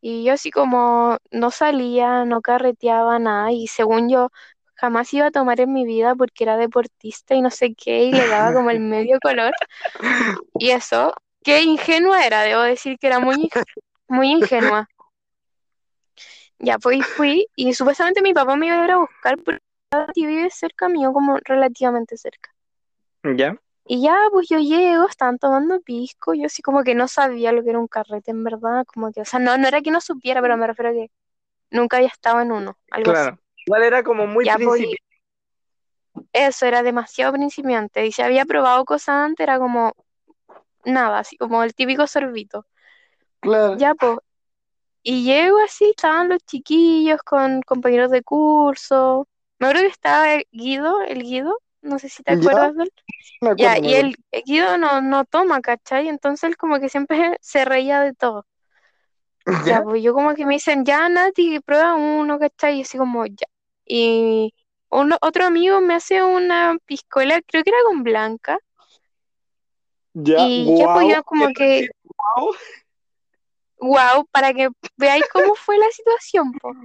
Y 0.00 0.24
yo 0.24 0.32
así 0.32 0.50
como 0.50 1.18
no 1.30 1.50
salía, 1.50 2.24
no 2.24 2.40
carreteaba 2.40 3.18
nada 3.18 3.52
y 3.52 3.66
según 3.66 4.08
yo 4.08 4.30
jamás 4.74 5.12
iba 5.12 5.26
a 5.26 5.30
tomar 5.30 5.60
en 5.60 5.74
mi 5.74 5.84
vida 5.84 6.14
porque 6.14 6.44
era 6.44 6.56
deportista 6.56 7.34
y 7.34 7.42
no 7.42 7.50
sé 7.50 7.74
qué 7.74 8.04
y 8.04 8.12
le 8.12 8.26
daba 8.26 8.54
como 8.54 8.70
el 8.70 8.80
medio 8.80 9.18
color. 9.20 9.52
Y 10.58 10.70
eso, 10.70 11.12
qué 11.44 11.60
ingenua 11.60 12.24
era, 12.24 12.40
debo 12.40 12.62
decir 12.62 12.98
que 12.98 13.08
era 13.08 13.20
muy, 13.20 13.50
muy 14.08 14.30
ingenua. 14.30 14.88
Ya 16.58 16.78
pues 16.78 17.06
fui 17.06 17.46
y 17.54 17.74
supuestamente 17.74 18.22
mi 18.22 18.32
papá 18.32 18.56
me 18.56 18.66
iba 18.66 18.80
a 18.80 18.84
ir 18.84 18.90
a 18.90 18.98
buscar 18.98 19.36
porque 19.38 19.60
vive 20.14 20.50
cerca 20.50 20.88
mío, 20.88 21.12
como 21.12 21.36
relativamente 21.44 22.16
cerca. 22.16 22.50
Ya. 23.22 23.56
Y 23.84 24.02
ya 24.02 24.16
pues 24.32 24.48
yo 24.48 24.58
llego, 24.58 25.06
estaban 25.06 25.38
tomando 25.38 25.80
pisco, 25.80 26.34
yo 26.34 26.46
así 26.46 26.62
como 26.62 26.82
que 26.82 26.94
no 26.94 27.06
sabía 27.06 27.52
lo 27.52 27.62
que 27.62 27.70
era 27.70 27.78
un 27.78 27.86
carrete 27.86 28.32
en 28.32 28.42
verdad, 28.42 28.84
como 28.86 29.12
que, 29.12 29.20
o 29.20 29.24
sea, 29.24 29.38
no, 29.38 29.56
no 29.58 29.68
era 29.68 29.80
que 29.80 29.90
no 29.92 30.00
supiera, 30.00 30.42
pero 30.42 30.56
me 30.56 30.66
refiero 30.66 30.90
a 30.90 30.92
que 30.92 31.10
nunca 31.70 31.98
había 31.98 32.08
estado 32.08 32.40
en 32.40 32.50
uno, 32.50 32.76
algo 32.90 33.12
así. 33.12 33.22
Claro. 33.22 33.38
Igual 33.66 33.82
era 33.82 34.02
como 34.02 34.26
muy 34.26 34.44
Ya 34.44 34.58
pues, 34.58 34.82
eso 36.32 36.66
era 36.66 36.82
demasiado 36.82 37.32
principiante. 37.32 38.06
Y 38.06 38.12
si 38.12 38.22
había 38.22 38.44
probado 38.44 38.84
cosas 38.84 39.16
antes, 39.16 39.44
era 39.44 39.58
como 39.58 39.94
nada, 40.84 41.20
así 41.20 41.36
como 41.36 41.62
el 41.62 41.74
típico 41.74 42.06
sorbito. 42.06 42.66
Claro. 43.40 43.76
Ya, 43.76 43.94
pues. 43.94 44.18
Y 45.08 45.22
llego 45.22 45.58
así, 45.60 45.84
estaban 45.90 46.28
los 46.28 46.40
chiquillos 46.46 47.20
con 47.22 47.62
compañeros 47.62 48.10
de 48.10 48.24
curso. 48.24 49.28
Me 49.60 49.68
acuerdo 49.68 49.82
que 49.82 49.92
estaba 49.92 50.34
el 50.34 50.48
Guido, 50.50 51.00
el 51.02 51.22
Guido, 51.22 51.60
no 51.80 52.00
sé 52.00 52.08
si 52.08 52.24
te 52.24 52.32
acuerdas 52.32 52.74
de 52.74 52.82
él. 52.82 52.92
Ya, 53.56 53.78
y 53.80 53.94
el 53.94 54.16
Guido 54.44 54.76
no, 54.78 55.00
no 55.02 55.24
toma, 55.24 55.60
¿cachai? 55.60 56.08
Entonces 56.08 56.50
él 56.50 56.56
como 56.56 56.80
que 56.80 56.88
siempre 56.88 57.36
se 57.40 57.64
reía 57.64 58.00
de 58.00 58.14
todo. 58.14 58.46
Ya, 59.64 59.78
¿Ya? 59.78 59.82
pues 59.84 60.02
yo 60.02 60.12
como 60.12 60.34
que 60.34 60.44
me 60.44 60.54
dicen, 60.54 60.84
ya, 60.84 61.08
Nati, 61.08 61.60
prueba 61.60 61.94
uno, 61.94 62.40
¿cachai? 62.40 62.78
Y 62.78 62.82
así 62.82 62.98
como, 62.98 63.26
ya. 63.26 63.46
Y 63.84 64.52
uno, 64.90 65.18
otro 65.20 65.44
amigo 65.44 65.80
me 65.80 65.94
hace 65.94 66.24
una 66.24 66.78
piscola, 66.84 67.40
creo 67.46 67.62
que 67.62 67.70
era 67.70 67.78
con 67.86 68.02
Blanca. 68.02 68.58
Ya, 70.14 70.38
Y 70.40 70.76
ya, 70.76 70.92
pues 70.94 71.14
yo 71.14 71.22
como 71.22 71.46
que. 71.54 71.86
Wow, 73.78 74.26
para 74.32 74.52
que 74.54 74.68
veáis 74.96 75.26
cómo 75.26 75.54
fue 75.54 75.78
la 75.78 75.90
situación, 75.90 76.54
po. 76.54 76.76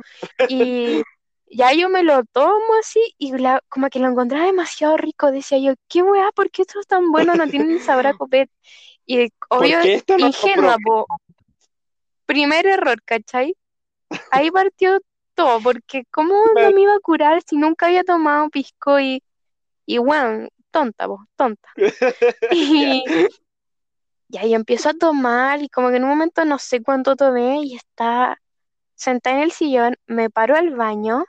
Y 0.46 1.04
ya 1.48 1.74
yo 1.74 1.90
me 1.90 2.04
lo 2.04 2.24
tomo 2.26 2.76
así 2.80 3.16
y 3.18 3.38
la- 3.38 3.62
como 3.70 3.90
que 3.90 4.00
lo 4.00 4.08
encontraba 4.10 4.46
demasiado 4.46 4.98
rico. 4.98 5.32
Decía 5.32 5.60
yo, 5.60 5.74
qué 5.90 6.04
weá, 6.04 6.32
¿por 6.34 6.52
qué 6.52 6.64
esto 6.64 6.80
es 6.80 6.88
tan 6.88 7.12
bueno? 7.12 7.36
No 7.36 7.48
tiene 7.50 7.66
ni 7.68 7.80
sabor 7.80 8.08
a 8.08 8.14
copete. 8.14 8.52
Y 9.06 9.30
obvio, 9.50 9.80
no 10.18 10.28
ingenua, 10.28 10.78
po. 10.80 11.08
Primer 12.26 12.66
error, 12.68 13.02
¿cachai? 13.04 13.56
Ahí 14.32 14.52
partió 14.52 15.00
todo, 15.36 15.62
porque 15.64 16.06
¿cómo 16.12 16.36
no 16.62 16.72
me 16.72 16.82
iba 16.84 16.96
a 16.96 17.00
curar 17.02 17.42
si 17.48 17.58
nunca 17.58 17.88
había 17.88 18.04
tomado 18.04 18.50
pisco 18.50 19.00
y, 19.00 19.24
y 19.86 19.98
bueno, 20.00 20.50
tonta, 20.72 21.08
po, 21.08 21.26
tonta. 21.36 21.70
Y 22.52 23.28
ya 24.32 24.44
yo 24.46 24.56
empiezo 24.56 24.90
a 24.90 24.94
tomar 24.94 25.62
y 25.64 25.70
como 25.70 25.90
que 25.90 25.98
en 25.98 26.04
un 26.04 26.10
momento 26.12 26.46
no 26.46 26.60
sé 26.60 26.82
cuánto 26.84 27.16
tomé 27.16 27.64
y 27.64 27.76
está 27.76 28.38
sentada 28.96 29.38
en 29.38 29.44
el 29.44 29.52
sillón, 29.52 29.96
me 30.08 30.30
paro 30.30 30.56
al 30.58 30.76
baño 30.76 31.26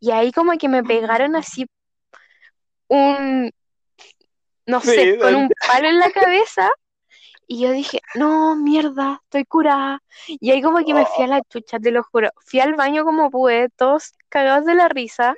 y 0.00 0.12
ahí 0.12 0.32
como 0.32 0.52
que 0.58 0.68
me 0.68 0.84
pegaron 0.84 1.36
así 1.36 1.66
un, 2.88 3.50
no 4.66 4.80
Sí, 4.80 4.94
sé, 4.94 5.18
con 5.20 5.34
un 5.34 5.50
palo 5.66 5.88
en 5.88 5.98
la 5.98 6.10
cabeza 6.10 6.70
y 7.46 7.60
yo 7.62 7.72
dije, 7.72 8.00
no, 8.14 8.56
mierda, 8.56 9.20
estoy 9.24 9.44
curada. 9.44 10.02
Y 10.28 10.50
ahí 10.52 10.62
como 10.62 10.84
que 10.84 10.94
me 10.94 11.06
fui 11.06 11.24
a 11.24 11.28
la 11.28 11.42
chucha, 11.42 11.78
te 11.80 11.92
lo 11.92 12.02
juro. 12.04 12.30
Fui 12.46 12.60
al 12.60 12.74
baño 12.74 13.04
como 13.04 13.30
pude, 13.30 13.68
todos 13.76 14.14
cagados 14.28 14.66
de 14.66 14.74
la 14.74 14.88
risa. 14.88 15.34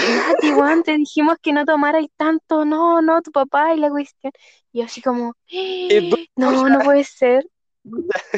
Y 0.00 0.12
Nati, 0.12 0.52
weón, 0.52 0.82
te 0.82 0.96
dijimos 0.96 1.36
que 1.42 1.52
no 1.52 1.64
tomarais 1.64 2.08
tanto, 2.16 2.64
no, 2.64 3.02
no, 3.02 3.22
tu 3.22 3.30
papá 3.32 3.74
y 3.74 3.80
la 3.80 3.90
cuestión. 3.90 4.32
Y 4.72 4.80
yo 4.80 4.84
así 4.86 5.02
como, 5.02 5.34
Y 5.48 6.08
tú, 6.08 6.16
no, 6.36 6.68
no 6.68 6.80
puede 6.80 7.04
ser. 7.04 7.46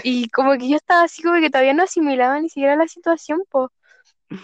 Y 0.02 0.28
como 0.30 0.52
que 0.58 0.68
yo 0.68 0.76
estaba 0.76 1.02
así 1.04 1.22
como 1.22 1.40
que 1.40 1.50
todavía 1.50 1.74
no 1.74 1.82
asimilaba 1.84 2.40
ni 2.40 2.48
siquiera 2.48 2.76
la 2.76 2.88
situación, 2.88 3.42
po. 3.50 3.70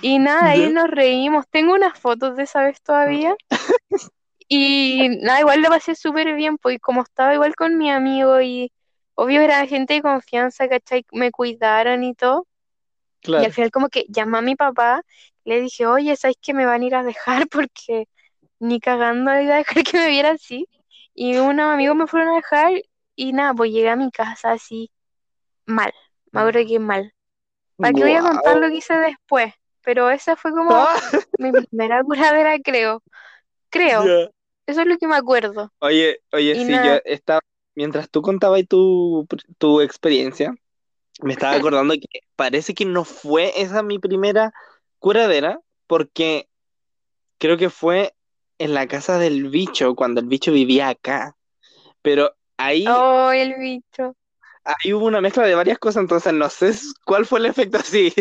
Y 0.01 0.19
nada, 0.19 0.51
ahí 0.51 0.69
nos 0.71 0.89
reímos. 0.91 1.47
Tengo 1.51 1.75
unas 1.75 1.99
fotos 1.99 2.37
de 2.37 2.45
esa 2.45 2.65
vez 2.65 2.81
todavía. 2.83 3.37
Y 4.49 5.09
nada, 5.23 5.41
igual 5.41 5.63
lo 5.63 5.69
pasé 5.69 5.95
súper 5.95 6.35
bien, 6.35 6.57
pues 6.59 6.79
como 6.81 7.03
estaba 7.03 7.35
igual 7.35 7.55
con 7.57 7.77
mi 7.79 7.91
amigo 7.91 8.41
y 8.41 8.73
obvio 9.15 9.41
era 9.41 9.67
gente 9.67 9.95
de 9.95 10.03
confianza, 10.03 10.69
¿cachai? 10.69 11.05
Me 11.13 11.33
cuidaron 11.33 12.05
y 12.05 12.15
todo. 12.15 12.47
Y 13.25 13.27
Claro. 13.27 13.45
al 13.45 13.53
final 13.53 13.71
como 13.73 13.89
que 13.89 14.07
llamé 14.09 14.39
a 14.39 14.43
mi 14.43 14.57
papá, 14.57 15.03
le 15.47 15.63
dije, 15.63 15.87
oye, 15.87 16.17
¿sabes 16.17 16.37
que 16.43 16.55
me 16.55 16.67
van 16.67 16.83
a 16.83 16.87
ir 16.87 16.97
a 16.97 17.05
dejar? 17.05 17.49
Porque 17.51 18.09
ni 18.61 18.81
cagando 18.81 19.33
iba 19.41 19.55
a 19.57 19.59
dejar 19.59 19.85
que 19.85 19.99
me 19.99 20.09
viera 20.11 20.33
así. 20.33 20.69
Y 21.15 21.39
unos 21.39 21.73
amigos 21.75 21.97
me 21.97 22.09
fueron 22.09 22.31
a 22.31 22.37
dejar 22.37 22.73
y 23.17 23.35
nada, 23.35 23.55
pues 23.55 23.73
llegué 23.73 23.91
a 23.91 23.97
mi 23.97 24.11
casa 24.13 24.53
así 24.53 24.91
mal, 25.67 25.93
me 26.33 26.41
acuerdo 26.41 26.61
que 26.67 26.79
mal. 26.79 27.15
¿Para 27.81 27.95
qué 27.95 28.03
voy 28.03 28.15
a 28.15 28.23
contar 28.23 28.57
lo 28.59 28.69
que 28.69 28.77
hice 28.77 28.95
después? 28.95 29.55
Pero 29.83 30.11
esa 30.11 30.37
fue 30.37 30.53
como 30.53 30.73
Ah, 30.75 30.97
mi 31.39 31.53
primera 31.53 32.03
curadera, 32.05 32.59
creo. 32.61 33.03
Creo, 33.71 34.05
eso 34.67 34.83
es 34.83 34.87
lo 34.87 34.99
que 34.99 35.09
me 35.09 35.17
acuerdo. 35.17 35.73
Oye, 35.81 36.19
oye, 36.33 36.55
Y 36.55 36.65
sí, 36.65 36.73
nada. 36.73 36.87
yo 36.87 37.01
estaba, 37.05 37.41
mientras 37.75 38.11
tú 38.11 38.23
contabas 38.23 38.67
tu, 38.67 39.27
tu 39.59 39.81
experiencia, 39.81 40.55
me 41.23 41.35
estaba 41.35 41.55
acordando 41.57 41.95
que 41.95 42.21
parece 42.37 42.75
que 42.75 42.85
no 42.87 43.05
fue 43.05 43.53
esa 43.61 43.83
mi 43.83 43.99
primera 43.99 44.53
curadera, 45.07 45.61
porque 45.87 46.49
creo 47.39 47.57
que 47.57 47.71
fue 47.71 48.13
en 48.59 48.75
la 48.75 48.89
casa 48.89 49.21
del 49.21 49.51
bicho, 49.51 49.95
cuando 49.95 50.21
el 50.21 50.27
bicho 50.27 50.51
vivía 50.51 50.89
acá. 50.89 51.37
Pero 52.03 52.35
ahí, 52.57 52.85
Oh, 52.89 53.31
el 53.31 53.55
bicho. 53.55 54.17
ahí 54.65 54.93
hubo 54.93 55.07
una 55.07 55.21
mezcla 55.21 55.45
de 55.45 55.55
varias 55.55 55.79
cosas, 55.79 56.01
entonces 56.01 56.33
no 56.33 56.51
sé 56.51 56.73
cuál 57.05 57.25
fue 57.25 57.39
el 57.39 57.47
efecto 57.47 57.79
así, 57.85 58.13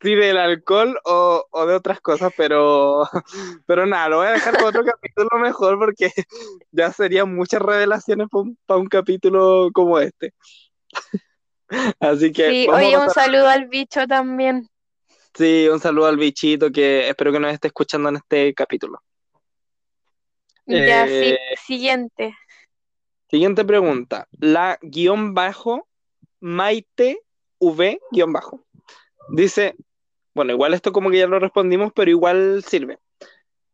si 0.00 0.14
del 0.16 0.36
alcohol 0.36 0.98
o, 1.04 1.46
o 1.48 1.66
de 1.66 1.76
otras 1.76 2.00
cosas, 2.00 2.32
pero, 2.36 3.04
pero 3.66 3.86
nada, 3.86 4.08
lo 4.08 4.16
voy 4.16 4.26
a 4.26 4.32
dejar 4.32 4.54
para 4.54 4.66
otro 4.66 4.84
capítulo 4.84 5.38
mejor 5.38 5.78
porque 5.78 6.10
ya 6.72 6.90
serían 6.90 7.32
muchas 7.32 7.62
revelaciones 7.62 8.26
para 8.66 8.80
un, 8.80 8.88
capítulo 8.88 9.70
como 9.72 10.00
este. 10.00 10.34
Así 12.00 12.32
que 12.32 12.50
Sí, 12.50 12.68
oye, 12.68 12.98
un 12.98 13.10
saludo 13.10 13.46
al 13.46 13.68
bicho 13.68 14.08
también. 14.08 14.68
Sí, 15.34 15.68
un 15.68 15.80
saludo 15.80 16.06
al 16.06 16.16
bichito 16.16 16.70
que 16.70 17.08
espero 17.08 17.32
que 17.32 17.40
nos 17.40 17.52
esté 17.52 17.68
escuchando 17.68 18.08
en 18.10 18.16
este 18.16 18.52
capítulo. 18.54 19.02
Ya, 20.66 21.06
sí, 21.06 21.12
Eh, 21.12 21.38
siguiente. 21.64 22.36
siguiente 23.28 23.64
pregunta. 23.64 24.28
La 24.38 24.78
guion 24.82 25.34
bajo 25.34 25.88
Maite 26.40 27.20
V 27.58 28.00
guion 28.10 28.32
bajo. 28.32 28.64
Dice, 29.30 29.74
bueno, 30.34 30.52
igual 30.52 30.74
esto 30.74 30.92
como 30.92 31.10
que 31.10 31.18
ya 31.18 31.26
lo 31.26 31.38
respondimos, 31.38 31.92
pero 31.94 32.10
igual 32.10 32.62
sirve. 32.66 32.98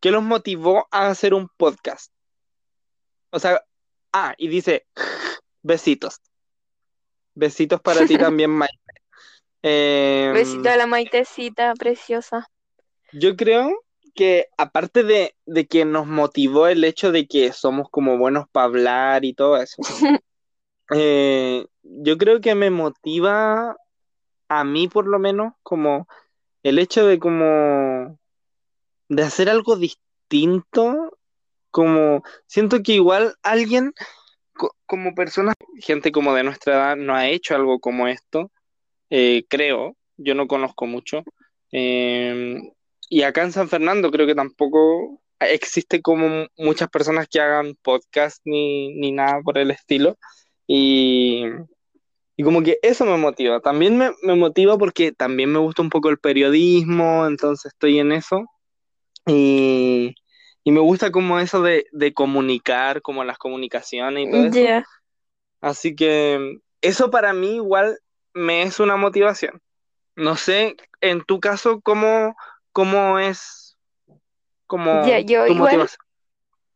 ¿Qué 0.01 0.11
los 0.13 0.23
motivó 0.23 0.87
a 0.91 1.09
hacer 1.09 1.35
un 1.35 1.49
podcast? 1.57 2.13
O 3.31 3.39
sea, 3.41 3.65
ah, 4.13 4.35
y 4.39 4.49
dice, 4.49 4.87
besitos. 5.63 6.21
Besitos 7.35 7.81
para 7.81 8.07
ti 8.07 8.17
también, 8.19 8.51
Maite. 8.51 8.79
Em, 9.63 10.33
Besito 10.35 10.69
a 10.69 10.77
la 10.77 10.87
maitecita 10.87 11.75
preciosa. 11.75 12.47
Yo 13.13 13.37
creo 13.37 13.71
que 14.15 14.47
aparte 14.57 15.03
de, 15.03 15.35
de 15.47 15.67
que 15.67 15.85
nos 15.85 16.07
motivó 16.07 16.67
el 16.67 16.85
hecho 16.85 17.13
de 17.13 17.27
que 17.27 17.53
somos 17.53 17.89
como 17.91 18.19
buenos 18.19 18.47
para 18.51 18.67
hablar 18.67 19.25
y 19.25 19.35
todo 19.35 19.57
eso, 19.57 19.77
eh, 20.95 21.67
yo 21.83 22.19
creo 22.19 22.41
que 22.41 22.55
me 22.55 22.71
motiva 22.71 23.77
a 24.49 24.65
mí 24.65 24.89
por 24.89 25.07
lo 25.07 25.19
menos 25.19 25.55
como 25.63 26.09
el 26.63 26.79
hecho 26.79 27.07
de 27.07 27.19
como 27.19 28.19
de 29.09 29.23
hacer 29.23 29.49
algo 29.49 29.77
distinto, 29.77 31.19
como 31.71 32.23
siento 32.47 32.83
que 32.83 32.93
igual 32.93 33.35
alguien 33.43 33.93
co- 34.55 34.75
como 34.87 35.15
persona, 35.15 35.55
gente 35.81 36.13
como 36.13 36.35
de 36.35 36.45
nuestra 36.45 36.75
edad 36.75 36.97
no 36.97 37.15
ha 37.15 37.29
hecho 37.29 37.55
algo 37.55 37.79
como 37.81 38.09
esto, 38.09 38.51
eh, 39.11 39.45
creo, 39.49 39.97
yo 40.17 40.35
no 40.35 40.47
conozco 40.47 40.87
mucho. 40.87 41.25
Eh, 41.73 42.61
y 43.09 43.23
acá 43.23 43.43
en 43.43 43.53
San 43.53 43.69
Fernando 43.69 44.11
creo 44.11 44.27
que 44.27 44.35
tampoco 44.35 45.21
existe 45.41 46.03
como 46.03 46.47
muchas 46.57 46.89
personas 46.89 47.29
que 47.29 47.41
hagan 47.41 47.75
podcast 47.83 48.41
ni, 48.45 48.95
ni 48.95 49.13
nada 49.13 49.41
por 49.43 49.59
el 49.59 49.71
estilo. 49.71 50.19
Y, 50.67 51.45
y 52.37 52.43
como 52.43 52.63
que 52.63 52.79
eso 52.83 53.05
me 53.05 53.17
motiva. 53.17 53.61
También 53.61 53.97
me, 53.97 54.11
me 54.23 54.35
motiva 54.35 54.77
porque 54.77 55.13
también 55.13 55.51
me 55.51 55.59
gusta 55.59 55.83
un 55.83 55.91
poco 55.91 56.11
el 56.11 56.19
periodismo, 56.19 57.27
entonces 57.27 57.73
estoy 57.73 57.99
en 57.99 58.13
eso. 58.13 58.45
Y, 59.27 60.15
y 60.65 60.71
me 60.71 60.81
gusta 60.81 61.11
como 61.11 61.39
eso 61.39 61.63
de, 61.63 61.87
de 61.93 62.13
comunicar, 62.13 63.01
como 63.03 63.25
las 63.25 63.39
comunicaciones 63.39 64.27
y 64.27 64.31
todo 64.31 64.45
eso. 64.45 64.61
Ya. 64.61 64.85
Así 65.61 65.95
que 65.97 66.59
eso 66.81 67.11
para 67.11 67.33
mí 67.33 67.57
igual 67.57 67.99
me 68.39 68.63
es 68.63 68.81
una 68.81 68.97
motivación. 68.97 69.63
No 70.17 70.37
sé, 70.37 70.77
en 71.03 71.25
tu 71.25 71.41
caso, 71.41 71.81
¿cómo, 71.83 72.37
cómo 72.73 73.19
es 73.21 73.79
como 74.67 75.25
yo 75.27 75.47
tu 75.47 75.55
igual 75.55 75.57
motivación? 75.57 76.01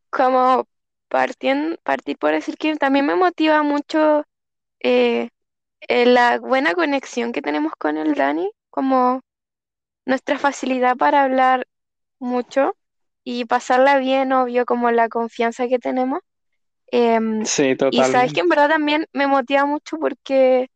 como 0.09 0.67
partien- 1.09 1.79
partir 1.83 2.17
por 2.17 2.31
decir 2.31 2.57
que 2.57 2.75
también 2.75 3.05
me 3.05 3.15
motiva 3.15 3.63
mucho 3.63 4.23
eh, 4.81 5.29
eh, 5.89 6.05
la 6.05 6.39
buena 6.39 6.73
conexión 6.75 7.31
que 7.33 7.41
tenemos 7.43 7.73
con 7.79 7.97
el 7.97 8.15
Dani, 8.15 8.51
como 8.69 9.21
nuestra 10.05 10.39
facilidad 10.39 10.97
para 10.97 11.23
hablar 11.23 11.67
mucho 12.19 12.75
y 13.23 13.45
pasarla 13.45 13.99
bien, 13.99 14.33
obvio, 14.33 14.65
como 14.65 14.91
la 14.91 15.09
confianza 15.09 15.67
que 15.67 15.79
tenemos. 15.79 16.21
Em, 16.91 17.47
Sí, 17.47 17.75
y 17.89 18.05
sabes 18.05 18.33
que 18.33 18.41
en 18.41 18.49
verdad 18.49 18.69
también 18.69 19.07
me 19.13 19.27
motiva 19.27 19.65
mucho 19.65 19.97
porque 19.99 20.69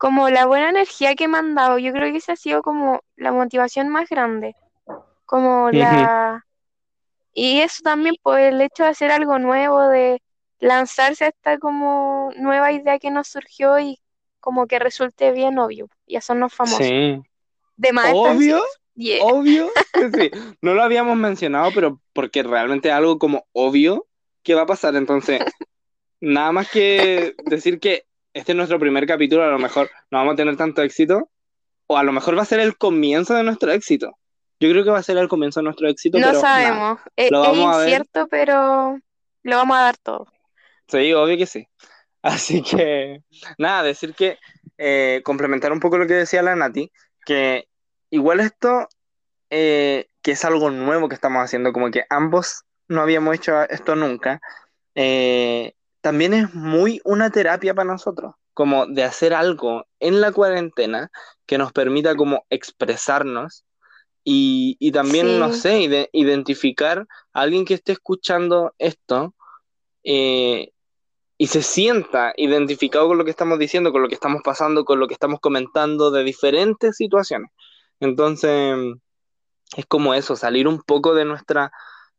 como 0.00 0.30
la 0.30 0.46
buena 0.46 0.70
energía 0.70 1.14
que 1.14 1.28
me 1.28 1.36
han 1.36 1.54
dado, 1.54 1.76
yo 1.76 1.92
creo 1.92 2.10
que 2.10 2.16
esa 2.16 2.32
ha 2.32 2.36
sido 2.36 2.62
como 2.62 3.00
la 3.16 3.32
motivación 3.32 3.90
más 3.90 4.08
grande, 4.08 4.56
como 5.26 5.70
la, 5.70 6.46
Y 7.34 7.60
eso 7.60 7.82
también, 7.82 8.14
por 8.22 8.40
el 8.40 8.62
hecho 8.62 8.84
de 8.84 8.88
hacer 8.88 9.10
algo 9.10 9.38
nuevo, 9.38 9.88
de 9.88 10.22
lanzarse 10.58 11.26
a 11.26 11.28
esta 11.28 11.58
como 11.58 12.30
nueva 12.38 12.72
idea 12.72 12.98
que 12.98 13.10
nos 13.10 13.28
surgió 13.28 13.78
y 13.78 13.98
como 14.40 14.66
que 14.66 14.78
resulte 14.78 15.32
bien 15.32 15.58
obvio 15.58 15.86
y 16.06 16.16
hacernos 16.16 16.54
famosos. 16.54 16.86
Sí. 16.86 17.20
De 17.76 17.92
más 17.92 18.06
Obvio, 18.14 18.62
Yeah. 18.94 19.22
obvio. 19.22 19.68
Sí, 20.18 20.30
no 20.62 20.72
lo 20.72 20.82
habíamos 20.82 21.18
mencionado, 21.18 21.72
pero 21.74 22.00
porque 22.14 22.42
realmente 22.42 22.88
es 22.88 22.94
algo 22.94 23.18
como 23.18 23.46
obvio 23.52 24.06
que 24.42 24.54
va 24.54 24.62
a 24.62 24.66
pasar. 24.66 24.96
Entonces, 24.96 25.42
nada 26.22 26.52
más 26.52 26.70
que 26.70 27.34
decir 27.44 27.78
que 27.80 28.06
este 28.32 28.52
es 28.52 28.56
nuestro 28.56 28.78
primer 28.78 29.06
capítulo, 29.06 29.44
a 29.44 29.48
lo 29.48 29.58
mejor 29.58 29.90
no 30.10 30.18
vamos 30.18 30.34
a 30.34 30.36
tener 30.36 30.56
tanto 30.56 30.82
éxito, 30.82 31.30
o 31.86 31.98
a 31.98 32.02
lo 32.02 32.12
mejor 32.12 32.36
va 32.38 32.42
a 32.42 32.46
ser 32.46 32.60
el 32.60 32.76
comienzo 32.76 33.34
de 33.34 33.42
nuestro 33.42 33.72
éxito. 33.72 34.16
Yo 34.60 34.70
creo 34.70 34.84
que 34.84 34.90
va 34.90 34.98
a 34.98 35.02
ser 35.02 35.16
el 35.16 35.28
comienzo 35.28 35.60
de 35.60 35.64
nuestro 35.64 35.88
éxito, 35.88 36.18
No 36.18 36.28
pero 36.28 36.40
sabemos. 36.40 37.00
Es, 37.16 37.30
lo 37.30 37.42
es 37.42 37.48
vamos 37.48 37.74
a 37.74 37.78
ver. 37.78 37.88
incierto, 37.88 38.28
pero 38.28 38.98
lo 39.42 39.56
vamos 39.56 39.76
a 39.76 39.80
dar 39.82 39.96
todo. 39.96 40.26
Sí, 40.86 41.12
obvio 41.14 41.36
que 41.36 41.46
sí. 41.46 41.66
Así 42.22 42.62
que, 42.62 43.22
nada, 43.58 43.82
decir 43.82 44.14
que, 44.14 44.38
eh, 44.76 45.22
complementar 45.24 45.72
un 45.72 45.80
poco 45.80 45.98
lo 45.98 46.06
que 46.06 46.14
decía 46.14 46.42
la 46.42 46.54
Nati, 46.54 46.92
que 47.24 47.68
igual 48.10 48.40
esto, 48.40 48.88
eh, 49.48 50.08
que 50.22 50.32
es 50.32 50.44
algo 50.44 50.70
nuevo 50.70 51.08
que 51.08 51.14
estamos 51.14 51.42
haciendo, 51.42 51.72
como 51.72 51.90
que 51.90 52.04
ambos 52.10 52.64
no 52.88 53.00
habíamos 53.00 53.34
hecho 53.34 53.62
esto 53.70 53.96
nunca, 53.96 54.40
eh, 54.94 55.74
también 56.00 56.34
es 56.34 56.54
muy 56.54 57.00
una 57.04 57.30
terapia 57.30 57.74
para 57.74 57.90
nosotros, 57.92 58.34
como 58.54 58.86
de 58.86 59.04
hacer 59.04 59.34
algo 59.34 59.86
en 60.00 60.20
la 60.20 60.32
cuarentena 60.32 61.10
que 61.46 61.58
nos 61.58 61.72
permita 61.72 62.16
como 62.16 62.44
expresarnos 62.50 63.64
y, 64.24 64.76
y 64.78 64.92
también, 64.92 65.38
no 65.38 65.52
Sí. 65.52 65.60
sé, 65.60 65.80
ide- 65.80 66.10
identificar 66.12 67.06
a 67.32 67.40
alguien 67.40 67.64
que 67.64 67.74
esté 67.74 67.92
escuchando 67.92 68.74
esto 68.78 69.34
eh, 70.04 70.70
y 71.38 71.46
se 71.46 71.62
sienta 71.62 72.34
identificado 72.36 73.08
con 73.08 73.16
lo 73.18 73.24
que 73.24 73.30
estamos 73.30 73.58
diciendo, 73.58 73.92
con 73.92 74.02
lo 74.02 74.08
que 74.08 74.14
estamos 74.14 74.42
pasando, 74.44 74.84
con 74.84 75.00
lo 75.00 75.08
que 75.08 75.14
estamos 75.14 75.40
comentando 75.40 76.10
de 76.10 76.22
diferentes 76.22 76.96
situaciones. 76.96 77.50
Entonces, 77.98 78.76
es 79.76 79.86
como 79.86 80.14
eso, 80.14 80.36
salir 80.36 80.68
un 80.68 80.82
poco 80.82 81.14
de 81.14 81.24
nuestra 81.24 81.72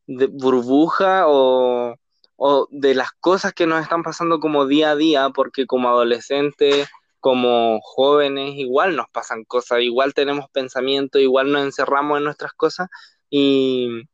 de- 0.07 0.27
burbuja 0.27 1.25
o, 1.27 1.95
o 2.43 2.67
de 2.71 2.95
las 2.95 3.11
cosas 3.11 3.53
que 3.53 3.67
nos 3.67 3.83
están 3.83 4.01
pasando 4.01 4.39
como 4.39 4.65
día 4.65 4.89
a 4.89 4.95
día, 4.95 5.29
porque 5.29 5.67
como 5.67 5.89
adolescentes, 5.89 6.89
como 7.19 7.79
jóvenes, 7.83 8.55
igual 8.55 8.95
nos 8.95 9.07
pasan 9.11 9.43
cosas, 9.43 9.81
igual 9.81 10.15
tenemos 10.15 10.49
pensamientos, 10.49 11.21
igual 11.21 11.51
nos 11.51 11.61
encerramos 11.61 12.17
en 12.17 12.23
nuestras 12.23 12.53
cosas 12.53 12.89
y, 13.29 14.07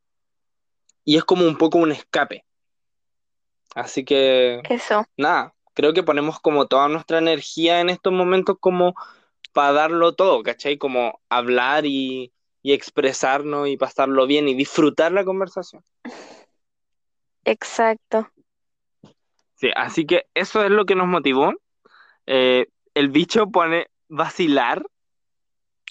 y 1.06 1.16
es 1.16 1.24
como 1.24 1.46
un 1.46 1.58
poco 1.58 1.78
un 1.78 1.94
escape. 1.94 2.44
Así 3.74 4.04
que 4.04 4.60
Eso. 4.70 5.06
nada, 5.16 5.54
creo 5.74 5.94
que 5.94 6.04
ponemos 6.04 6.42
como 6.42 6.68
toda 6.68 6.90
nuestra 6.90 7.20
energía 7.20 7.80
en 7.80 7.90
estos 7.90 8.12
momentos 8.12 8.58
como 8.60 8.94
para 9.54 9.72
darlo 9.72 10.16
todo, 10.16 10.44
¿cachai? 10.44 10.78
Como 10.78 11.22
hablar 11.30 11.86
y, 11.86 12.34
y 12.62 12.74
expresarnos 12.74 13.70
y 13.70 13.78
pasarlo 13.78 14.28
bien 14.28 14.50
y 14.50 14.54
disfrutar 14.54 15.14
la 15.14 15.24
conversación. 15.24 15.82
Exacto. 17.48 18.30
Sí, 19.56 19.70
así 19.76 20.06
que 20.06 20.26
eso 20.34 20.64
es 20.64 20.70
lo 20.70 20.86
que 20.86 20.96
nos 20.96 21.08
motivó. 21.08 21.54
Eh, 22.26 22.68
el 22.94 23.10
bicho 23.10 23.50
pone 23.50 23.88
vacilar 24.10 24.84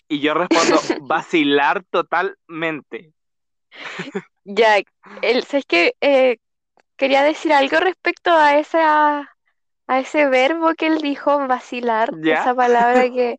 y 0.08 0.20
yo 0.20 0.34
respondo 0.34 0.80
vacilar 1.08 1.84
totalmente. 1.90 3.12
Ya, 4.44 4.78
el, 5.22 5.44
¿sabes 5.44 5.64
qué? 5.66 5.94
Eh, 6.00 6.38
quería 6.96 7.22
decir 7.22 7.52
algo 7.52 7.78
respecto 7.80 8.30
a 8.32 8.58
esa, 8.58 9.30
a 9.88 9.98
ese 10.00 10.28
verbo 10.28 10.74
que 10.74 10.86
él 10.86 11.00
dijo, 11.00 11.46
vacilar, 11.48 12.10
¿Ya? 12.22 12.40
esa 12.40 12.54
palabra 12.54 13.10
que, 13.10 13.38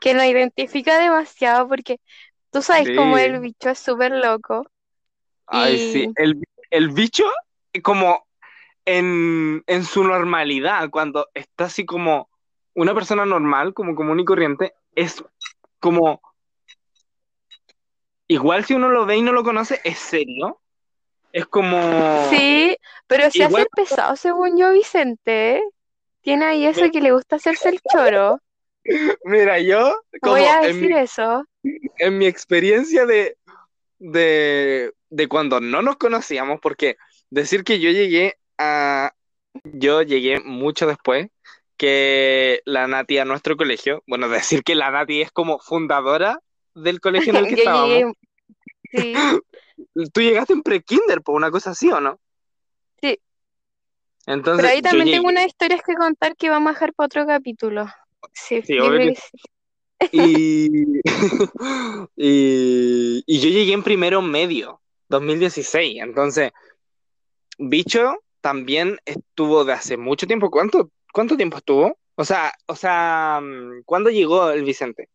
que 0.00 0.14
nos 0.14 0.24
identifica 0.24 0.98
demasiado 0.98 1.68
porque 1.68 1.98
tú 2.50 2.62
sabes 2.62 2.88
cómo 2.96 3.16
Sí. 3.16 3.24
el 3.24 3.40
bicho 3.40 3.70
es 3.70 3.78
súper 3.78 4.12
loco. 4.12 4.66
Ay, 5.46 5.78
Y- 5.78 5.92
sí, 5.92 6.08
el, 6.16 6.42
el 6.70 6.90
bicho 6.90 7.24
como 7.82 8.26
en, 8.84 9.62
en 9.66 9.84
su 9.84 10.04
normalidad, 10.04 10.90
cuando 10.90 11.28
está 11.34 11.64
así 11.64 11.84
como 11.84 12.28
una 12.74 12.94
persona 12.94 13.24
normal, 13.26 13.74
como 13.74 13.94
común 13.94 14.20
y 14.20 14.24
corriente, 14.24 14.74
es 14.94 15.24
como, 15.80 16.20
igual 18.28 18.64
si 18.64 18.74
uno 18.74 18.88
lo 18.88 19.06
ve 19.06 19.16
y 19.16 19.22
no 19.22 19.32
lo 19.32 19.44
conoce, 19.44 19.80
es 19.84 19.98
serio. 19.98 20.60
Es 21.32 21.46
como, 21.46 22.28
Sí, 22.30 22.76
pero 23.06 23.30
se 23.30 23.44
Igual- 23.44 23.62
hace 23.62 23.70
pesado 23.88 24.16
según 24.16 24.56
yo, 24.56 24.72
Vicente. 24.72 25.62
Tiene 26.22 26.46
ahí 26.46 26.66
eso 26.66 26.90
que 26.90 27.00
le 27.00 27.12
gusta 27.12 27.36
hacerse 27.36 27.68
el 27.68 27.80
choro. 27.92 28.40
mira, 29.24 29.60
yo, 29.60 30.00
como 30.20 30.36
Voy 30.36 30.44
a 30.44 30.64
en 30.64 30.80
mi, 30.80 30.88
decir 30.88 30.96
eso. 30.96 31.44
en 31.98 32.18
mi 32.18 32.26
experiencia 32.26 33.04
de, 33.06 33.36
de, 33.98 34.92
de 35.10 35.28
cuando 35.28 35.60
no 35.60 35.82
nos 35.82 35.96
conocíamos, 35.96 36.60
porque 36.60 36.96
decir 37.30 37.64
que 37.64 37.80
yo 37.80 37.90
llegué 37.90 38.36
a, 38.58 39.12
yo 39.64 40.02
llegué 40.02 40.40
mucho 40.40 40.86
después 40.86 41.28
que 41.76 42.62
la 42.64 42.86
Nati 42.86 43.18
a 43.18 43.24
nuestro 43.24 43.56
colegio, 43.56 44.02
bueno, 44.06 44.28
decir 44.60 44.62
que 44.62 44.74
la 44.74 44.90
Nati 44.90 45.22
es 45.22 45.30
como 45.30 45.58
fundadora 45.58 46.40
del 46.74 47.00
colegio 47.00 47.30
en 47.30 47.36
el 47.36 47.46
que 47.48 47.56
Yo 47.56 47.58
estábamos. 47.58 47.88
llegué, 47.88 48.12
sí, 48.92 49.14
Tú 50.12 50.20
llegaste 50.20 50.54
en 50.54 50.62
pre-kinder, 50.62 51.22
por 51.22 51.34
una 51.34 51.50
cosa 51.50 51.70
así, 51.70 51.90
¿o 51.90 52.00
no? 52.00 52.18
Sí. 53.00 53.20
Entonces, 54.26 54.62
pero 54.64 54.74
ahí 54.74 54.82
también 54.82 55.06
llegué 55.06 55.18
tengo 55.18 55.28
unas 55.28 55.46
historias 55.46 55.82
que 55.86 55.94
contar 55.94 56.34
que 56.34 56.48
vamos 56.48 56.70
a 56.70 56.72
dejar 56.72 56.94
para 56.94 57.06
otro 57.06 57.26
capítulo. 57.26 57.86
Sí, 58.32 58.62
obvio 58.78 58.98
que 58.98 59.16
sí. 59.16 59.38
y, 60.12 61.00
y, 62.16 63.24
y 63.26 63.40
yo 63.40 63.50
llegué 63.50 63.72
en 63.72 63.82
primero 63.82 64.22
medio, 64.22 64.80
2016. 65.08 66.02
Entonces, 66.02 66.52
Bicho 67.58 68.16
también 68.40 68.98
estuvo 69.04 69.64
de 69.64 69.72
hace 69.72 69.96
mucho 69.96 70.26
tiempo. 70.26 70.50
¿Cuánto, 70.50 70.90
cuánto 71.12 71.36
tiempo 71.36 71.58
estuvo? 71.58 71.98
O 72.14 72.24
sea, 72.24 72.52
o 72.66 72.76
sea, 72.76 73.40
mm, 73.42 73.82
¿cuándo 73.84 74.10
llegó 74.10 74.50
el 74.50 74.64
Vicente? 74.64 75.08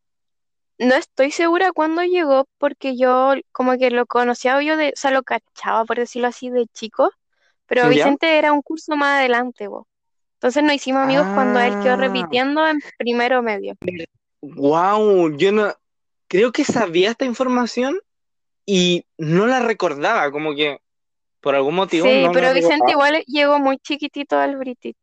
No 0.77 0.95
estoy 0.95 1.31
segura 1.31 1.71
cuándo 1.71 2.03
llegó 2.03 2.47
porque 2.57 2.97
yo 2.97 3.33
como 3.51 3.77
que 3.77 3.91
lo 3.91 4.05
conocía 4.05 4.61
yo 4.61 4.77
de, 4.77 4.89
o 4.89 4.99
sea, 4.99 5.11
lo 5.11 5.23
cachaba, 5.23 5.85
por 5.85 5.97
decirlo 5.97 6.27
así, 6.27 6.49
de 6.49 6.65
chico, 6.73 7.11
pero 7.67 7.83
¿Ya? 7.83 7.89
Vicente 7.89 8.37
era 8.37 8.51
un 8.51 8.61
curso 8.61 8.95
más 8.95 9.19
adelante, 9.19 9.67
vos. 9.67 9.85
Entonces 10.35 10.63
nos 10.63 10.73
hicimos 10.73 11.03
amigos 11.03 11.27
cuando 11.35 11.59
él 11.59 11.75
quedó 11.83 11.93
Ah. 11.93 11.97
repitiendo 11.97 12.67
en 12.67 12.79
primero 12.97 13.43
medio. 13.43 13.77
Wow, 14.41 15.37
yo 15.37 15.51
no 15.51 15.71
creo 16.27 16.51
que 16.51 16.63
sabía 16.63 17.11
esta 17.11 17.25
información 17.25 17.99
y 18.73 19.05
no 19.17 19.47
la 19.47 19.59
recordaba, 19.59 20.31
como 20.31 20.55
que 20.55 20.79
por 21.41 21.55
algún 21.55 21.75
motivo 21.75 22.07
Sí, 22.07 22.21
no 22.21 22.27
la 22.27 22.31
pero 22.31 22.53
Vicente 22.53 22.75
recordaba. 22.75 22.91
igual 22.91 23.23
llegó 23.27 23.59
muy 23.59 23.77
chiquitito 23.79 24.37
al 24.37 24.55
British. 24.55 24.95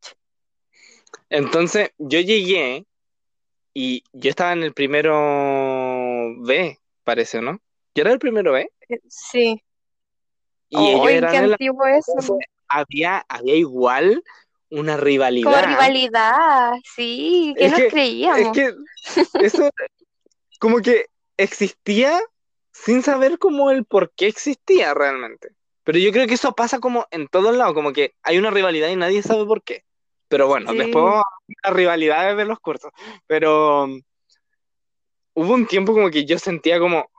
Entonces, 1.28 1.90
yo 1.98 2.20
llegué 2.20 2.86
y 3.74 4.02
yo 4.14 4.30
estaba 4.30 4.54
en 4.54 4.62
el 4.62 4.72
primero 4.72 6.34
B, 6.38 6.78
parece, 7.04 7.42
¿no? 7.42 7.60
Yo 7.94 8.02
era 8.02 8.12
el 8.12 8.18
primero 8.18 8.52
B 8.52 8.70
Eh, 8.88 9.00
Sí. 9.08 9.62
y 10.70 10.88
ellos 10.90 11.06
¡Ay, 11.06 11.14
eran 11.16 11.30
qué 11.32 11.36
el 11.38 11.52
antiguo 11.52 11.86
eso! 11.86 12.38
había, 12.68 13.26
había 13.28 13.54
igual 13.54 14.22
una 14.70 14.94
Como 14.94 15.04
rivalidad. 15.04 15.66
rivalidad, 15.68 16.72
sí, 16.96 17.54
que 17.58 17.66
Es 17.66 17.70
nos 17.72 17.80
que- 17.80 17.86
Es 17.86 17.92
creíamos. 17.92 18.56
que 18.56 18.74
eso 19.40 19.70
como 20.58 20.78
que 20.80 21.06
existía 21.36 22.18
sin 22.84 23.02
saber 23.02 23.38
como 23.38 23.70
el 23.70 23.84
por 23.84 24.10
qué 24.12 24.26
existía 24.26 24.94
realmente. 24.94 25.50
Pero 25.84 25.98
yo 25.98 26.12
creo 26.12 26.26
que 26.26 26.34
eso 26.34 26.54
pasa 26.54 26.80
como 26.80 27.06
en 27.10 27.28
todos 27.28 27.56
lados, 27.56 27.74
como 27.74 27.92
que 27.92 28.14
hay 28.22 28.38
una 28.38 28.50
rivalidad 28.50 28.88
y 28.88 28.96
nadie 28.96 29.22
sabe 29.22 29.44
por 29.46 29.62
qué. 29.62 29.84
Pero 30.28 30.46
bueno, 30.46 30.70
Sí. 30.70 30.78
después 30.78 31.04
las 31.64 31.72
rivalidades 31.72 32.36
de 32.36 32.44
los 32.44 32.58
cursos. 32.60 32.90
Pero 33.26 33.84
um, 33.84 34.02
hubo 35.34 35.54
un 35.54 35.66
tiempo 35.66 35.92
como 35.94 36.10
que 36.10 36.24
yo 36.24 36.38
sentía 36.38 36.78
como, 36.78 37.10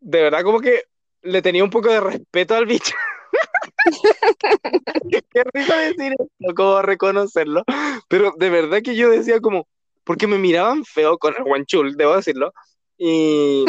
de 0.00 0.22
verdad 0.22 0.42
como 0.42 0.60
que 0.60 0.84
le 1.22 1.42
tenía 1.42 1.64
un 1.64 1.70
poco 1.70 1.88
de 1.88 2.00
respeto 2.00 2.54
al 2.54 2.66
bicho. 2.66 2.94
Qué 5.30 5.42
risa 5.54 5.76
decir 5.78 6.14
esto, 6.18 6.54
como 6.54 6.82
reconocerlo. 6.82 7.64
Pero 8.08 8.32
de 8.36 8.50
verdad 8.50 8.82
que 8.82 8.96
yo 8.96 9.10
decía 9.10 9.40
como, 9.40 9.68
porque 10.04 10.26
me 10.26 10.38
miraban 10.38 10.84
feo 10.84 11.18
con 11.18 11.34
el 11.36 11.44
guanchul, 11.44 11.96
debo 11.96 12.16
decirlo. 12.16 12.52
Y 12.96 13.64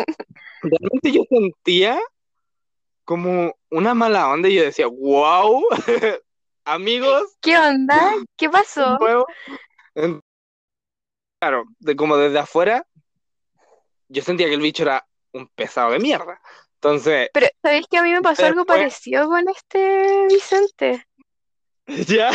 realmente 0.62 1.12
yo 1.12 1.24
sentía 1.30 1.99
como 3.05 3.55
una 3.72 3.93
mala 3.93 4.30
onda 4.30 4.49
y 4.49 4.55
yo 4.55 4.64
decía, 4.64 4.88
wow, 4.88 5.64
amigos, 6.66 7.38
¿Qué 7.41 7.57
onda? 7.57 8.14
¿Qué 8.38 8.49
pasó? 8.49 8.97
Claro, 11.39 11.64
de, 11.80 11.95
como 11.95 12.18
desde 12.18 12.39
afuera, 12.39 12.86
yo 14.10 14.22
sentía 14.22 14.47
que 14.47 14.55
el 14.55 14.62
bicho 14.62 14.84
era 14.84 15.07
un 15.32 15.47
pesado 15.47 15.91
de 15.91 15.99
mierda. 15.99 16.41
Entonces, 16.76 17.30
Pero, 17.34 17.47
¿sabéis 17.62 17.88
que 17.89 17.97
a 17.97 18.03
mí 18.03 18.12
me 18.12 18.22
pasó 18.22 18.45
algo 18.45 18.66
parecido 18.66 19.28
con 19.28 19.47
este 19.49 20.28
Vicente? 20.30 21.05
ya, 22.07 22.32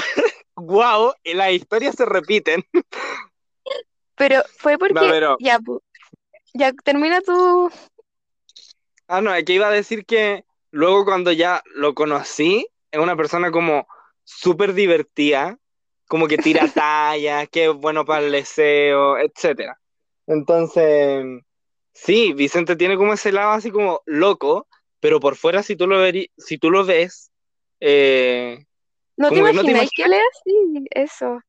wow, 0.56 1.14
las 1.24 1.52
historias 1.52 1.94
se 1.94 2.04
repiten. 2.04 2.64
Pero 4.16 4.42
fue 4.58 4.78
porque, 4.78 4.94
pero- 4.94 5.36
ya, 5.40 5.58
ya 6.54 6.72
termina 6.72 7.20
tu... 7.20 7.70
Ah, 9.16 9.20
no, 9.20 9.32
es 9.32 9.44
que 9.44 9.52
iba 9.52 9.68
a 9.68 9.70
decir 9.70 10.04
que 10.06 10.44
luego 10.72 11.04
cuando 11.04 11.30
ya 11.30 11.62
lo 11.76 11.94
conocí, 11.94 12.66
es 12.90 12.98
una 13.00 13.16
persona 13.16 13.52
como 13.52 13.86
súper 14.24 14.74
divertida, 14.74 15.56
como 16.08 16.26
que 16.26 16.36
tira 16.36 16.66
tallas, 16.74 17.48
que 17.48 17.66
es 17.66 17.74
bueno 17.74 18.04
para 18.04 18.26
el 18.26 18.32
deseo, 18.32 19.16
etcétera. 19.18 19.78
Entonces, 20.26 21.24
sí, 21.92 22.32
Vicente 22.32 22.74
tiene 22.74 22.96
como 22.96 23.12
ese 23.12 23.30
lado 23.30 23.52
así 23.52 23.70
como 23.70 24.02
loco, 24.04 24.66
pero 24.98 25.20
por 25.20 25.36
fuera 25.36 25.62
si 25.62 25.76
tú 25.76 25.86
lo 25.86 26.04
veri- 26.04 26.30
si 26.36 26.58
tú 26.58 26.70
lo 26.70 26.84
ves, 26.84 27.30
eh, 27.78 28.64
¿No 29.16 29.28
te 29.28 29.36
que 29.36 29.40
no 29.42 29.62
te 29.62 29.70
imagináis 29.70 29.90
que 29.94 30.02
él 30.02 30.14
es 30.14 30.22
así? 30.40 30.86
Eso. 30.90 31.40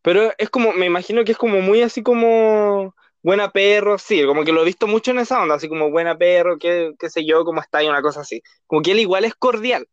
pero 0.00 0.32
es 0.38 0.48
como, 0.48 0.72
me 0.72 0.86
imagino 0.86 1.24
que 1.24 1.32
es 1.32 1.38
como 1.38 1.60
muy 1.60 1.82
así 1.82 2.02
como 2.02 2.94
buena 3.26 3.50
perro, 3.50 3.98
sí, 3.98 4.24
como 4.24 4.44
que 4.44 4.52
lo 4.52 4.62
he 4.62 4.64
visto 4.64 4.86
mucho 4.86 5.10
en 5.10 5.18
esa 5.18 5.42
onda, 5.42 5.56
así 5.56 5.68
como 5.68 5.90
buena 5.90 6.16
perro, 6.16 6.58
qué, 6.58 6.92
qué 6.96 7.10
sé 7.10 7.26
yo, 7.26 7.44
cómo 7.44 7.60
está 7.60 7.82
y 7.82 7.88
una 7.88 8.00
cosa 8.00 8.20
así. 8.20 8.40
Como 8.68 8.82
que 8.82 8.92
él 8.92 9.00
igual 9.00 9.24
es 9.24 9.34
cordial, 9.34 9.88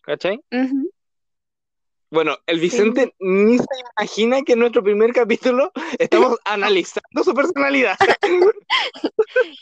¿cachai? 0.00 0.40
Bueno, 2.10 2.36
el 2.46 2.58
Vicente 2.58 3.14
ni 3.20 3.58
se 3.58 3.64
imagina 3.96 4.42
que 4.42 4.54
en 4.54 4.58
nuestro 4.58 4.82
primer 4.82 5.12
capítulo 5.12 5.70
estamos 6.00 6.38
analizando 6.44 7.22
su 7.22 7.32
personalidad. 7.34 7.96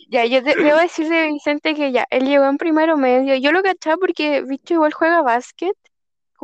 Ya, 0.08 0.24
yo 0.24 0.42
te- 0.42 0.56
debo 0.56 0.78
decir 0.78 1.08
de 1.08 1.26
Vicente 1.26 1.74
que 1.74 1.92
ya, 1.92 2.06
él 2.10 2.24
llegó 2.26 2.44
en 2.44 2.56
primero 2.56 2.96
medio. 2.96 3.34
Yo 3.36 3.52
lo 3.52 3.62
cachaba 3.62 3.96
porque 3.96 4.42
Bicho 4.42 4.74
igual 4.74 4.92
juega 4.92 5.22
básquet. 5.22 5.76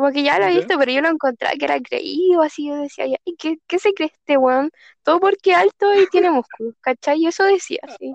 Como 0.01 0.13
que 0.13 0.23
ya 0.23 0.39
lo 0.39 0.47
he 0.47 0.51
visto, 0.55 0.79
pero 0.79 0.91
yo 0.93 1.03
lo 1.03 1.09
encontraba 1.11 1.55
que 1.59 1.65
era 1.67 1.79
creído, 1.81 2.41
así 2.43 2.69
yo 2.69 2.77
decía, 2.77 3.07
ya, 3.07 3.17
¿y 3.25 3.37
qué, 3.37 3.59
qué 3.67 3.79
se 3.79 3.93
cree 3.93 4.09
este 4.09 4.39
weón? 4.39 4.71
Todo 5.03 5.21
porque 5.21 5.55
alto 5.55 5.95
y 5.95 6.07
tiene 6.07 6.31
músculos, 6.31 6.75
¿cachai? 6.81 7.21
Y 7.23 7.27
eso 7.27 7.45
decía, 7.45 7.81
así. 7.83 8.15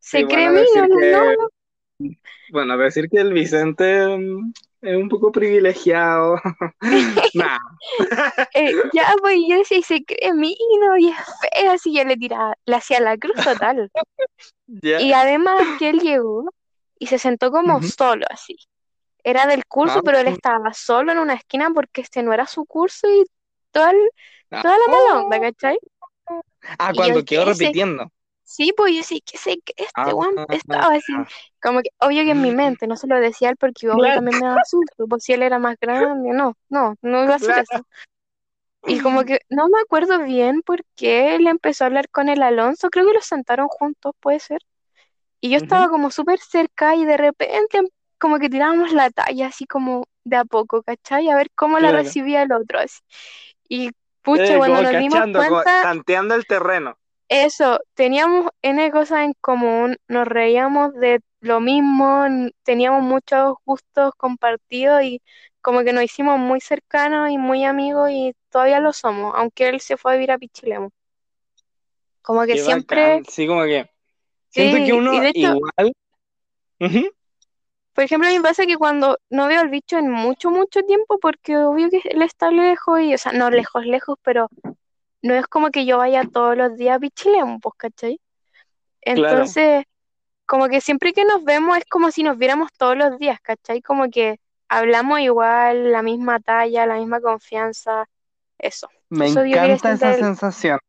Se 0.00 0.18
Sí, 0.18 0.24
cree 0.26 0.48
bueno, 0.48 0.60
mío, 0.64 0.88
no, 0.88 0.96
que- 1.00 1.12
no, 1.12 1.48
Bueno, 2.52 2.76
decir 2.76 3.08
que 3.08 3.18
el 3.20 3.32
Vicente 3.32 4.06
mm, 4.16 4.52
es 4.82 4.96
un 4.96 5.08
poco 5.08 5.32
privilegiado. 5.32 6.36
Nah, 7.34 7.58
Eh, 8.54 8.74
ya, 8.92 9.14
pues 9.20 9.36
yo 9.48 9.58
decía, 9.58 9.78
y 9.78 9.82
se 9.82 10.04
cree 10.04 10.34
mino 10.34 10.96
y 10.98 11.08
es 11.10 11.16
feo, 11.40 11.72
así 11.72 11.94
yo 11.94 12.04
le 12.04 12.16
tiraba, 12.16 12.54
le 12.66 12.76
hacía 12.76 13.00
la 13.00 13.16
cruz 13.16 13.36
total. 13.42 13.90
Y 14.96 15.12
además 15.12 15.62
que 15.78 15.90
él 15.90 16.00
llegó 16.00 16.44
y 16.98 17.06
se 17.08 17.18
sentó 17.18 17.50
como 17.50 17.82
solo, 17.82 18.24
así. 18.30 18.56
Era 19.24 19.46
del 19.46 19.64
curso, 19.66 20.00
Ah, 20.00 20.02
pero 20.04 20.18
él 20.18 20.28
sí. 20.28 20.34
estaba 20.34 20.72
solo 20.74 21.12
en 21.12 21.18
una 21.18 21.34
esquina 21.34 21.70
porque 21.74 22.00
este 22.02 22.22
no 22.22 22.32
era 22.32 22.46
su 22.46 22.64
curso 22.66 23.08
y 23.08 23.24
toda, 23.70 23.92
el- 23.92 24.10
toda 24.60 24.74
la 24.78 24.84
mala 24.90 25.24
onda, 25.24 25.40
¿cachai? 25.40 25.78
Ah, 26.78 26.92
y 26.92 26.96
cuando 26.96 27.20
yo, 27.20 27.24
quedó 27.24 27.44
repitiendo. 27.44 28.10
Sí, 28.44 28.72
pues 28.76 28.92
yo 28.92 28.98
decía, 28.98 29.18
¿qué 29.24 29.38
sé 29.38 29.58
que 29.64 29.72
este 29.78 29.92
Ah, 29.94 30.14
weón 30.14 30.34
estaba 30.50 30.94
así? 30.96 31.12
ah. 31.20 31.28
Como 31.62 31.80
que, 31.82 31.90
obvio 32.00 32.24
que 32.24 32.32
en 32.32 32.40
mi 32.42 32.52
mente, 32.52 32.86
no 32.86 32.96
se 32.96 33.06
lo 33.06 33.18
decía 33.20 33.48
él 33.50 33.56
porque 33.56 33.86
Claro. 33.88 34.12
también 34.14 34.38
me 34.38 34.46
daba 34.46 34.64
susto, 34.64 35.06
pues 35.08 35.24
si 35.24 35.32
él 35.32 35.42
era 35.42 35.58
más 35.58 35.76
grande, 35.80 36.30
no, 36.34 36.54
no, 36.68 36.96
no 37.02 37.24
iba 37.24 37.32
a 37.34 37.36
hacer 37.36 37.58
eso. 37.58 37.86
Y 38.86 39.00
como 39.00 39.24
que 39.24 39.40
no 39.48 39.68
me 39.68 39.80
acuerdo 39.80 40.18
bien 40.24 40.62
por 40.62 40.84
qué 40.96 41.36
él 41.36 41.46
empezó 41.46 41.84
a 41.84 41.86
hablar 41.88 42.08
con 42.10 42.28
el 42.28 42.42
Alonso, 42.42 42.90
creo 42.90 43.06
que 43.06 43.12
los 43.14 43.24
sentaron 43.26 43.68
juntos, 43.68 44.12
puede 44.20 44.40
ser. 44.40 44.60
Y 45.40 45.50
yo 45.50 45.58
estaba 45.58 45.88
como 45.90 46.10
súper 46.10 46.40
cerca 46.40 46.96
y 46.96 47.04
de 47.04 47.16
repente 47.18 47.80
como 48.22 48.38
que 48.38 48.48
tirábamos 48.48 48.92
la 48.92 49.10
talla 49.10 49.48
así 49.48 49.66
como 49.66 50.04
de 50.22 50.36
a 50.36 50.44
poco, 50.44 50.84
¿cachai? 50.84 51.28
A 51.28 51.34
ver 51.34 51.50
cómo 51.56 51.80
la 51.80 51.90
recibía 51.90 52.42
el 52.42 52.52
otro 52.52 52.78
así. 52.78 53.00
Y 53.68 53.90
pucha, 54.22 54.44
Eh, 54.44 54.58
cuando 54.58 54.80
nos 54.82 54.92
dimos 54.96 55.18
como 55.20 55.32
cuenta, 55.32 55.82
tanteando 55.82 56.36
el 56.36 56.46
terreno. 56.46 56.96
eso, 57.28 57.80
teníamos 57.94 58.48
N 58.62 58.90
cosas 58.92 59.24
en 59.24 59.34
común, 59.40 59.96
nos 60.06 60.28
reíamos 60.28 60.94
de 60.94 61.18
lo 61.40 61.58
mismo, 61.58 62.24
teníamos 62.62 63.02
muchos 63.02 63.54
gustos 63.64 64.12
compartidos 64.16 65.02
y 65.02 65.20
como 65.60 65.82
que 65.82 65.92
nos 65.92 66.04
hicimos 66.04 66.38
muy 66.38 66.60
cercanos 66.60 67.28
y 67.28 67.38
muy 67.38 67.64
amigos 67.64 68.08
y 68.12 68.34
todavía 68.50 68.78
lo 68.78 68.92
somos, 68.92 69.34
aunque 69.36 69.68
él 69.68 69.80
se 69.80 69.96
fue 69.96 70.12
a 70.12 70.14
vivir 70.14 70.30
a 70.30 70.38
Pichilemu. 70.38 70.90
Como 72.22 72.42
que 72.42 72.54
Qué 72.54 72.58
siempre, 72.58 73.02
bacán. 73.16 73.24
Sí, 73.24 73.48
como 73.48 73.64
que 73.64 73.90
siento 74.50 74.76
Sí, 74.76 74.84
que 74.86 74.92
uno 74.92 75.22
hecho- 75.24 75.38
igual. 75.40 75.92
Ujú. 76.78 77.10
Por 77.94 78.04
ejemplo, 78.04 78.28
a 78.28 78.32
mí 78.32 78.38
me 78.38 78.42
pasa 78.44 78.66
que 78.66 78.76
cuando 78.76 79.18
no 79.30 79.48
veo 79.48 79.60
al 79.60 79.68
bicho 79.70 79.98
en 79.98 80.10
mucho, 80.10 80.50
mucho 80.50 80.82
tiempo, 80.84 81.18
porque 81.20 81.56
obvio 81.58 81.90
que 81.90 82.00
él 82.04 82.22
está 82.22 82.50
lejos 82.50 83.00
y, 83.00 83.14
o 83.14 83.18
sea, 83.18 83.32
no 83.32 83.50
lejos, 83.50 83.84
lejos, 83.86 84.16
pero 84.22 84.48
no 85.22 85.34
es 85.34 85.46
como 85.48 85.70
que 85.70 85.86
yo 85.86 85.98
vaya 85.98 86.24
todos 86.24 86.56
los 86.56 86.76
días 86.76 86.96
a 86.96 87.00
Pichilemu, 87.00 87.60
pues, 87.60 87.74
¿cachai? 87.78 88.20
Claro. 89.12 89.56
Entonces, 89.56 89.84
como 90.46 90.68
que 90.68 90.80
siempre 90.80 91.12
que 91.12 91.24
nos 91.24 91.44
vemos 91.44 91.78
es 91.78 91.84
como 91.90 92.10
si 92.12 92.22
nos 92.24 92.38
viéramos 92.38 92.70
todos 92.78 92.96
los 92.96 93.18
días, 93.18 93.40
¿cachai? 93.42 93.82
Como 93.82 94.10
que 94.10 94.38
hablamos 94.68 95.20
igual, 95.20 95.92
la 95.92 96.02
misma 96.02 96.40
talla, 96.40 96.86
la 96.86 96.96
misma 96.96 97.20
confianza, 97.20 98.06
eso. 98.58 98.88
Me 99.10 99.28
Eso 99.28 99.44
encanta 99.44 99.92
esa 99.92 100.12
del- 100.16 100.26
sensación. 100.26 100.80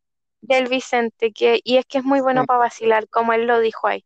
Del 0.41 0.68
Vicente, 0.70 1.32
que, 1.34 1.60
y 1.64 1.78
es 1.78 1.86
que 1.88 1.97
es 1.97 2.04
muy 2.04 2.22
bueno 2.22 2.45
para 2.45 2.60
vacilar, 2.60 3.10
como 3.10 3.34
él 3.34 3.47
lo 3.47 3.60
dijo 3.60 3.88
ahí. 3.88 4.06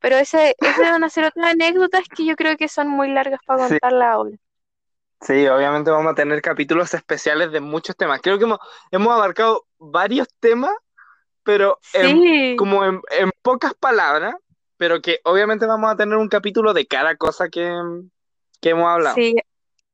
Pero 0.00 0.16
ese, 0.16 0.54
ese 0.60 0.82
van 0.82 1.04
a 1.04 1.10
ser 1.10 1.24
otras 1.24 1.52
anécdotas 1.52 2.04
que 2.08 2.24
yo 2.24 2.36
creo 2.36 2.56
que 2.56 2.68
son 2.68 2.88
muy 2.88 3.10
largas 3.10 3.40
para 3.46 3.64
Sí. 3.64 3.70
contarlas 3.70 4.08
ahora. 4.08 4.36
Sí, 5.20 5.46
obviamente 5.48 5.90
vamos 5.90 6.12
a 6.12 6.14
tener 6.14 6.40
capítulos 6.40 6.94
especiales 6.94 7.50
de 7.50 7.60
muchos 7.60 7.96
temas. 7.96 8.20
Creo 8.22 8.38
que 8.38 8.44
hemos, 8.44 8.58
hemos 8.92 9.12
abarcado 9.12 9.66
varios 9.78 10.28
temas, 10.38 10.72
pero 11.42 11.78
en- 11.94 12.22
Sí, 12.22 12.56
como 12.56 12.84
en, 12.84 13.00
en 13.10 13.30
pocas 13.42 13.74
palabras, 13.74 14.34
pero 14.76 15.00
que 15.02 15.18
obviamente 15.24 15.66
vamos 15.66 15.90
a 15.90 15.96
tener 15.96 16.16
un 16.16 16.28
capítulo 16.28 16.72
de 16.72 16.86
cada 16.86 17.16
cosa 17.16 17.48
que, 17.48 17.68
que 18.60 18.70
hemos 18.70 18.86
hablado. 18.86 19.16
sí. 19.16 19.34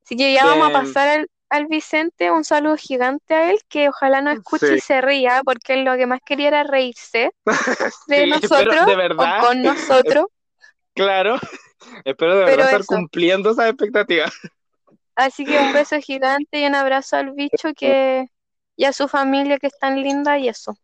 Así 0.05 0.15
que 0.15 0.33
ya 0.33 0.45
vamos 0.45 0.69
a 0.69 0.73
pasar 0.73 1.07
al, 1.07 1.29
al 1.49 1.67
Vicente, 1.67 2.31
un 2.31 2.43
saludo 2.43 2.77
gigante 2.77 3.33
a 3.35 3.51
él, 3.51 3.59
que 3.69 3.89
ojalá 3.89 4.21
nos 4.21 4.35
escuche 4.35 4.75
Sí. 4.75 4.75
y 4.75 4.79
se 4.79 5.01
ría, 5.01 5.41
porque 5.45 5.73
él 5.75 5.85
lo 5.85 5.95
que 5.97 6.07
más 6.07 6.21
quería 6.25 6.49
era 6.49 6.63
reírse 6.63 7.31
de 8.05 8.27
Sí, 8.27 8.27
nosotros 8.27 8.85
de 8.85 8.95
o 9.15 9.25
verdad, 9.25 9.37
con 9.37 9.63
nosotros. 9.63 10.27
claro, 10.93 11.37
espero 12.05 12.37
de 12.37 12.45
verdad 12.45 12.65
estar 12.65 12.81
eso. 12.81 12.85
cumpliendo 12.85 13.51
esas 13.51 13.69
expectativas. 13.69 14.33
Así 15.15 15.45
que 15.45 15.59
un 15.59 15.73
beso 15.73 15.99
gigante 15.99 16.59
y 16.61 16.65
un 16.65 16.75
abrazo 16.75 17.17
al 17.17 17.31
bicho 17.33 17.73
que, 17.75 18.27
y 18.77 18.85
a 18.85 18.93
su 18.93 19.07
familia 19.09 19.57
que 19.59 19.67
es 19.67 19.77
tan 19.77 20.01
linda 20.01 20.37
y 20.39 20.47
eso. 20.47 20.77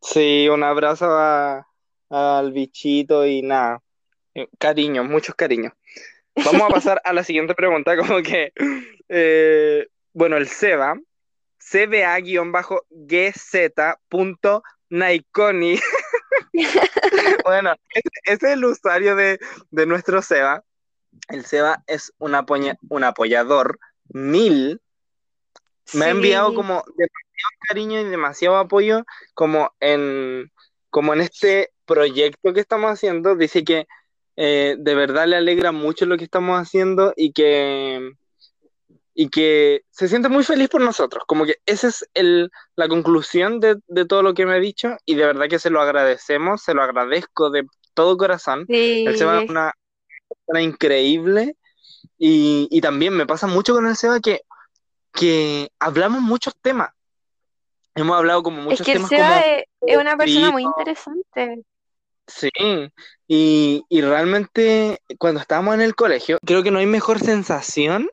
Sí, 0.00 0.48
un 0.48 0.62
abrazo 0.62 1.06
a- 1.10 1.66
al 2.10 2.52
bichito 2.52 3.26
y 3.26 3.42
nada, 3.42 3.82
eh, 4.34 4.48
cariño, 4.58 5.04
muchos 5.04 5.34
cariños. 5.34 5.72
Vamos 6.44 6.68
a 6.68 6.70
pasar 6.72 7.00
a 7.04 7.12
la 7.14 7.24
siguiente 7.24 7.54
pregunta, 7.54 7.96
como 7.96 8.22
que, 8.22 8.52
eh, 9.16 9.86
bueno, 10.12 10.36
el 10.36 10.48
Seba, 10.48 10.96
cba-gz.naikoni, 14.40 15.78
bueno, 17.44 17.74
ese, 17.90 18.08
es 18.24 18.42
el 18.42 18.64
usuario 18.64 19.16
de, 19.16 19.38
de 19.70 19.86
nuestro 19.86 20.22
Seba. 20.22 20.62
El 21.28 21.44
Seba 21.44 21.82
es 21.86 22.12
un, 22.18 22.32
apoya- 22.34 22.76
un 22.88 23.04
apoyador 23.04 23.78
mil, 24.08 24.80
me 25.92 26.06
ha 26.06 26.10
enviado 26.10 26.54
como 26.54 26.82
demasiado 26.96 27.50
cariño 27.68 28.00
y 28.00 28.04
demasiado 28.04 28.56
apoyo 28.56 29.04
como 29.34 29.72
en, 29.80 30.50
como 30.90 31.12
en 31.14 31.20
este 31.20 31.70
proyecto 31.84 32.52
que 32.52 32.60
estamos 32.60 32.90
haciendo. 32.90 33.36
Dice 33.36 33.64
que 33.64 33.86
eh, 34.36 34.74
de 34.78 34.94
verdad 34.94 35.26
le 35.28 35.36
alegra 35.36 35.70
mucho 35.72 36.06
lo 36.06 36.16
que 36.16 36.24
estamos 36.24 36.60
haciendo 36.60 37.12
y 37.16 37.32
que, 37.32 38.12
y 39.14 39.28
que 39.28 39.82
se 39.90 40.08
siente 40.08 40.28
muy 40.28 40.42
feliz 40.42 40.68
por 40.68 40.80
nosotros. 40.80 41.22
Como 41.26 41.44
que 41.46 41.58
esa 41.66 41.88
es 41.88 42.04
el, 42.14 42.50
la 42.74 42.88
conclusión 42.88 43.60
de, 43.60 43.76
de 43.86 44.04
todo 44.04 44.22
lo 44.22 44.34
que 44.34 44.44
me 44.44 44.54
ha 44.54 44.58
dicho 44.58 44.96
y 45.04 45.14
de 45.14 45.24
verdad 45.26 45.48
que 45.48 45.60
se 45.60 45.70
lo 45.70 45.80
agradecemos, 45.80 46.62
se 46.62 46.74
lo 46.74 46.82
agradezco 46.82 47.50
de 47.50 47.64
todo 47.94 48.16
corazón. 48.16 48.66
Sí, 48.68 49.04
El 49.06 49.16
Seba 49.16 49.42
es 49.42 49.48
una 49.48 49.72
persona 50.28 50.62
increíble 50.62 51.56
y, 52.18 52.66
y 52.70 52.80
también 52.80 53.14
me 53.14 53.26
pasa 53.26 53.46
mucho 53.46 53.72
con 53.72 53.86
el 53.86 53.96
Seba 53.96 54.18
que, 54.18 54.40
que 55.12 55.70
hablamos 55.78 56.20
muchos 56.20 56.54
temas. 56.60 56.90
Hemos 57.94 58.16
hablado 58.16 58.42
como 58.42 58.58
es 58.58 58.64
muchos 58.64 58.84
que 58.84 58.92
el 58.92 58.98
temas 58.98 59.10
Seba 59.10 59.28
como... 59.28 59.54
es, 59.54 59.64
es 59.86 59.96
una 59.96 60.16
persona 60.16 60.50
muy 60.50 60.64
interesante. 60.64 61.62
Sí, 62.26 62.48
y, 63.28 63.84
y 63.88 64.00
realmente 64.00 64.98
cuando 65.18 65.40
estábamos 65.40 65.74
en 65.74 65.82
el 65.82 65.94
colegio, 65.94 66.38
creo 66.44 66.62
que 66.62 66.70
no 66.70 66.78
hay 66.78 66.86
mejor 66.86 67.20
sensación 67.20 68.08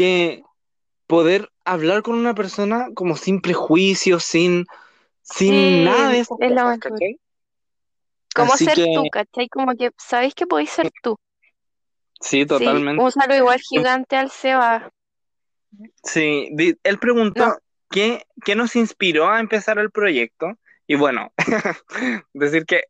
que 0.00 0.42
poder 1.06 1.50
hablar 1.66 2.02
con 2.02 2.14
una 2.14 2.34
persona 2.34 2.88
como 2.94 3.16
sin 3.16 3.42
prejuicios, 3.42 4.24
sin, 4.24 4.64
sin 5.22 5.52
Sí, 5.54 5.84
nada 5.84 6.08
de 6.08 6.20
esas 6.20 6.38
es 6.40 6.50
lo. 6.52 6.78
Como 8.34 8.54
Así 8.54 8.64
ser 8.64 8.76
que- 8.76 8.92
tú, 8.94 9.04
¿cachai? 9.10 9.48
Como 9.48 9.74
que 9.76 9.90
sabéis 9.98 10.34
que 10.34 10.46
podéis 10.46 10.70
ser 10.70 10.90
tú. 11.02 11.16
Sí, 12.20 12.40
Sí, 12.40 12.46
totalmente. 12.46 13.02
un 13.02 13.12
saludo 13.12 13.36
igual 13.36 13.60
gigante 13.60 14.16
al 14.16 14.30
Seba. 14.30 14.90
Sí, 16.02 16.48
él 16.82 16.98
preguntó 16.98 17.46
No. 17.46 17.56
qué, 17.90 18.24
qué 18.44 18.54
nos 18.54 18.76
inspiró 18.76 19.28
a 19.28 19.40
empezar 19.40 19.78
el 19.78 19.90
proyecto. 19.90 20.54
Y 20.86 20.94
bueno, 20.94 21.32
decir 22.32 22.64
que 22.64 22.84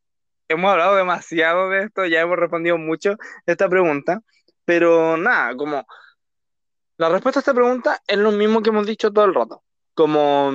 hemos 0.48 0.70
hablado 0.70 0.94
demasiado 0.96 1.68
de 1.70 1.84
esto, 1.84 2.06
ya 2.06 2.20
hemos 2.20 2.38
respondido 2.38 2.78
mucho 2.78 3.16
esta 3.46 3.68
pregunta, 3.68 4.20
pero 4.64 5.16
nada, 5.16 5.56
como 5.56 5.86
la 7.00 7.08
respuesta 7.08 7.38
a 7.38 7.42
esta 7.42 7.54
pregunta 7.54 7.98
es 8.06 8.18
lo 8.18 8.30
mismo 8.30 8.60
que 8.60 8.68
hemos 8.68 8.86
dicho 8.86 9.10
todo 9.10 9.24
el 9.24 9.34
rato, 9.34 9.62
como 9.94 10.52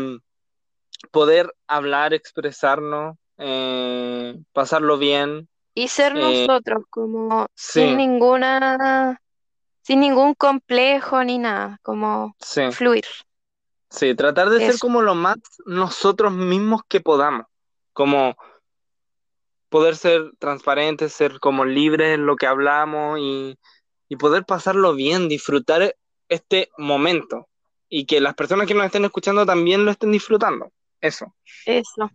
poder 1.12 1.52
hablar, 1.66 2.14
expresarnos, 2.14 3.18
eh, 3.39 4.38
pasarlo 4.54 5.00
bien. 5.00 5.50
Y 5.74 5.88
ser 5.88 6.16
Eh, 6.16 6.46
nosotros, 6.46 6.84
como 6.91 7.48
sí. 7.56 7.82
sin 7.82 7.98
ninguna, 7.98 9.20
sin 9.82 10.02
ningún 10.02 10.36
complejo 10.36 11.24
ni 11.24 11.39
nada, 11.39 11.80
como 11.82 12.36
Sí, 12.39 12.62
fluir. 12.72 13.06
sí, 13.89 14.14
tratar 14.14 14.52
de 14.52 14.60
ser 14.60 14.78
como 14.78 15.02
lo 15.02 15.16
más 15.16 15.38
nosotros 15.66 16.32
mismos 16.32 16.82
que 16.88 17.02
podamos, 17.02 17.48
como 17.93 18.36
poder 19.70 19.96
ser 19.96 20.30
transparentes, 20.38 21.12
ser 21.12 21.39
como 21.39 21.66
libres 21.66 22.14
en 22.14 22.28
lo 22.28 22.36
que 22.36 22.46
hablamos 22.46 23.18
y, 23.20 23.58
y 24.10 24.16
poder 24.18 24.46
pasarlo 24.46 24.93
bien, 24.93 25.28
disfrutar 25.28 25.96
este 26.30 26.69
momento 26.78 27.47
y 27.89 28.05
que 28.05 28.19
las 28.19 28.34
personas 28.34 28.67
que 28.67 28.73
nos 28.73 28.86
estén 28.86 29.05
escuchando 29.05 29.45
también 29.45 29.86
lo 29.86 29.91
estén 29.91 30.11
disfrutando. 30.11 30.71
Eso. 31.01 31.36
Eso. 31.65 32.11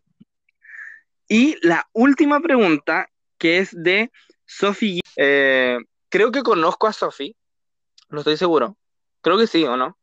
Y 1.28 1.56
la 1.66 1.88
última 1.92 2.40
pregunta, 2.40 3.08
que 3.38 3.58
es 3.58 3.70
de 3.72 4.10
Sofi. 4.44 5.00
Eh, 5.16 5.78
creo 6.08 6.32
que 6.32 6.42
conozco 6.42 6.86
a 6.86 6.92
Sofi, 6.92 7.36
no 8.08 8.18
estoy 8.18 8.36
seguro. 8.36 8.76
Creo 9.20 9.38
que 9.38 9.46
sí, 9.46 9.64
¿o 9.64 9.76
no? 9.76 9.96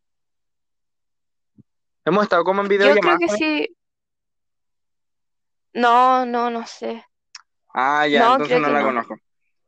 Hemos 2.05 2.23
estado 2.23 2.45
como 2.45 2.61
en 2.61 2.69
Yo 2.69 2.95
creo 2.95 3.17
que 3.19 3.27
sí. 3.29 3.75
No, 5.73 6.25
no, 6.25 6.49
no 6.49 6.65
sé. 6.65 7.05
Ah, 7.73 8.07
ya, 8.07 8.19
No, 8.19 8.31
entonces 8.33 8.61
no 8.61 8.69
la 8.69 8.79
no. 8.79 8.85
conozco. 8.85 9.17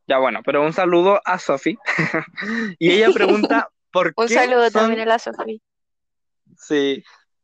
Ya, 0.07 0.17
bueno, 0.17 0.41
pero 0.43 0.63
un 0.63 0.73
saludo 0.73 1.21
a 1.25 1.37
Sofi. 1.37 1.77
Y 2.79 2.91
ella 2.91 3.09
pregunta, 3.13 3.69
¿por 3.91 4.13
Un 4.15 4.27
qué 4.27 4.33
saludo 4.33 4.69
son... 4.69 4.81
también 4.81 5.01
a 5.01 5.05
la 5.05 5.19
Sofía. 5.19 5.59
Sí. 6.57 7.03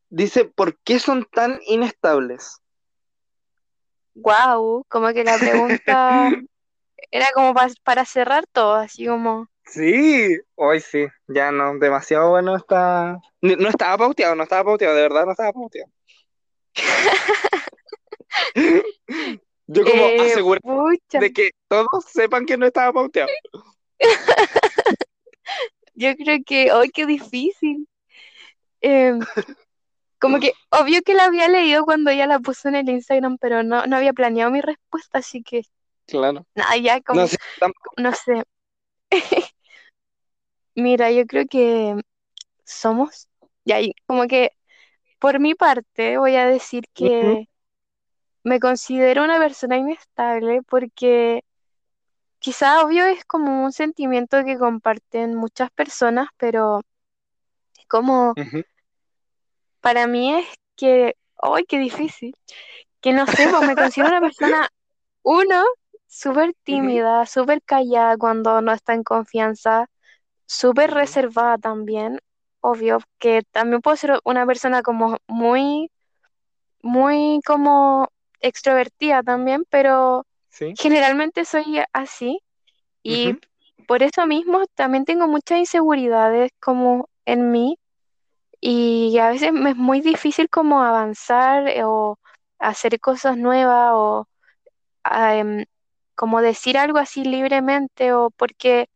Dice, 0.10 0.46
¿por 0.46 0.78
qué 0.80 1.00
son 1.00 1.28
tan 1.32 1.60
inestables? 1.66 2.62
Wow, 4.16 4.86
como 4.88 5.14
que 5.14 5.24
la 5.24 5.38
pregunta 5.38 6.30
era 7.12 7.28
como 7.34 7.54
pa- 7.54 7.70
para 7.84 8.06
cerrar 8.06 8.46
todo, 8.48 8.76
así 8.76 9.06
como, 9.06 9.48
Sí, 9.68 10.38
hoy 10.56 10.80
sí, 10.80 11.08
ya 11.28 11.52
no, 11.52 11.78
demasiado 11.80 12.30
bueno 12.30 12.56
está. 12.56 13.20
No 13.42 13.68
estaba 13.68 13.98
pauteado, 13.98 14.36
no 14.36 14.44
estaba 14.44 14.64
pauteado, 14.64 14.96
de 14.96 15.02
verdad 15.02 15.26
no 15.26 15.32
estaba 15.32 15.52
pauteado. 15.54 15.92
Yo 19.68 19.84
como 19.84 20.06
eh, 20.06 20.32
aseguré 20.32 20.60
de 21.14 21.34
que 21.34 21.50
todos 21.68 21.88
sepan 22.14 22.46
que 22.46 22.58
no 22.58 22.68
estaba 22.68 22.94
pauteado. 22.94 23.30
yo 25.96 26.16
creo 26.16 26.40
que, 26.46 26.70
¡ay, 26.72 26.90
qué 26.90 27.06
difícil! 27.06 27.88
Em, 28.82 29.20
como 30.20 30.40
que, 30.40 30.54
obvio 30.72 31.02
que 31.04 31.14
la 31.14 31.26
había 31.26 31.48
leído 31.48 31.86
cuando 31.86 32.12
ella 32.12 32.28
la 32.28 32.40
puso 32.40 32.70
en 32.70 32.76
el 32.76 32.90
Instagram, 32.90 33.38
pero 33.40 33.64
no, 33.64 33.86
no 33.86 33.96
había 33.96 34.14
planeado 34.14 34.52
mi 34.52 34.62
respuesta, 34.62 35.20
así 35.20 35.44
que, 35.44 35.64
Claro. 36.08 36.46
nada, 36.56 36.78
ya 36.78 37.02
como, 37.02 37.22
No, 37.22 37.28
sí, 37.28 37.38
tampoco. 37.60 37.92
no 37.98 38.14
sé. 38.14 38.44
Mira, 40.76 41.12
yo 41.12 41.26
creo 41.26 41.46
que 41.50 41.96
somos, 42.66 43.30
y 43.66 43.94
como 44.08 44.28
que, 44.28 44.52
por 45.20 45.40
mi 45.40 45.56
parte, 45.56 46.18
voy 46.18 46.36
a 46.36 46.48
decir 46.48 46.86
que 46.94 47.48
me 48.44 48.60
considero 48.60 49.24
una 49.24 49.40
persona 49.40 49.78
inestable 49.78 50.62
porque 50.64 51.45
quizá 52.46 52.84
obvio 52.84 53.08
es 53.08 53.26
como 53.26 53.64
un 53.66 53.72
sentimiento 53.72 54.46
que 54.46 54.60
comparten 54.60 55.34
muchas 55.34 55.72
personas, 55.72 56.28
pero 56.38 56.82
como 57.88 58.36
para 59.82 60.06
mí 60.06 60.32
es 60.36 60.46
que, 60.76 61.16
¡ay, 61.42 61.64
qué 61.68 61.80
difícil! 61.80 62.36
Que 63.02 63.14
no 63.14 63.26
sé, 63.26 63.48
pues 63.50 63.68
me 63.68 63.76
considero 63.76 64.10
una 64.10 64.22
persona, 64.22 64.70
uno, 65.24 65.64
súper 66.06 66.54
tímida, 66.62 67.26
súper 67.26 67.64
callada 67.64 68.16
cuando 68.16 68.62
no 68.62 68.74
está 68.74 68.94
en 68.94 69.02
confianza, 69.02 69.88
súper 70.46 70.92
reservada 70.92 71.58
también, 71.58 72.20
obvio, 72.62 73.00
que 73.18 73.42
también 73.50 73.82
puedo 73.82 73.98
ser 73.98 74.20
una 74.24 74.46
persona 74.46 74.84
como 74.84 75.18
muy, 75.26 75.90
muy 76.84 77.40
como 77.44 78.08
extrovertida 78.40 79.24
también, 79.24 79.66
pero 79.68 80.28
Sí. 80.56 80.74
generalmente 80.78 81.44
soy 81.44 81.82
así 81.92 82.40
y 83.04 83.34
por 83.88 84.04
eso 84.04 84.26
mismo 84.26 84.66
también 84.74 85.04
tengo 85.04 85.28
muchas 85.28 85.60
inseguridades 85.60 86.52
como 86.62 87.10
en 87.26 87.52
mí 87.52 87.78
y 88.62 89.18
a 89.20 89.30
veces 89.32 89.52
me 89.52 89.72
es 89.72 89.76
muy 89.76 90.00
difícil 90.00 90.50
como 90.50 90.82
avanzar 90.82 91.68
eh, 91.68 91.84
o 91.84 92.18
hacer 92.58 93.00
cosas 93.02 93.38
nuevas 93.38 93.92
o 93.94 94.28
ah, 95.04 95.36
em, 95.36 95.66
como 96.16 96.42
decir 96.42 96.78
algo 96.78 97.00
así 97.00 97.26
libremente 97.26 98.14
o 98.14 98.30
porque 98.32 98.88